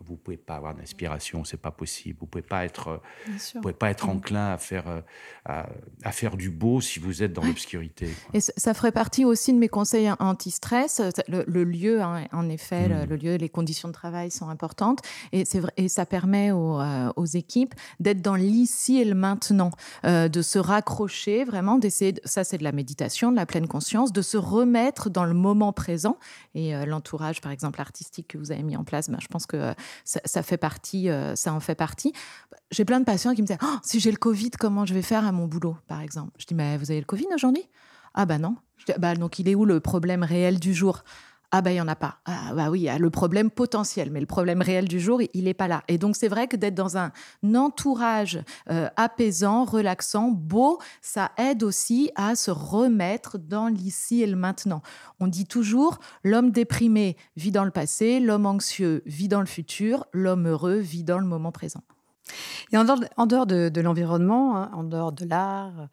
Vous 0.00 0.16
pouvez 0.16 0.36
pas 0.36 0.56
avoir 0.56 0.74
d'inspiration, 0.74 1.44
c'est 1.44 1.60
pas 1.60 1.70
possible. 1.70 2.18
Vous 2.20 2.26
pouvez 2.26 2.42
pas 2.42 2.64
être, 2.64 3.00
vous 3.26 3.60
pouvez 3.60 3.74
pas 3.74 3.90
être 3.90 4.08
enclin 4.08 4.52
à 4.52 4.58
faire, 4.58 4.88
euh, 4.88 5.00
à, 5.44 6.12
faire 6.12 6.36
du 6.36 6.50
beau 6.50 6.80
si 6.80 6.98
vous 6.98 7.22
êtes 7.22 7.32
dans 7.32 7.44
l'obscurité. 7.44 8.10
Et 8.32 8.40
ça 8.40 8.74
ferait 8.74 8.92
partie 8.92 9.24
aussi 9.24 9.52
de 9.52 9.58
mes 9.58 9.68
conseils 9.68 10.10
anti-stress. 10.18 11.00
Le, 11.28 11.64
lieu, 11.64 12.02
hein, 12.02 12.24
en 12.32 12.48
effet, 12.48 12.88
hmm. 12.88 13.08
le, 13.08 13.16
lieu, 13.16 13.36
les 13.36 13.48
conditions 13.48 13.88
de 13.88 13.94
travail 13.94 14.30
sont 14.30 14.48
importantes, 14.48 15.00
et 15.32 15.44
c'est 15.44 15.60
vrai, 15.60 15.72
et 15.76 15.88
ça 15.88 16.06
permet 16.06 16.50
aux, 16.50 16.80
euh, 16.80 17.12
aux 17.16 17.26
équipes 17.26 17.74
d'être 18.00 18.20
dans 18.20 18.36
l'ici 18.36 18.98
et 18.98 19.04
le 19.04 19.14
maintenant, 19.14 19.70
euh, 20.04 20.28
de 20.28 20.42
se 20.42 20.58
raccrocher 20.58 21.44
vraiment, 21.44 21.78
d'essayer. 21.78 22.14
Ça, 22.24 22.44
c'est 22.44 22.58
de 22.58 22.64
la 22.64 22.72
méditation, 22.72 23.30
de 23.30 23.36
la 23.36 23.46
pleine 23.46 23.68
conscience, 23.68 24.12
de 24.12 24.22
se 24.22 24.36
remettre 24.36 25.08
dans 25.08 25.24
le 25.24 25.34
moment 25.34 25.72
présent. 25.72 26.18
Et 26.54 26.74
l'entourage, 26.86 27.40
par 27.40 27.52
exemple, 27.52 27.80
artistique 27.80 28.28
que 28.28 28.38
vous 28.38 28.52
avez 28.52 28.62
mis 28.62 28.76
en 28.76 28.84
place, 28.84 29.08
ben, 29.08 29.18
je 29.20 29.26
pense 29.26 29.46
que 29.46 29.74
ça, 30.04 30.42
fait 30.42 30.56
partie, 30.56 31.08
euh, 31.08 31.34
ça 31.36 31.52
en 31.52 31.60
fait 31.60 31.74
partie. 31.74 32.12
J'ai 32.70 32.84
plein 32.84 33.00
de 33.00 33.04
patients 33.04 33.34
qui 33.34 33.42
me 33.42 33.46
disent 33.46 33.58
oh, 33.62 33.76
si 33.82 34.00
j'ai 34.00 34.10
le 34.10 34.16
Covid, 34.16 34.50
comment 34.50 34.86
je 34.86 34.94
vais 34.94 35.02
faire 35.02 35.24
à 35.26 35.32
mon 35.32 35.46
boulot, 35.46 35.76
par 35.86 36.00
exemple? 36.00 36.32
Je 36.38 36.46
dis 36.46 36.54
mais 36.54 36.76
vous 36.76 36.90
avez 36.90 37.00
le 37.00 37.06
Covid 37.06 37.26
aujourd'hui? 37.34 37.68
Ah 38.14 38.26
bah 38.26 38.38
non. 38.38 38.56
bah 38.98 39.14
donc 39.14 39.38
il 39.38 39.48
est 39.48 39.54
où 39.54 39.64
le 39.64 39.80
problème 39.80 40.22
réel 40.22 40.60
du 40.60 40.74
jour? 40.74 41.02
Ah 41.56 41.62
bah 41.62 41.70
il 41.70 41.76
y 41.76 41.80
en 41.80 41.86
a 41.86 41.94
pas. 41.94 42.18
Ah 42.24 42.52
bah 42.52 42.68
oui, 42.68 42.80
il 42.80 42.82
y 42.82 42.88
a 42.88 42.98
le 42.98 43.10
problème 43.10 43.48
potentiel, 43.48 44.10
mais 44.10 44.18
le 44.18 44.26
problème 44.26 44.60
réel 44.60 44.88
du 44.88 44.98
jour, 44.98 45.22
il 45.34 45.44
n'est 45.44 45.54
pas 45.54 45.68
là. 45.68 45.84
Et 45.86 45.98
donc 45.98 46.16
c'est 46.16 46.26
vrai 46.26 46.48
que 46.48 46.56
d'être 46.56 46.74
dans 46.74 46.96
un 46.96 47.12
entourage 47.54 48.42
euh, 48.72 48.88
apaisant, 48.96 49.62
relaxant, 49.64 50.32
beau, 50.32 50.80
ça 51.00 51.30
aide 51.38 51.62
aussi 51.62 52.10
à 52.16 52.34
se 52.34 52.50
remettre 52.50 53.38
dans 53.38 53.68
l'ici 53.68 54.20
et 54.20 54.26
le 54.26 54.34
maintenant. 54.34 54.82
On 55.20 55.28
dit 55.28 55.46
toujours 55.46 56.00
l'homme 56.24 56.50
déprimé 56.50 57.16
vit 57.36 57.52
dans 57.52 57.64
le 57.64 57.70
passé, 57.70 58.18
l'homme 58.18 58.46
anxieux 58.46 59.04
vit 59.06 59.28
dans 59.28 59.38
le 59.38 59.46
futur, 59.46 60.06
l'homme 60.12 60.48
heureux 60.48 60.78
vit 60.78 61.04
dans 61.04 61.20
le 61.20 61.26
moment 61.26 61.52
présent. 61.52 61.84
Et 62.72 62.76
en 62.76 62.82
dehors, 62.82 63.46
de, 63.46 63.80
l'environnement, 63.80 64.56
hein, 64.56 64.70
en 64.74 64.82
dehors 64.82 65.12
de 65.12 65.24
l'art, 65.24 65.88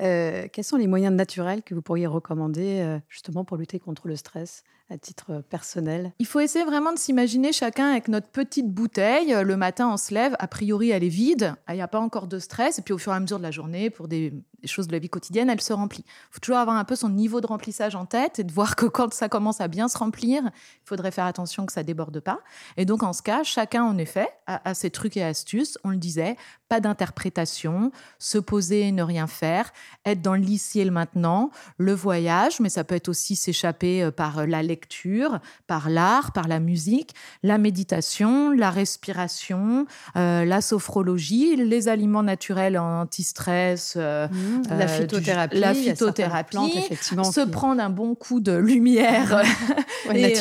euh, 0.00 0.48
quels 0.52 0.64
sont 0.64 0.78
les 0.78 0.88
moyens 0.88 1.14
naturels 1.14 1.62
que 1.62 1.76
vous 1.76 1.82
pourriez 1.82 2.08
recommander 2.08 2.80
euh, 2.80 2.98
justement 3.08 3.44
pour 3.44 3.56
lutter 3.56 3.78
contre 3.78 4.08
le 4.08 4.16
stress? 4.16 4.64
À 4.88 4.98
titre 4.98 5.42
personnel 5.48 6.12
Il 6.18 6.26
faut 6.26 6.40
essayer 6.40 6.64
vraiment 6.64 6.92
de 6.92 6.98
s'imaginer 6.98 7.52
chacun 7.52 7.90
avec 7.90 8.08
notre 8.08 8.28
petite 8.28 8.70
bouteille. 8.72 9.34
Le 9.42 9.56
matin, 9.56 9.90
on 9.92 9.96
se 9.96 10.14
lève, 10.14 10.36
a 10.38 10.46
priori, 10.46 10.90
elle 10.90 11.04
est 11.04 11.08
vide, 11.08 11.54
il 11.68 11.74
n'y 11.74 11.82
a 11.82 11.88
pas 11.88 12.00
encore 12.00 12.26
de 12.26 12.38
stress. 12.38 12.78
Et 12.78 12.82
puis 12.82 12.94
au 12.94 12.98
fur 12.98 13.12
et 13.12 13.16
à 13.16 13.20
mesure 13.20 13.38
de 13.38 13.42
la 13.42 13.50
journée, 13.50 13.90
pour 13.90 14.08
des, 14.08 14.32
choses 14.64 14.88
de 14.88 14.92
la 14.92 14.98
vie 14.98 15.08
quotidienne, 15.08 15.50
elle 15.50 15.60
se 15.60 15.72
remplit. 15.72 16.04
Il 16.06 16.32
faut 16.32 16.40
toujours 16.40 16.58
avoir 16.58 16.76
un 16.76 16.84
peu 16.84 16.96
son 16.96 17.08
niveau 17.08 17.40
de 17.40 17.46
remplissage 17.46 17.94
en 17.94 18.06
tête 18.06 18.38
et 18.38 18.44
de 18.44 18.52
voir 18.52 18.76
que 18.76 18.86
quand 18.86 19.12
ça 19.14 19.28
commence 19.28 19.60
à 19.60 19.68
bien 19.68 19.88
se 19.88 19.98
remplir, 19.98 20.42
il 20.44 20.88
faudrait 20.88 21.10
faire 21.10 21.26
attention 21.26 21.66
que 21.66 21.72
ça 21.72 21.82
déborde 21.82 22.20
pas. 22.20 22.40
Et 22.76 22.84
donc 22.84 23.02
en 23.02 23.12
ce 23.12 23.22
cas, 23.22 23.42
chacun, 23.42 23.84
en 23.84 23.98
effet, 23.98 24.28
a, 24.46 24.74
ses 24.74 24.90
trucs 24.90 25.16
et 25.16 25.24
astuces. 25.24 25.78
On 25.84 25.90
le 25.90 25.96
disait, 25.96 26.36
pas 26.68 26.80
d'interprétation, 26.80 27.92
se 28.18 28.38
poser 28.38 28.82
et 28.82 28.92
ne 28.92 29.02
rien 29.02 29.26
faire, 29.26 29.72
être 30.04 30.20
dans 30.20 30.34
l'ici 30.34 30.80
et 30.80 30.84
le 30.84 30.90
maintenant, 30.90 31.50
le 31.78 31.92
voyage, 31.92 32.60
mais 32.60 32.68
ça 32.68 32.84
peut 32.84 32.94
être 32.94 33.08
aussi 33.08 33.36
s'échapper 33.36 34.02
euh, 34.02 34.10
par 34.10 34.38
euh, 34.38 34.46
la 34.46 34.62
lecture, 34.62 35.38
par 35.66 35.88
l'art, 35.90 36.32
par 36.32 36.48
la 36.48 36.58
musique, 36.58 37.14
la 37.42 37.58
méditation, 37.58 38.50
la 38.50 38.70
respiration, 38.70 39.86
euh, 40.16 40.44
la 40.44 40.60
sophrologie, 40.60 41.56
les 41.56 41.88
aliments 41.88 42.22
naturels 42.22 42.78
anti-stress, 42.78 43.96
mmh, 43.96 44.55
la 44.70 44.88
phytothérapie, 44.88 45.58
la 45.58 45.74
phytothérapie 45.74 46.56
se 47.00 47.44
prendre 47.44 47.82
un 47.82 47.90
bon 47.90 48.14
coup 48.14 48.40
de 48.40 48.52
lumière. 48.52 49.42
Et 50.14 50.34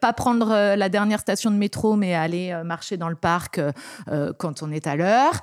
pas 0.00 0.12
prendre 0.12 0.74
la 0.76 0.88
dernière 0.88 1.20
station 1.20 1.50
de 1.50 1.56
métro, 1.56 1.96
mais 1.96 2.14
aller 2.14 2.54
marcher 2.64 2.96
dans 2.96 3.08
le 3.08 3.14
parc 3.14 3.60
quand 4.38 4.62
on 4.62 4.70
est 4.70 4.86
à 4.86 4.96
l'heure. 4.96 5.40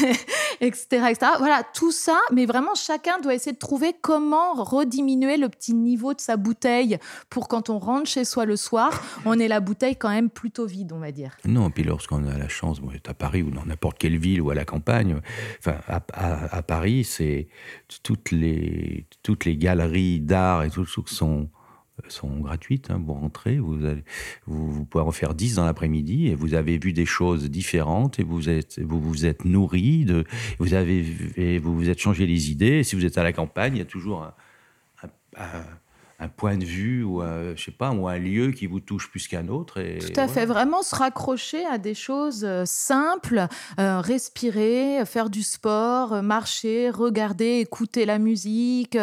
etc.. 0.60 1.14
Voilà, 1.38 1.62
tout 1.74 1.92
ça, 1.92 2.18
mais 2.32 2.46
vraiment, 2.46 2.74
chacun 2.74 3.18
doit 3.20 3.34
essayer 3.34 3.52
de 3.52 3.58
trouver 3.58 3.94
comment 4.00 4.54
rediminuer 4.54 5.36
le 5.36 5.48
petit 5.48 5.74
niveau 5.74 6.14
de 6.14 6.20
sa 6.20 6.36
bouteille 6.36 6.98
pour 7.30 7.48
quand 7.48 7.70
on 7.70 7.78
rentre 7.78 8.08
chez 8.08 8.24
soi 8.24 8.44
le 8.44 8.56
soir, 8.56 8.90
on 9.24 9.38
ait 9.38 9.48
la 9.48 9.60
bouteille 9.60 9.96
quand 9.96 10.10
même 10.10 10.30
plutôt 10.30 10.66
vide, 10.66 10.92
on 10.92 10.98
va 10.98 11.12
dire. 11.12 11.36
Non, 11.44 11.70
puis 11.70 11.84
lorsqu'on 11.84 12.26
a 12.26 12.38
la 12.38 12.48
chance 12.48 12.80
d'être 12.80 13.10
à 13.10 13.14
Paris 13.14 13.42
ou 13.42 13.50
dans 13.50 13.64
n'importe 13.64 13.98
quelle 13.98 14.18
ville 14.18 14.40
ou 14.40 14.50
à 14.50 14.54
la 14.54 14.64
campagne, 14.64 15.20
enfin, 15.58 15.76
à, 15.88 16.62
Paris, 16.62 17.04
c'est 17.04 17.48
toutes 18.02 18.30
les, 18.30 19.06
toutes 19.22 19.44
les 19.44 19.56
galeries 19.56 20.20
d'art 20.20 20.64
et 20.64 20.70
tout, 20.70 20.84
tout 20.84 21.06
sont 21.06 21.48
sont 22.08 22.40
gratuites. 22.40 22.90
Hein, 22.90 23.02
vous 23.04 23.14
rentrez, 23.14 23.58
vous, 23.58 23.84
allez, 23.84 24.04
vous, 24.46 24.84
pouvez 24.84 25.04
en 25.04 25.12
faire 25.12 25.34
10 25.34 25.56
dans 25.56 25.64
l'après-midi 25.64 26.28
et 26.28 26.34
vous 26.34 26.54
avez 26.54 26.78
vu 26.78 26.92
des 26.92 27.06
choses 27.06 27.48
différentes 27.50 28.18
et 28.18 28.22
vous 28.22 28.48
êtes, 28.48 28.78
vous, 28.80 29.00
vous 29.00 29.26
êtes 29.26 29.44
nourri, 29.44 30.04
de, 30.04 30.24
vous, 30.58 30.74
avez, 30.74 31.04
et 31.36 31.58
vous 31.58 31.74
vous 31.74 31.88
êtes 31.88 31.98
changé 31.98 32.26
les 32.26 32.50
idées. 32.50 32.78
Et 32.78 32.84
si 32.84 32.96
vous 32.96 33.04
êtes 33.04 33.18
à 33.18 33.22
la 33.22 33.32
campagne, 33.32 33.76
il 33.76 33.78
y 33.78 33.82
a 33.82 33.86
toujours 33.86 34.22
un, 34.22 34.34
un, 36.18 36.28
point 36.28 36.56
de 36.56 36.64
vue 36.64 37.04
ou 37.04 37.20
un, 37.20 37.54
je 37.54 37.64
sais 37.64 37.70
pas, 37.70 37.90
ou 37.90 38.08
un 38.08 38.18
lieu 38.18 38.50
qui 38.52 38.66
vous 38.66 38.80
touche 38.80 39.10
plus 39.10 39.28
qu'un 39.28 39.48
autre. 39.48 39.80
Et 39.80 39.98
Tout 39.98 40.18
à 40.20 40.28
fait, 40.28 40.46
vraiment 40.46 40.82
se 40.82 40.94
raccrocher 40.94 41.64
à 41.66 41.78
des 41.78 41.94
choses 41.94 42.44
euh, 42.44 42.64
simples, 42.64 43.46
euh, 43.78 44.00
respirer, 44.00 45.04
faire 45.04 45.30
du 45.30 45.42
sport, 45.42 46.14
euh, 46.14 46.22
marcher, 46.22 46.90
regarder, 46.90 47.60
écouter 47.60 48.06
la 48.06 48.18
musique. 48.18 48.98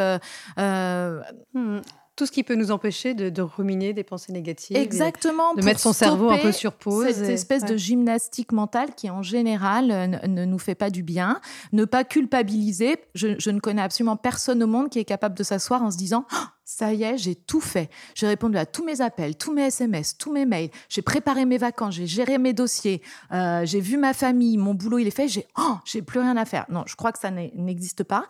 Hmm 0.57 1.81
tout 2.15 2.25
ce 2.25 2.31
qui 2.31 2.43
peut 2.43 2.55
nous 2.55 2.71
empêcher 2.71 3.13
de, 3.13 3.41
ruminer 3.41 3.93
des 3.93 4.03
pensées 4.03 4.31
négatives. 4.31 4.77
Exactement. 4.77 5.53
De 5.55 5.63
mettre 5.63 5.79
son 5.79 5.93
cerveau 5.93 6.29
un 6.29 6.37
peu 6.37 6.51
sur 6.51 6.73
pause. 6.73 7.07
Cette 7.07 7.29
espèce 7.29 7.65
de 7.65 7.75
gymnastique 7.75 8.51
mentale 8.51 8.93
qui, 8.95 9.09
en 9.09 9.23
général, 9.23 9.87
ne, 10.27 10.45
nous 10.45 10.59
fait 10.59 10.75
pas 10.75 10.89
du 10.89 11.03
bien. 11.03 11.41
Ne 11.71 11.85
pas 11.85 12.03
culpabiliser. 12.03 12.97
Je, 13.15 13.49
ne 13.49 13.59
connais 13.59 13.81
absolument 13.81 14.15
personne 14.15 14.61
au 14.61 14.67
monde 14.67 14.89
qui 14.89 14.99
est 14.99 15.05
capable 15.05 15.35
de 15.35 15.43
s'asseoir 15.43 15.81
en 15.81 15.91
se 15.91 15.97
disant 15.97 16.25
oh, 16.33 16.45
ça 16.65 16.93
y 16.93 17.03
est, 17.03 17.17
j'ai 17.17 17.35
tout 17.35 17.61
fait. 17.61 17.89
J'ai 18.15 18.27
répondu 18.27 18.57
à 18.57 18.65
tous 18.65 18.83
mes 18.83 19.01
appels, 19.01 19.35
tous 19.35 19.53
mes 19.53 19.63
SMS, 19.63 20.17
tous 20.17 20.31
mes 20.31 20.45
mails. 20.45 20.69
J'ai 20.89 21.01
préparé 21.01 21.45
mes 21.45 21.57
vacances, 21.57 21.95
j'ai 21.95 22.07
géré 22.07 22.37
mes 22.37 22.53
dossiers, 22.53 23.01
euh, 23.31 23.65
j'ai 23.65 23.79
vu 23.79 23.97
ma 23.97 24.13
famille, 24.13 24.57
mon 24.57 24.73
boulot 24.73 24.99
il 24.99 25.07
est 25.07 25.15
fait. 25.15 25.27
J'ai 25.27 25.45
oh, 25.57 25.75
j'ai 25.85 26.01
plus 26.01 26.19
rien 26.19 26.37
à 26.37 26.45
faire. 26.45 26.65
Non, 26.69 26.83
je 26.85 26.95
crois 26.95 27.11
que 27.11 27.19
ça 27.19 27.31
n'existe 27.31 28.03
pas. 28.03 28.25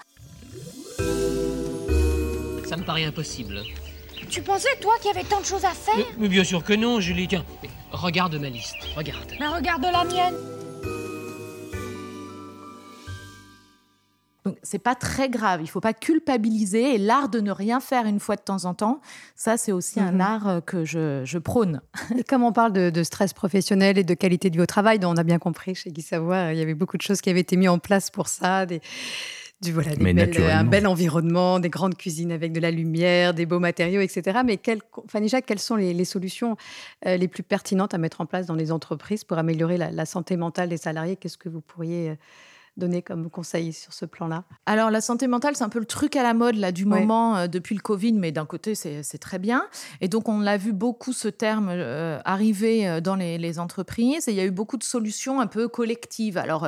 Ça 2.74 2.78
me 2.78 2.86
paraît 2.86 3.04
impossible. 3.04 3.62
Tu 4.32 4.42
pensais, 4.42 4.76
toi, 4.82 4.96
qu'il 5.00 5.12
y 5.12 5.16
avait 5.16 5.28
tant 5.28 5.40
de 5.40 5.46
choses 5.46 5.64
à 5.64 5.74
faire 5.76 5.94
mais, 6.18 6.28
bien 6.28 6.44
sûr 6.44 6.64
que 6.64 6.74
non, 6.74 7.00
Julie. 7.00 7.28
Tiens, 7.28 7.46
regarde 7.92 8.34
ma 8.34 8.50
liste. 8.50 8.74
Regarde. 8.96 9.32
Mais 9.40 9.46
regarde 9.46 9.84
la 9.84 10.04
mienne. 10.04 10.34
Donc 14.44 14.58
c'est 14.64 14.80
pas 14.80 14.96
très 14.96 15.30
grave, 15.30 15.62
il 15.62 15.70
faut 15.70 15.80
pas 15.80 15.94
culpabiliser 15.94 16.96
et 16.96 16.98
l'art 16.98 17.30
de 17.30 17.40
ne 17.40 17.52
rien 17.52 17.80
faire 17.80 18.06
une 18.06 18.20
fois 18.20 18.36
de 18.36 18.42
temps 18.42 18.66
en 18.66 18.74
temps, 18.74 19.00
ça 19.38 19.56
c'est 19.56 19.72
aussi 19.72 20.02
un 20.02 20.12
mhm. 20.12 20.22
art 20.22 20.48
euh, 20.50 20.60
que 20.60 20.84
je, 20.84 21.38
prône. 21.38 21.80
Et 22.18 22.26
comme 22.26 22.44
on 22.44 22.52
parle 22.52 22.74
de, 22.74 23.04
stress 23.04 23.34
professionnel 23.34 23.98
et 23.98 24.04
de 24.04 24.14
qualité 24.16 24.50
de 24.50 24.58
vie 24.58 24.64
au 24.64 24.66
travail, 24.66 25.00
dont 25.00 25.14
on 25.14 25.16
a 25.16 25.24
bien 25.24 25.40
compris 25.40 25.76
chez 25.76 25.92
Guy 25.92 26.02
Savoie, 26.02 26.52
il 26.52 26.60
y 26.60 26.62
avait 26.62 26.74
beaucoup 26.74 26.98
de 26.98 27.04
choses 27.04 27.22
qui 27.22 27.30
avaient 27.30 27.40
été 27.40 27.56
mises 27.56 27.70
en 27.70 27.80
place 27.80 28.10
pour 28.10 28.28
ça, 28.28 28.66
des, 28.66 28.82
du, 29.64 29.72
voilà, 29.72 29.92
un 30.60 30.64
bel 30.64 30.86
environnement, 30.86 31.60
des 31.60 31.70
grandes 31.70 31.96
cuisines 31.96 32.32
avec 32.32 32.52
de 32.52 32.60
la 32.60 32.72
lumière, 32.72 33.34
des 33.34 33.46
beaux 33.46 33.60
matériaux, 33.60 34.02
etc. 34.02 34.40
Mais 34.46 34.58
quel, 34.58 34.80
Fanny 35.08 35.30
Jacques, 35.30 35.46
quelles 35.46 35.60
sont 35.60 35.76
les, 35.76 36.06
solutions 36.06 36.58
euh, 37.06 37.18
les 37.18 37.28
plus 37.28 37.44
pertinentes 37.44 37.94
à 37.94 37.98
mettre 37.98 38.22
en 38.22 38.26
place 38.26 38.46
dans 38.46 38.56
les 38.56 38.72
entreprises 38.72 39.24
pour 39.24 39.38
améliorer 39.38 39.78
la, 39.78 40.06
santé 40.06 40.38
mentale 40.38 40.70
des 40.70 40.78
salariés? 40.78 41.16
Qu'est-ce 41.16 41.38
que 41.38 41.50
vous 41.50 41.62
pourriez 41.62 42.12
euh, 42.12 42.16
donner 42.76 43.02
comme 43.02 43.30
conseil 43.30 43.72
sur 43.72 43.94
ce 43.94 44.06
plan-là? 44.06 44.44
Alors 44.66 44.92
la 44.92 45.02
santé 45.02 45.28
mentale, 45.28 45.56
c'est 45.56 45.64
un 45.64 45.70
peu 45.70 45.80
le 45.80 45.86
truc 45.86 46.16
à 46.16 46.24
la 46.24 46.34
mode 46.34 46.56
là 46.56 46.72
du 46.72 46.86
moment 46.86 47.38
euh, 47.38 47.48
depuis 47.48 47.76
le 47.76 47.82
Covid, 47.82 48.14
mais 48.14 48.32
d'un 48.32 48.46
côté 48.46 48.76
c'est 48.76 49.18
très 49.20 49.40
bien. 49.40 49.68
Et 50.02 50.10
donc 50.10 50.28
on 50.28 50.40
l'a 50.40 50.58
vu 50.58 50.74
beaucoup 50.74 51.14
ce 51.14 51.30
terme 51.30 51.70
arriver 52.26 53.00
dans 53.02 53.16
les, 53.16 53.38
les, 53.38 53.60
entreprises 53.60 54.28
et 54.28 54.32
il 54.32 54.38
y 54.38 54.42
a 54.42 54.46
eu 54.46 54.52
beaucoup 54.52 54.78
de 54.78 54.84
solutions 54.84 55.40
un 55.40 55.48
peu 55.48 55.68
collectives. 55.68 56.38
Alors 56.38 56.68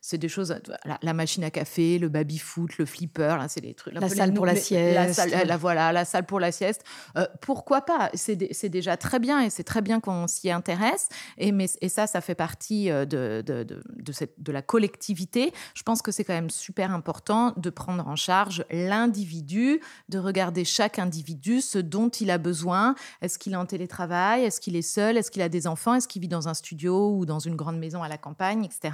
c'est 0.00 0.18
des 0.18 0.28
choses, 0.28 0.54
la, 1.02 1.12
machine 1.12 1.44
à 1.44 1.50
café, 1.50 1.98
le 1.98 2.08
baby-foot, 2.08 2.78
le 2.78 2.86
flipper, 2.86 3.36
là, 3.38 3.48
c'est 3.48 3.60
des 3.60 3.74
trucs. 3.74 3.94
La 3.94 4.08
salle 4.08 4.32
pour 4.32 4.46
la 4.46 4.56
sieste. 4.56 4.94
La, 4.94 5.12
salle, 5.12 5.46
la, 5.46 5.56
voilà, 5.58 5.92
la 5.92 6.06
salle 6.06 6.24
pour 6.24 6.40
la 6.40 6.52
sieste. 6.52 6.84
Euh, 7.18 7.26
pourquoi 7.42 7.82
pas? 7.82 8.10
C'est 8.14 8.36
déjà 8.68 8.96
très 8.96 9.18
bien 9.18 9.40
et 9.40 9.50
c'est 9.50 9.64
très 9.64 9.82
bien 9.82 10.00
qu'on 10.00 10.26
s'y 10.26 10.50
intéresse. 10.50 11.08
Et, 11.36 11.52
mais, 11.52 11.66
et 11.82 11.90
ça, 11.90 12.06
ça 12.06 12.22
fait 12.22 12.34
partie 12.34 12.90
euh, 12.90 13.04
de, 13.04 13.42
de, 13.44 13.62
de, 13.62 14.12
cette, 14.12 14.42
de 14.42 14.52
la 14.52 14.62
collectivité. 14.62 15.52
Je 15.74 15.82
pense 15.82 16.00
que 16.00 16.12
c'est 16.12 16.24
quand 16.24 16.34
même 16.34 16.50
super 16.50 16.92
important 16.92 17.52
de 17.58 17.68
prendre 17.68 18.06
en 18.08 18.16
charge 18.16 18.64
l'individu, 18.70 19.80
de 20.08 20.18
regarder 20.18 20.64
chaque 20.64 20.98
individu, 20.98 21.60
ce 21.60 21.78
dont 21.78 22.08
il 22.08 22.30
a 22.30 22.38
besoin. 22.38 22.94
Est-ce 23.20 23.38
qu'il 23.38 23.52
est 23.52 23.56
en 23.56 23.66
télétravail? 23.66 24.44
Est-ce 24.44 24.60
qu'il 24.60 24.76
est 24.76 24.82
seul? 24.82 25.18
Est-ce 25.18 25.30
qu'il 25.30 25.42
a 25.42 25.50
des 25.50 25.66
enfants? 25.66 25.94
Est-ce 25.94 26.08
qu'il 26.08 26.22
vit 26.22 26.28
dans 26.28 26.48
un 26.48 26.54
studio 26.54 27.16
ou 27.16 27.26
dans 27.26 27.38
une 27.38 27.54
grande 27.54 27.78
maison 27.78 28.02
à 28.02 28.08
la 28.08 28.16
campagne, 28.16 28.64
etc 28.64 28.90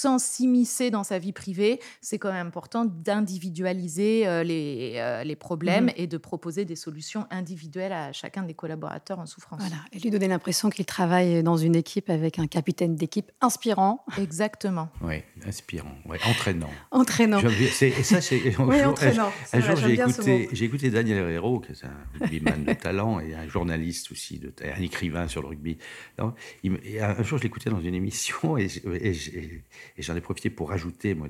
sans 0.00 0.18
s'immiscer 0.18 0.90
dans 0.90 1.04
sa 1.04 1.18
vie 1.18 1.32
privée, 1.32 1.80
c'est 2.00 2.18
quand 2.18 2.32
même 2.32 2.46
important 2.46 2.84
d'individualiser 2.86 4.26
euh, 4.26 4.42
les, 4.42 4.94
euh, 4.96 5.24
les 5.24 5.36
problèmes 5.36 5.86
Mhm. 5.86 5.92
et 5.96 6.06
de 6.06 6.16
proposer 6.16 6.64
des 6.64 6.76
solutions 6.76 7.26
individuelles 7.30 7.92
à 7.92 8.12
chacun 8.12 8.42
des 8.42 8.54
collaborateurs 8.54 9.18
en 9.18 9.26
souffrance. 9.26 9.60
Voilà, 9.60 9.76
et 9.92 9.98
lui 9.98 10.10
donner 10.10 10.28
l'impression 10.28 10.70
qu'il 10.70 10.84
travaille 10.86 11.42
dans 11.42 11.56
une 11.56 11.74
équipe 11.76 12.10
avec 12.10 12.38
un 12.38 12.46
capitaine 12.46 12.96
d'équipe 12.96 13.30
inspirant, 13.40 14.04
Exactement. 14.18 14.88
Oui, 15.02 15.22
inspirant, 15.46 15.94
ouais, 16.06 16.18
entraînant. 16.26 16.70
entraînant. 16.90 17.40
Et 17.40 18.02
ça, 18.02 18.20
c'est. 18.20 18.40
un 18.58 18.64
Oui, 18.66 18.78
jour- 18.78 18.88
entraînant. 18.92 19.30
Un 19.52 19.60
jour, 19.60 19.76
j'ai 19.76 20.64
écouté, 20.64 20.90
Daniel 20.90 21.18
Herrero, 21.18 21.60
qui 21.60 21.72
est 21.72 21.84
un 21.84 21.96
rugbyman 22.20 22.64
de 22.64 22.72
talent 22.74 23.20
et 23.20 23.34
un 23.34 23.46
journaliste 23.48 24.12
aussi, 24.12 24.38
de, 24.38 24.52
un 24.62 24.80
écrivain 24.82 25.28
sur 25.28 25.42
le 25.42 25.48
rugby. 25.48 25.78
Non, 26.18 26.34
il 26.62 26.72
me- 26.72 26.86
et 26.86 27.00
un 27.00 27.22
jour, 27.22 27.38
je 27.38 27.42
l'écoutais 27.44 27.70
dans 27.70 27.80
une 27.80 27.94
émission 27.94 28.56
et, 28.56 28.68
et 29.00 29.12
j'- 29.14 29.62
et 29.96 30.02
j'en 30.02 30.16
ai 30.16 30.20
profité 30.20 30.50
pour 30.50 30.70
rajouter. 30.70 31.14
Moi, 31.14 31.28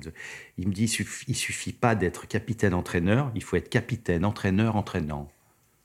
il 0.57 0.67
me 0.67 0.73
dit 0.73 0.83
il 0.83 0.87
suffit, 0.87 1.25
il 1.27 1.35
suffit 1.35 1.73
pas 1.73 1.95
d'être 1.95 2.27
capitaine-entraîneur, 2.27 3.31
il 3.35 3.43
faut 3.43 3.55
être 3.55 3.69
capitaine, 3.69 4.25
entraîneur, 4.25 4.75
entraînant. 4.75 5.29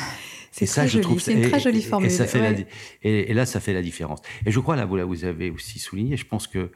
C'est 0.53 0.65
ça, 0.65 0.81
très 0.81 0.87
je 0.89 0.93
joli, 0.95 1.03
trouve 1.03 1.19
c'est 1.21 1.33
une 1.33 1.43
et- 1.43 1.49
très 1.49 1.61
jolie 1.61 1.81
formule. 1.81 2.07
Et, 2.09 2.13
ça 2.13 2.27
fait 2.27 2.41
la 2.41 2.49
ouais. 2.49 2.53
di- 2.55 2.65
et, 3.03 3.31
et 3.31 3.33
là, 3.33 3.45
ça 3.45 3.61
fait 3.61 3.71
la 3.73 3.81
différence. 3.81 4.19
Et 4.45 4.51
je 4.51 4.59
crois, 4.59 4.75
là, 4.75 4.83
vous, 4.83 4.97
là, 4.97 5.05
vous 5.05 5.23
avez 5.23 5.49
aussi 5.49 5.79
souligné, 5.79 6.17
je 6.17 6.25
pense 6.25 6.45
que 6.45 6.71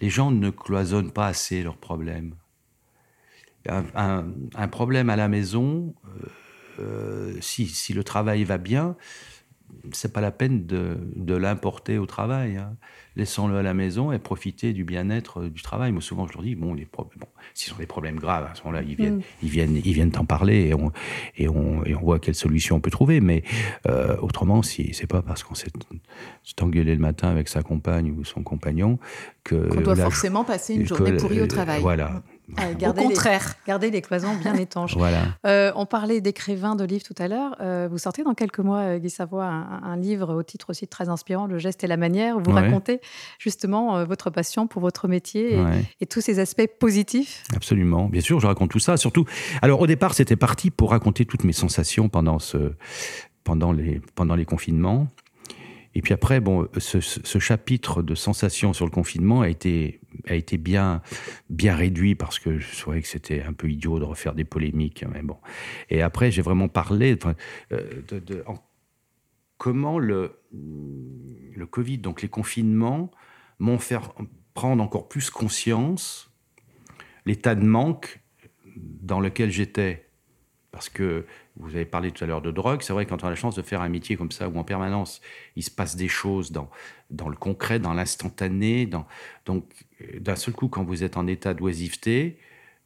les 0.00 0.08
gens 0.08 0.30
ne 0.30 0.48
cloisonnent 0.48 1.12
pas 1.12 1.26
assez 1.26 1.62
leurs 1.62 1.76
problèmes. 1.76 2.34
Un, 3.68 3.84
un- 3.94 4.32
un 4.54 4.68
problème 4.68 5.10
à 5.10 5.16
la 5.16 5.28
maison, 5.28 5.94
euh, 6.06 6.26
euh, 6.80 7.36
si, 7.42 7.66
si 7.66 7.92
le 7.92 8.04
travail 8.04 8.42
va 8.44 8.56
bien, 8.56 8.96
c'est 9.92 10.12
pas 10.12 10.20
la 10.20 10.30
peine 10.30 10.66
de, 10.66 10.96
de 11.16 11.34
l'importer 11.34 11.98
au 11.98 12.06
travail. 12.06 12.56
hein. 12.56 12.76
Laissons-le 13.16 13.56
à 13.56 13.62
la 13.62 13.74
maison 13.74 14.10
et 14.12 14.18
profiter 14.18 14.72
du 14.72 14.82
bien-être 14.84 15.42
euh, 15.42 15.48
du 15.50 15.62
travail. 15.62 15.92
Moi, 15.92 16.00
souvent, 16.02 16.26
je 16.26 16.32
leur 16.32 16.42
dis, 16.42 16.54
bon, 16.56 16.74
les 16.74 16.84
problèmes, 16.84 17.18
bon, 17.20 17.26
s'ils 17.54 17.72
ont 17.72 17.76
des 17.76 17.86
problèmes 17.86 18.16
graves, 18.18 18.48
à 18.50 18.54
ce 18.54 18.62
moment-là, 18.64 18.82
ils 18.82 18.96
viennent, 18.96 19.18
Mm. 19.18 19.22
ils 19.42 19.48
viennent, 19.50 19.76
ils 19.76 19.92
viennent 19.92 20.10
t'en 20.10 20.24
parler 20.24 20.68
et 20.68 20.74
on, 20.74 20.90
et, 21.36 21.48
on, 21.48 21.84
et 21.84 21.94
on 21.94 22.00
voit 22.00 22.18
quelle 22.18 22.34
solution 22.34 22.76
on 22.76 22.80
peut 22.80 22.90
trouver. 22.90 23.20
Mais 23.20 23.44
euh, 23.88 24.16
autrement, 24.20 24.62
si 24.62 24.92
c'est 24.94 25.06
pas 25.06 25.22
parce 25.22 25.44
qu'on 25.44 25.54
s'est 25.54 25.70
engueulé 26.60 26.94
le 26.94 27.00
matin 27.00 27.28
avec 27.28 27.48
sa 27.48 27.62
compagne 27.62 28.10
ou 28.10 28.24
son 28.24 28.42
compagnon 28.42 28.98
que 29.44 29.54
Qu'on 29.68 29.80
doit 29.80 29.94
la- 29.94 30.04
forcément 30.04 30.44
passer 30.44 30.74
une 30.74 30.86
journée 30.86 31.16
pourrie 31.16 31.38
euh, 31.40 31.44
au 31.44 31.46
travail. 31.46 31.80
Voilà, 31.82 32.22
Euh, 32.60 32.74
Au 32.74 32.92
les- 32.92 33.02
contraire. 33.02 33.54
Garder 33.66 33.90
les 33.90 34.02
cloisons 34.02 34.34
bien 34.36 34.54
étanches. 34.66 34.96
voilà. 34.96 35.22
Euh, 35.46 35.72
on 35.76 35.86
parlait 35.86 36.20
d'écrivains 36.20 36.76
de 36.76 36.84
livres 36.84 37.04
tout 37.04 37.14
à 37.18 37.26
l'heure. 37.26 37.56
Euh, 37.60 37.88
vous 37.90 37.96
sortez 37.98 38.22
dans 38.22 38.34
quelques 38.34 38.58
mois, 38.58 38.98
Guy 38.98 39.08
Savoie, 39.08 39.46
un, 39.46 39.82
un 39.82 39.96
livre 39.96 40.34
au 40.34 40.42
titre 40.42 40.68
aussi 40.70 40.86
très 40.86 41.08
inspirant, 41.08 41.46
Le 41.46 41.58
geste 41.58 41.82
et 41.84 41.86
la 41.86 41.96
manière, 41.96 42.36
où 42.36 42.42
vous 42.42 42.52
Ouais. 42.52 42.60
racontez 42.60 43.00
justement 43.38 43.96
euh, 43.96 44.04
votre 44.04 44.28
passion 44.28 44.66
pour 44.66 44.82
votre 44.82 45.08
métier 45.08 45.54
et, 45.54 45.60
Ouais. 45.60 45.84
et 46.00 46.06
tous 46.06 46.20
ces 46.20 46.38
aspects 46.38 46.66
positifs. 46.78 47.44
Absolument, 47.56 48.06
bien 48.08 48.20
sûr, 48.20 48.40
je 48.40 48.46
raconte 48.46 48.70
tout 48.70 48.78
ça. 48.78 48.96
Surtout, 48.98 49.24
alors 49.62 49.80
au 49.80 49.86
départ, 49.86 50.12
c'était 50.12 50.36
parti 50.36 50.70
pour 50.70 50.90
raconter 50.90 51.24
toutes 51.24 51.44
mes 51.44 51.52
sensations 51.54 52.08
pendant 52.10 52.38
ce, 52.38 52.72
pendant 53.42 53.72
les, 53.72 54.00
pendant 54.14 54.34
les 54.34 54.44
confinements. 54.44 55.06
Et 55.94 56.02
puis 56.02 56.12
après, 56.12 56.40
bon, 56.40 56.68
ce, 56.76 56.98
chapitre 57.38 58.02
de 58.02 58.14
sensations 58.14 58.72
sur 58.72 58.84
le 58.84 58.90
confinement 58.90 59.42
a 59.42 59.48
été, 59.48 60.00
a 60.26 60.34
été 60.34 60.58
bien, 60.58 61.02
bien 61.50 61.74
réduit 61.76 62.14
parce 62.16 62.38
que 62.38 62.58
je 62.58 62.80
trouvais 62.80 63.00
que 63.00 63.08
c'était 63.08 63.42
un 63.42 63.52
peu 63.52 63.70
idiot 63.70 63.98
de 64.00 64.04
refaire 64.04 64.34
des 64.34 64.44
polémiques. 64.44 65.04
Mais 65.12 65.22
bon. 65.22 65.36
Et 65.90 66.02
après, 66.02 66.30
j'ai 66.32 66.42
vraiment 66.42 66.68
parlé 66.68 67.16
euh, 67.72 67.84
de, 68.08 68.18
de- 68.18 68.42
en- 68.46 68.58
comment 69.56 69.98
le, 70.00 70.40
le 70.52 71.66
Covid, 71.66 71.98
donc 71.98 72.22
les 72.22 72.28
confinements, 72.28 73.10
m'ont 73.60 73.78
fait 73.78 73.98
prendre 74.52 74.82
encore 74.82 75.08
plus 75.08 75.30
conscience 75.30 76.30
l'état 77.24 77.54
de 77.54 77.64
manque 77.64 78.20
dans 78.76 79.20
lequel 79.20 79.50
j'étais. 79.50 80.08
Parce 80.72 80.88
que 80.88 81.24
vous 81.56 81.74
avez 81.76 81.84
parlé 81.84 82.10
tout 82.10 82.24
à 82.24 82.26
l'heure 82.26 82.42
de 82.42 82.50
drogue, 82.50 82.82
c'est 82.82 82.92
vrai 82.92 83.06
quand 83.06 83.22
on 83.22 83.26
a 83.26 83.30
la 83.30 83.36
chance 83.36 83.54
de 83.54 83.62
faire 83.62 83.80
un 83.80 83.88
métier 83.88 84.16
comme 84.16 84.32
ça, 84.32 84.48
où 84.48 84.58
en 84.58 84.64
permanence 84.64 85.20
il 85.56 85.62
se 85.62 85.70
passe 85.70 85.94
des 85.96 86.08
choses 86.08 86.50
dans, 86.50 86.68
dans 87.10 87.28
le 87.28 87.36
concret, 87.36 87.78
dans 87.78 87.94
l'instantané, 87.94 88.86
donc 88.86 89.06
euh, 90.00 90.18
d'un 90.18 90.36
seul 90.36 90.54
coup, 90.54 90.68
quand 90.68 90.84
vous 90.84 91.04
êtes 91.04 91.16
en 91.16 91.26
état 91.26 91.54
d'oisiveté, 91.54 92.38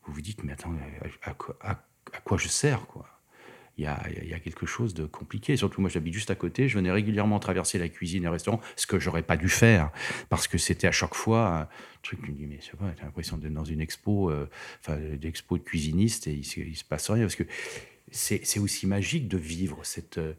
vous 0.04 0.12
vous 0.12 0.20
dites, 0.20 0.44
mais 0.44 0.52
attends, 0.52 0.74
à, 1.22 1.34
quoi- 1.34 2.38
je 2.38 2.48
sers 2.48 2.86
quoi? 2.86 3.06
Il 3.76 3.84
y, 3.84 3.86
a, 3.86 4.02
il 4.22 4.28
y 4.28 4.34
a 4.34 4.40
quelque 4.40 4.66
chose 4.66 4.92
de 4.92 5.06
compliqué. 5.06 5.56
Surtout, 5.56 5.80
moi, 5.80 5.88
j'habite 5.88 6.12
juste 6.12 6.32
à 6.32 6.34
côté. 6.34 6.66
Je 6.66 6.76
venais 6.76 6.90
régulièrement 6.90 7.38
traverser 7.38 7.78
la 7.78 7.88
cuisine 7.88 8.24
et 8.24 8.26
le 8.26 8.32
restaurant, 8.32 8.60
ce 8.74 8.88
que 8.88 8.98
j'aurais 8.98 9.22
pas 9.22 9.36
dû 9.36 9.48
faire, 9.48 9.92
parce 10.30 10.48
que 10.48 10.58
c'était 10.58 10.88
à 10.88 10.90
chaque 10.90 11.14
fois 11.14 11.60
un 11.60 11.68
truc. 12.02 12.18
Je 12.24 12.32
me 12.32 12.36
dis, 12.36 12.46
mais 12.46 12.58
c'est 12.60 12.76
pas, 12.76 12.90
t'as 12.96 13.04
l'impression 13.04 13.36
d'être 13.36 13.54
dans 13.54 13.64
une 13.64 13.80
expo, 13.80 14.30
euh, 14.30 14.50
enfin, 14.80 14.96
d'expo 14.96 15.58
de 15.58 15.62
cuisinistes 15.62 16.26
et 16.26 16.32
il, 16.32 16.68
il 16.68 16.76
se 16.76 16.82
passe 16.82 17.08
rien, 17.08 17.22
parce 17.22 17.36
que 17.36 17.44
c'est 18.10 18.58
aussi 18.58 18.86
magique 18.86 19.28
de 19.28 19.38
vivre 19.38 19.80
cette, 19.84 20.18
euh, 20.18 20.34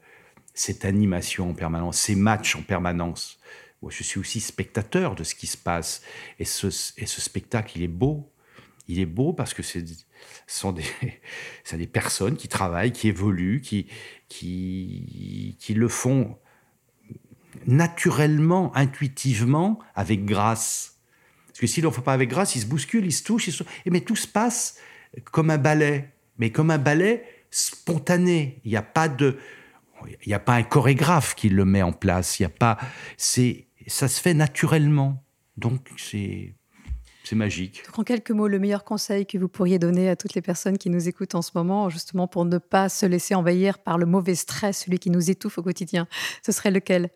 cette 0.54 0.86
animation 0.86 1.50
en 1.50 1.54
permanence, 1.54 1.98
ces 1.98 2.16
matchs 2.16 2.56
en 2.56 2.62
permanence. 2.62 3.40
Moi, 3.82 3.92
je 3.96 4.04
suis 4.04 4.20
aussi 4.20 4.42
spectateur 4.42 5.16
de 5.16 5.24
ce 5.24 5.36
qui 5.36 5.48
se 5.48 5.58
passe. 5.58 6.02
Et 6.38 6.46
ce, 6.46 6.70
spectacle, 6.70 7.78
il 7.78 7.84
est 7.84 7.88
beau. 7.88 8.30
Il 8.88 9.00
est 9.00 9.06
beau 9.06 9.32
parce 9.34 9.54
que 9.54 9.64
ce 9.64 9.80
sont 10.48 10.74
des, 10.74 11.88
personnes 11.88 12.36
qui 12.36 12.48
travaillent, 12.48 12.92
qui 12.92 13.08
évoluent, 13.08 13.62
qui, 13.62 13.88
le 15.70 15.88
font 15.88 16.38
naturellement, 17.66 18.76
intuitivement, 18.76 19.80
avec 19.96 20.26
grâce. 20.26 20.98
Parce 21.48 21.60
que 21.60 21.68
s'ils 21.68 21.84
ne 21.84 21.90
le 21.90 21.94
font 21.94 22.02
pas 22.02 22.14
avec 22.14 22.30
grâce, 22.30 22.56
ils 22.56 22.62
se 22.62 22.66
bousculent, 22.66 23.06
ils 23.06 23.14
se 23.14 23.24
touchent. 23.24 23.62
Et 23.86 23.90
mais 23.90 24.02
tout 24.02 24.16
se 24.16 24.28
passe 24.28 24.78
comme 25.32 25.52
un 25.52 25.58
ballet. 25.58 26.12
Mais 26.38 26.52
comme 26.52 26.72
un 26.72 26.78
ballet 26.78 27.39
spontané. 27.52 28.62
Il 28.66 28.72
n'y 28.72 28.78
a 28.78 28.82
pas 28.82 29.08
de... 29.10 29.38
Il 30.26 30.28
n'y 30.30 30.34
a 30.34 30.40
pas 30.40 30.54
un 30.56 30.64
chorégraphe 30.64 31.36
qui 31.36 31.50
le 31.50 31.66
met 31.66 31.82
en 31.82 31.92
place. 31.92 32.40
Il 32.40 32.44
y 32.44 32.46
a 32.46 32.50
pas... 32.50 32.78
C'est... 33.18 33.68
Ça 33.88 34.08
se 34.08 34.22
fait 34.22 34.34
naturellement. 34.34 35.24
Donc, 35.58 35.88
c'est... 35.98 36.56
C'est 37.26 37.36
magique. 37.36 37.84
Donc, 37.86 38.00
en 38.00 38.04
quelques 38.04 38.32
mots, 38.32 38.48
le 38.48 38.58
meilleur 38.58 38.84
conseil 38.84 39.28
que 39.28 39.38
vous 39.38 39.50
pourriez 39.50 39.78
donner 39.78 40.10
à 40.10 40.16
toutes 40.16 40.34
les 40.34 40.42
personnes 40.42 40.80
qui 40.80 40.90
nous 40.90 41.08
écoutent 41.08 41.36
en 41.36 41.44
ce 41.44 41.52
moment, 41.54 41.88
justement 41.90 42.28
pour 42.28 42.44
ne 42.44 42.58
pas 42.58 42.90
se 42.90 43.06
laisser 43.06 43.36
envahir 43.36 43.78
par 43.78 44.00
le 44.00 44.08
mauvais 44.08 44.34
stress, 44.34 44.86
celui 44.86 44.98
qui 44.98 45.12
nous 45.12 45.30
étouffe 45.30 45.60
au 45.60 45.62
quotidien, 45.62 46.08
ce 46.44 46.52
serait 46.52 46.72
lequel? 46.72 47.12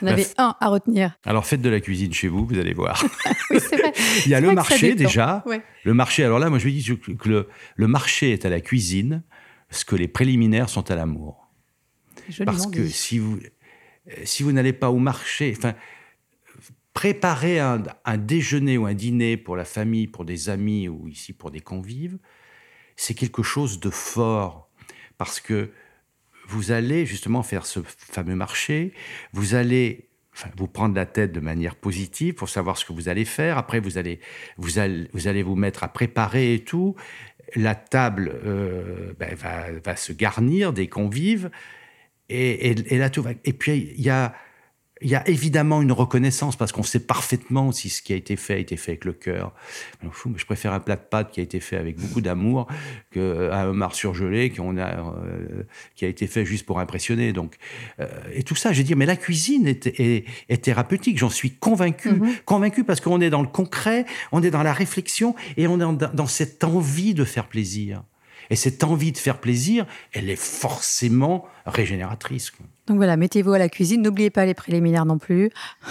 Y 0.00 0.04
en 0.04 0.06
La 0.06 0.12
avait 0.12 0.22
f- 0.22 0.34
un 0.38 0.54
à 0.60 0.68
retenir. 0.68 1.18
Alors, 1.26 1.44
faites 1.44 1.60
de 1.60 1.68
la 1.68 1.80
cuisine 1.80 2.14
chez 2.14 2.28
vous, 2.28 2.46
vous 2.46 2.56
allez 2.58 2.72
voir. 2.72 3.04
Oui, 3.50 3.58
c'est 3.60 3.76
vrai. 3.76 3.92
Il 4.24 4.30
y 4.30 4.34
a 4.34 4.40
le 4.40 4.52
marché 4.52 4.94
déjà. 4.94 5.42
Ouais. 5.44 5.60
Le 5.84 5.92
marché, 5.92 6.24
alors 6.24 6.38
là, 6.38 6.48
moi 6.48 6.58
je 6.58 6.66
me 6.66 6.70
dis 6.70 6.84
que 6.84 7.12
que 7.12 7.28
le, 7.28 7.48
le 7.76 7.86
marché 7.88 8.32
est 8.32 8.46
à 8.46 8.50
la 8.50 8.60
cuisine, 8.62 9.22
ce 9.70 9.84
que 9.84 9.96
les 9.96 10.08
préliminaires 10.08 10.68
sont 10.68 10.90
à 10.90 10.94
l'amour. 10.94 11.48
Parce 12.44 12.66
que 12.66 12.80
dit. 12.80 12.92
si 12.92 13.18
vous, 13.18 13.38
euh, 13.38 14.12
si 14.24 14.42
vous 14.42 14.52
n'allez 14.52 14.72
pas 14.72 14.90
au 14.90 14.98
marché, 14.98 15.54
enfin, 15.56 15.74
préparer 16.92 17.58
un, 17.60 17.82
un 18.04 18.16
déjeuner 18.18 18.76
ou 18.76 18.86
un 18.86 18.94
dîner 18.94 19.36
pour 19.36 19.56
la 19.56 19.64
famille, 19.64 20.06
pour 20.06 20.24
des 20.24 20.48
amis 20.48 20.88
ou 20.88 21.08
ici 21.08 21.32
pour 21.32 21.50
des 21.50 21.60
convives, 21.60 22.18
c'est 22.96 23.14
quelque 23.14 23.42
chose 23.42 23.80
de 23.80 23.90
fort. 23.90 24.68
Parce 25.16 25.40
que 25.40 25.70
vous 26.48 26.72
allez 26.72 27.06
justement 27.06 27.42
faire 27.42 27.66
ce 27.66 27.80
fameux 27.84 28.34
marché, 28.34 28.92
vous 29.32 29.54
allez 29.54 30.08
enfin, 30.34 30.50
vous 30.56 30.66
prendre 30.66 30.94
la 30.94 31.06
tête 31.06 31.32
de 31.32 31.40
manière 31.40 31.76
positive 31.76 32.34
pour 32.34 32.48
savoir 32.48 32.78
ce 32.78 32.84
que 32.84 32.92
vous 32.92 33.08
allez 33.08 33.24
faire. 33.24 33.58
Après, 33.58 33.80
vous 33.80 33.98
allez 33.98 34.20
vous, 34.56 34.78
allez, 34.78 35.08
vous, 35.12 35.28
allez 35.28 35.42
vous 35.42 35.56
mettre 35.56 35.84
à 35.84 35.88
préparer 35.88 36.54
et 36.54 36.64
tout. 36.64 36.96
La 37.54 37.74
table 37.74 38.32
euh, 38.44 39.12
ben, 39.18 39.34
va, 39.34 39.96
se 39.96 40.12
garnir 40.12 40.72
des 40.72 40.88
convives. 40.88 41.50
Et, 42.28 42.70
et, 42.70 42.94
et 42.94 42.98
là, 42.98 43.10
tout 43.10 43.22
va. 43.22 43.30
Et 43.44 43.52
puis, 43.52 43.92
il 43.96 44.02
y 44.02 44.10
a, 44.10 44.34
il 45.00 45.08
y 45.08 45.14
a 45.14 45.26
évidemment 45.28 45.80
une 45.82 45.92
reconnaissance 45.92 46.56
parce 46.56 46.72
qu'on 46.72 46.82
sait 46.82 47.00
parfaitement 47.00 47.72
si 47.72 47.88
ce 47.88 48.02
qui 48.02 48.12
a 48.12 48.16
été 48.16 48.36
fait 48.36 48.54
a 48.54 48.58
été 48.58 48.76
fait 48.76 48.92
avec 48.92 49.04
le 49.04 49.12
cœur. 49.12 49.52
Je, 50.02 50.44
préfère 50.44 50.72
un 50.72 50.80
plat 50.80 50.96
de 50.96 51.00
pâtes 51.00 51.30
qui 51.30 51.40
a 51.40 51.42
été 51.42 51.60
fait 51.60 51.76
avec 51.76 51.98
beaucoup 51.98 52.20
d'amour 52.20 52.66
qu'un 53.12 53.66
homard 53.66 53.94
surgelé 53.94 54.52
a, 54.58 54.60
euh, 54.60 55.62
qui 55.94 56.04
a 56.04 56.08
été 56.08 56.26
fait 56.26 56.44
juste 56.44 56.66
pour 56.66 56.80
impressionner. 56.80 57.32
Donc, 57.32 57.56
euh, 58.00 58.06
et 58.32 58.42
tout 58.42 58.54
ça, 58.54 58.72
je 58.72 58.82
dis, 58.82 58.94
mais 58.94 59.06
la 59.06 59.16
cuisine 59.16 59.66
est, 59.66 59.86
est, 59.86 60.24
est 60.48 60.62
thérapeutique. 60.64 61.18
J'en 61.18 61.30
suis 61.30 61.52
convaincu, 61.52 62.10
Mhm. 62.10 62.34
convaincu 62.44 62.84
parce 62.84 63.00
qu'on 63.00 63.20
est 63.20 63.30
dans 63.30 63.42
le 63.42 63.48
concret, 63.48 64.04
on 64.32 64.42
est 64.42 64.50
dans 64.50 64.62
la 64.62 64.72
réflexion 64.72 65.34
et 65.56 65.66
on 65.66 65.76
est 65.76 65.78
dans, 65.78 65.92
dans 65.92 66.26
cette 66.26 66.64
envie 66.64 67.14
de 67.14 67.24
faire 67.24 67.48
plaisir. 67.48 68.02
Et 68.50 68.56
cette 68.56 68.82
envie 68.82 69.12
de 69.12 69.18
faire 69.18 69.38
plaisir, 69.38 69.86
elle 70.12 70.30
est 70.30 70.40
forcément 70.40 71.46
régénératrice. 71.66 72.52
Donc 72.88 72.96
voilà, 72.96 73.18
mettez-vous 73.18 73.52
à 73.52 73.58
la 73.58 73.68
cuisine, 73.68 74.00
n'oubliez 74.00 74.30
pas 74.30 74.46
les 74.46 74.54
préliminaires 74.54 75.04
non 75.04 75.18
plus. 75.18 75.50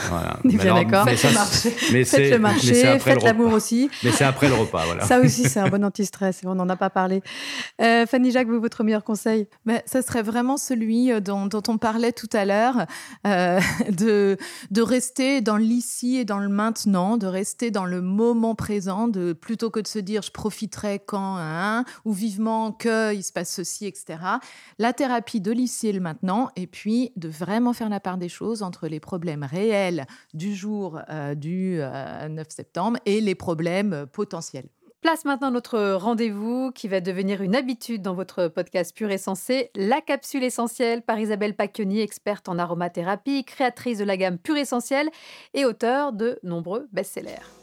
Voilà. 0.09 0.39
On 0.43 0.49
est 0.49 0.57
bien 0.57 0.73
d'accord. 0.73 1.05
Mais 1.05 1.15
Faites 1.15 1.19
ça, 1.19 1.29
le 1.29 1.35
marché, 1.35 1.73
mais 1.93 2.03
faites 2.05 2.31
le 2.31 2.39
marché, 2.39 2.99
faites 2.99 3.23
l'amour 3.23 3.53
aussi. 3.53 3.89
Mais 4.03 4.11
c'est 4.11 4.23
après 4.23 4.47
le 4.47 4.55
repas, 4.55 4.83
voilà. 4.85 5.05
Ça 5.05 5.19
aussi, 5.19 5.43
c'est 5.43 5.59
un 5.59 5.69
bon 5.69 5.83
anti-stress. 5.85 6.41
On 6.45 6.55
n'en 6.55 6.67
a 6.69 6.75
pas 6.75 6.89
parlé. 6.89 7.21
Euh, 7.81 8.07
Fanny 8.07 8.31
Jacques, 8.31 8.47
vous, 8.47 8.59
votre 8.59 8.83
meilleur 8.83 9.03
conseil? 9.03 9.47
Mais 9.65 9.83
ça 9.85 10.01
serait 10.01 10.23
vraiment 10.23 10.57
celui 10.57 11.11
euh, 11.11 11.19
dont, 11.19 11.45
dont 11.45 11.61
on 11.67 11.77
parlait 11.77 12.13
tout 12.13 12.29
à 12.33 12.45
l'heure, 12.45 12.87
euh, 13.27 13.59
de, 13.91 14.37
de 14.71 14.81
rester 14.81 15.41
dans 15.41 15.57
l'ici 15.57 16.17
et 16.17 16.25
dans 16.25 16.39
le 16.39 16.49
maintenant, 16.49 17.17
de 17.17 17.27
rester 17.27 17.69
dans 17.69 17.85
le 17.85 18.01
moment 18.01 18.55
présent, 18.55 19.07
de, 19.07 19.33
plutôt 19.33 19.69
que 19.69 19.79
de 19.79 19.87
se 19.87 19.99
dire 19.99 20.23
je 20.23 20.31
profiterai 20.31 20.99
quand, 21.05 21.37
hein, 21.37 21.85
ou 22.05 22.13
vivement 22.13 22.71
qu'il 22.71 23.23
se 23.23 23.31
passe 23.31 23.53
ceci, 23.53 23.85
etc. 23.85 24.17
La 24.79 24.93
thérapie 24.93 25.41
de 25.41 25.51
l'ici 25.51 25.89
et 25.89 25.93
le 25.93 25.99
maintenant, 25.99 26.49
et 26.55 26.65
puis 26.65 26.86
de 27.15 27.27
vraiment 27.27 27.73
faire 27.73 27.89
la 27.89 27.99
part 27.99 28.17
des 28.17 28.29
choses 28.29 28.63
entre 28.63 28.87
les 28.87 28.99
problèmes 28.99 29.43
réels 29.43 30.05
du 30.33 30.55
jour 30.55 30.99
euh, 31.09 31.35
du 31.35 31.79
euh, 31.79 32.27
9 32.29 32.47
septembre 32.49 32.99
et 33.05 33.19
les 33.19 33.35
problèmes 33.35 33.93
euh, 33.93 34.05
potentiels. 34.05 34.69
Place 35.01 35.25
maintenant 35.25 35.51
notre 35.51 35.93
rendez-vous 35.93 36.71
qui 36.71 36.87
va 36.87 37.01
devenir 37.01 37.41
une 37.41 37.55
habitude 37.55 38.01
dans 38.01 38.15
votre 38.15 38.47
podcast 38.47 38.95
Pur 38.95 39.11
et 39.11 39.17
Sensé, 39.17 39.69
la 39.75 40.01
capsule 40.01 40.43
essentielle 40.43 41.03
par 41.03 41.19
Isabelle 41.19 41.55
Pacchioni, 41.55 42.01
experte 42.01 42.49
en 42.49 42.57
aromathérapie, 42.57 43.45
créatrice 43.45 43.99
de 43.99 44.03
la 44.05 44.17
gamme 44.17 44.39
Pur 44.39 44.57
Essentiel 44.57 45.09
et 45.53 45.65
auteure 45.65 46.13
de 46.13 46.39
nombreux 46.41 46.87
best-sellers. 46.91 47.56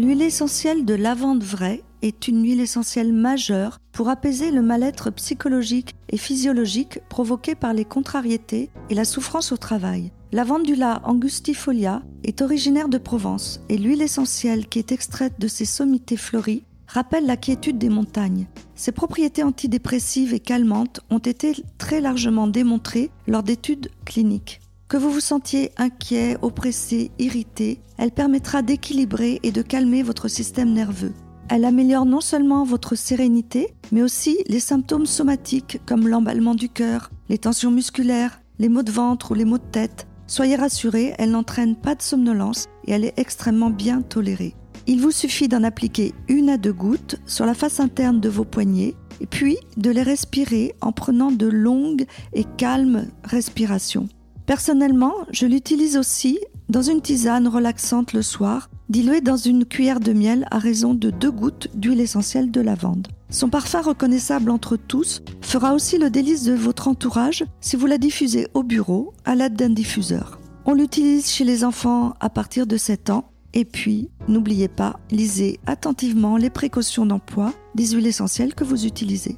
L'huile 0.00 0.22
essentielle 0.22 0.86
de 0.86 0.94
lavande 0.94 1.44
vraie 1.44 1.82
est 2.00 2.26
une 2.26 2.42
huile 2.42 2.60
essentielle 2.60 3.12
majeure 3.12 3.78
pour 3.92 4.08
apaiser 4.08 4.50
le 4.50 4.62
mal-être 4.62 5.10
psychologique 5.10 5.94
et 6.08 6.16
physiologique 6.16 7.00
provoqué 7.10 7.54
par 7.54 7.74
les 7.74 7.84
contrariétés 7.84 8.70
et 8.88 8.94
la 8.94 9.04
souffrance 9.04 9.52
au 9.52 9.58
travail. 9.58 10.10
Lavandula 10.32 11.02
angustifolia 11.04 12.00
est 12.24 12.40
originaire 12.40 12.88
de 12.88 12.96
Provence 12.96 13.60
et 13.68 13.76
l'huile 13.76 14.00
essentielle 14.00 14.68
qui 14.68 14.78
est 14.78 14.90
extraite 14.90 15.34
de 15.38 15.48
ses 15.48 15.66
sommités 15.66 16.16
fleuries 16.16 16.64
rappelle 16.86 17.26
la 17.26 17.36
quiétude 17.36 17.76
des 17.76 17.90
montagnes. 17.90 18.46
Ses 18.76 18.92
propriétés 18.92 19.42
antidépressives 19.42 20.32
et 20.32 20.40
calmantes 20.40 21.00
ont 21.10 21.18
été 21.18 21.54
très 21.76 22.00
largement 22.00 22.46
démontrées 22.46 23.10
lors 23.26 23.42
d'études 23.42 23.90
cliniques. 24.06 24.59
Que 24.90 24.96
vous 24.96 25.12
vous 25.12 25.20
sentiez 25.20 25.70
inquiet, 25.76 26.36
oppressé, 26.42 27.12
irrité, 27.20 27.80
elle 27.96 28.10
permettra 28.10 28.60
d'équilibrer 28.60 29.38
et 29.44 29.52
de 29.52 29.62
calmer 29.62 30.02
votre 30.02 30.26
système 30.26 30.72
nerveux. 30.72 31.12
Elle 31.48 31.64
améliore 31.64 32.06
non 32.06 32.20
seulement 32.20 32.64
votre 32.64 32.96
sérénité, 32.96 33.72
mais 33.92 34.02
aussi 34.02 34.38
les 34.48 34.58
symptômes 34.58 35.06
somatiques 35.06 35.80
comme 35.86 36.08
l'emballement 36.08 36.56
du 36.56 36.68
cœur, 36.68 37.12
les 37.28 37.38
tensions 37.38 37.70
musculaires, 37.70 38.42
les 38.58 38.68
maux 38.68 38.82
de 38.82 38.90
ventre 38.90 39.30
ou 39.30 39.34
les 39.34 39.44
maux 39.44 39.58
de 39.58 39.70
tête. 39.70 40.08
Soyez 40.26 40.56
rassurés, 40.56 41.14
elle 41.18 41.30
n'entraîne 41.30 41.76
pas 41.76 41.94
de 41.94 42.02
somnolence 42.02 42.66
et 42.84 42.90
elle 42.90 43.04
est 43.04 43.14
extrêmement 43.16 43.70
bien 43.70 44.02
tolérée. 44.02 44.56
Il 44.88 45.00
vous 45.00 45.12
suffit 45.12 45.46
d'en 45.46 45.62
appliquer 45.62 46.14
une 46.26 46.50
à 46.50 46.56
deux 46.56 46.72
gouttes 46.72 47.14
sur 47.26 47.46
la 47.46 47.54
face 47.54 47.78
interne 47.78 48.18
de 48.18 48.28
vos 48.28 48.44
poignets 48.44 48.96
et 49.20 49.26
puis 49.26 49.56
de 49.76 49.90
les 49.92 50.02
respirer 50.02 50.74
en 50.80 50.90
prenant 50.90 51.30
de 51.30 51.46
longues 51.46 52.06
et 52.32 52.42
calmes 52.56 53.06
respirations. 53.22 54.08
Personnellement, 54.50 55.14
je 55.30 55.46
l'utilise 55.46 55.96
aussi 55.96 56.40
dans 56.68 56.82
une 56.82 57.00
tisane 57.00 57.46
relaxante 57.46 58.12
le 58.14 58.20
soir, 58.20 58.68
diluée 58.88 59.20
dans 59.20 59.36
une 59.36 59.64
cuillère 59.64 60.00
de 60.00 60.12
miel 60.12 60.44
à 60.50 60.58
raison 60.58 60.92
de 60.92 61.10
deux 61.10 61.30
gouttes 61.30 61.68
d'huile 61.76 62.00
essentielle 62.00 62.50
de 62.50 62.60
lavande. 62.60 63.06
Son 63.28 63.48
parfum 63.48 63.80
reconnaissable 63.80 64.50
entre 64.50 64.74
tous 64.76 65.22
fera 65.40 65.72
aussi 65.72 65.98
le 65.98 66.10
délice 66.10 66.42
de 66.42 66.52
votre 66.52 66.88
entourage 66.88 67.44
si 67.60 67.76
vous 67.76 67.86
la 67.86 67.96
diffusez 67.96 68.48
au 68.52 68.64
bureau 68.64 69.14
à 69.24 69.36
l'aide 69.36 69.54
d'un 69.54 69.70
diffuseur. 69.70 70.40
On 70.64 70.74
l'utilise 70.74 71.30
chez 71.30 71.44
les 71.44 71.62
enfants 71.62 72.14
à 72.18 72.28
partir 72.28 72.66
de 72.66 72.76
7 72.76 73.10
ans. 73.10 73.30
Et 73.54 73.64
puis, 73.64 74.10
n'oubliez 74.26 74.66
pas, 74.66 74.98
lisez 75.12 75.60
attentivement 75.66 76.36
les 76.36 76.50
précautions 76.50 77.06
d'emploi 77.06 77.52
des 77.76 77.86
huiles 77.90 78.08
essentielles 78.08 78.56
que 78.56 78.64
vous 78.64 78.84
utilisez. 78.84 79.36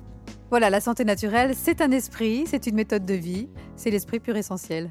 Voilà, 0.48 0.70
la 0.70 0.80
santé 0.80 1.04
naturelle, 1.04 1.54
c'est 1.54 1.82
un 1.82 1.90
esprit, 1.90 2.44
c'est 2.46 2.66
une 2.66 2.76
méthode 2.76 3.04
de 3.04 3.14
vie, 3.14 3.48
c'est 3.76 3.90
l'esprit 3.90 4.18
pur 4.18 4.36
essentiel. 4.36 4.90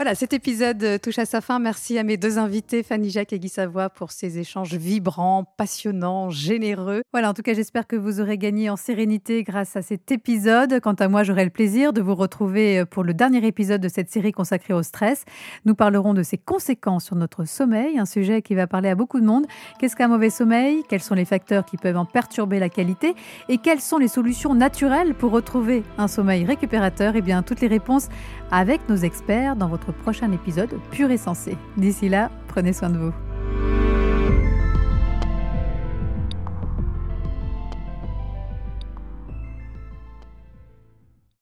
Voilà, 0.00 0.14
cet 0.14 0.32
épisode 0.32 0.82
euh, 0.82 0.96
touche 0.96 1.18
à 1.18 1.26
sa 1.26 1.42
fin. 1.42 1.58
Merci 1.58 1.98
à 1.98 2.04
mes 2.04 2.16
deux 2.16 2.38
invités, 2.38 2.82
Fanny 2.82 3.10
Jacques 3.10 3.34
et 3.34 3.38
Guy 3.38 3.50
Savoie, 3.50 3.90
pour 3.90 4.12
ces 4.12 4.38
échanges 4.38 4.72
vibrants, 4.72 5.44
passionnants, 5.58 6.30
généreux. 6.30 7.02
Voilà, 7.12 7.28
en 7.28 7.34
tout 7.34 7.42
cas, 7.42 7.52
j'espère 7.52 7.86
que 7.86 7.96
vous 7.96 8.18
aurez 8.18 8.38
gagné 8.38 8.70
en 8.70 8.76
sérénité 8.76 9.42
grâce 9.42 9.76
à 9.76 9.82
cet 9.82 10.10
épisode. 10.10 10.80
Quant 10.80 10.94
à 10.94 11.08
moi, 11.08 11.22
j'aurai 11.22 11.44
le 11.44 11.50
plaisir 11.50 11.92
de 11.92 12.00
vous 12.00 12.14
retrouver 12.14 12.78
euh, 12.78 12.86
pour 12.86 13.04
le 13.04 13.12
dernier 13.12 13.46
épisode 13.46 13.82
de 13.82 13.88
cette 13.88 14.10
série 14.10 14.32
consacrée 14.32 14.72
au 14.72 14.82
stress. 14.82 15.26
Nous 15.66 15.74
parlerons 15.74 16.14
de 16.14 16.22
ses 16.22 16.38
conséquences 16.38 17.04
sur 17.04 17.16
notre 17.16 17.44
sommeil, 17.44 17.98
un 17.98 18.06
sujet 18.06 18.40
qui 18.40 18.54
va 18.54 18.66
parler 18.66 18.88
à 18.88 18.94
beaucoup 18.94 19.20
de 19.20 19.26
monde. 19.26 19.44
Qu'est-ce 19.80 19.96
qu'un 19.96 20.08
mauvais 20.08 20.30
sommeil? 20.30 20.82
Quels 20.88 21.02
sont 21.02 21.14
les 21.14 21.26
facteurs 21.26 21.66
qui 21.66 21.76
peuvent 21.76 21.98
en 21.98 22.06
perturber 22.06 22.58
la 22.58 22.70
qualité? 22.70 23.14
Et 23.50 23.58
quelles 23.58 23.82
sont 23.82 23.98
les 23.98 24.08
solutions 24.08 24.54
naturelles 24.54 25.12
pour 25.12 25.30
retrouver 25.30 25.82
un 25.98 26.08
sommeil 26.08 26.46
récupérateur? 26.46 27.16
Eh 27.16 27.20
bien, 27.20 27.42
toutes 27.42 27.60
les 27.60 27.68
réponses 27.68 28.08
avec 28.50 28.88
nos 28.88 28.96
experts 28.96 29.56
dans 29.56 29.68
votre 29.68 29.92
prochain 29.92 30.32
épisode 30.32 30.70
Pur 30.90 31.10
et 31.10 31.16
Sensé. 31.16 31.56
D'ici 31.76 32.08
là, 32.08 32.30
prenez 32.48 32.72
soin 32.72 32.90
de 32.90 32.98
vous. 32.98 33.12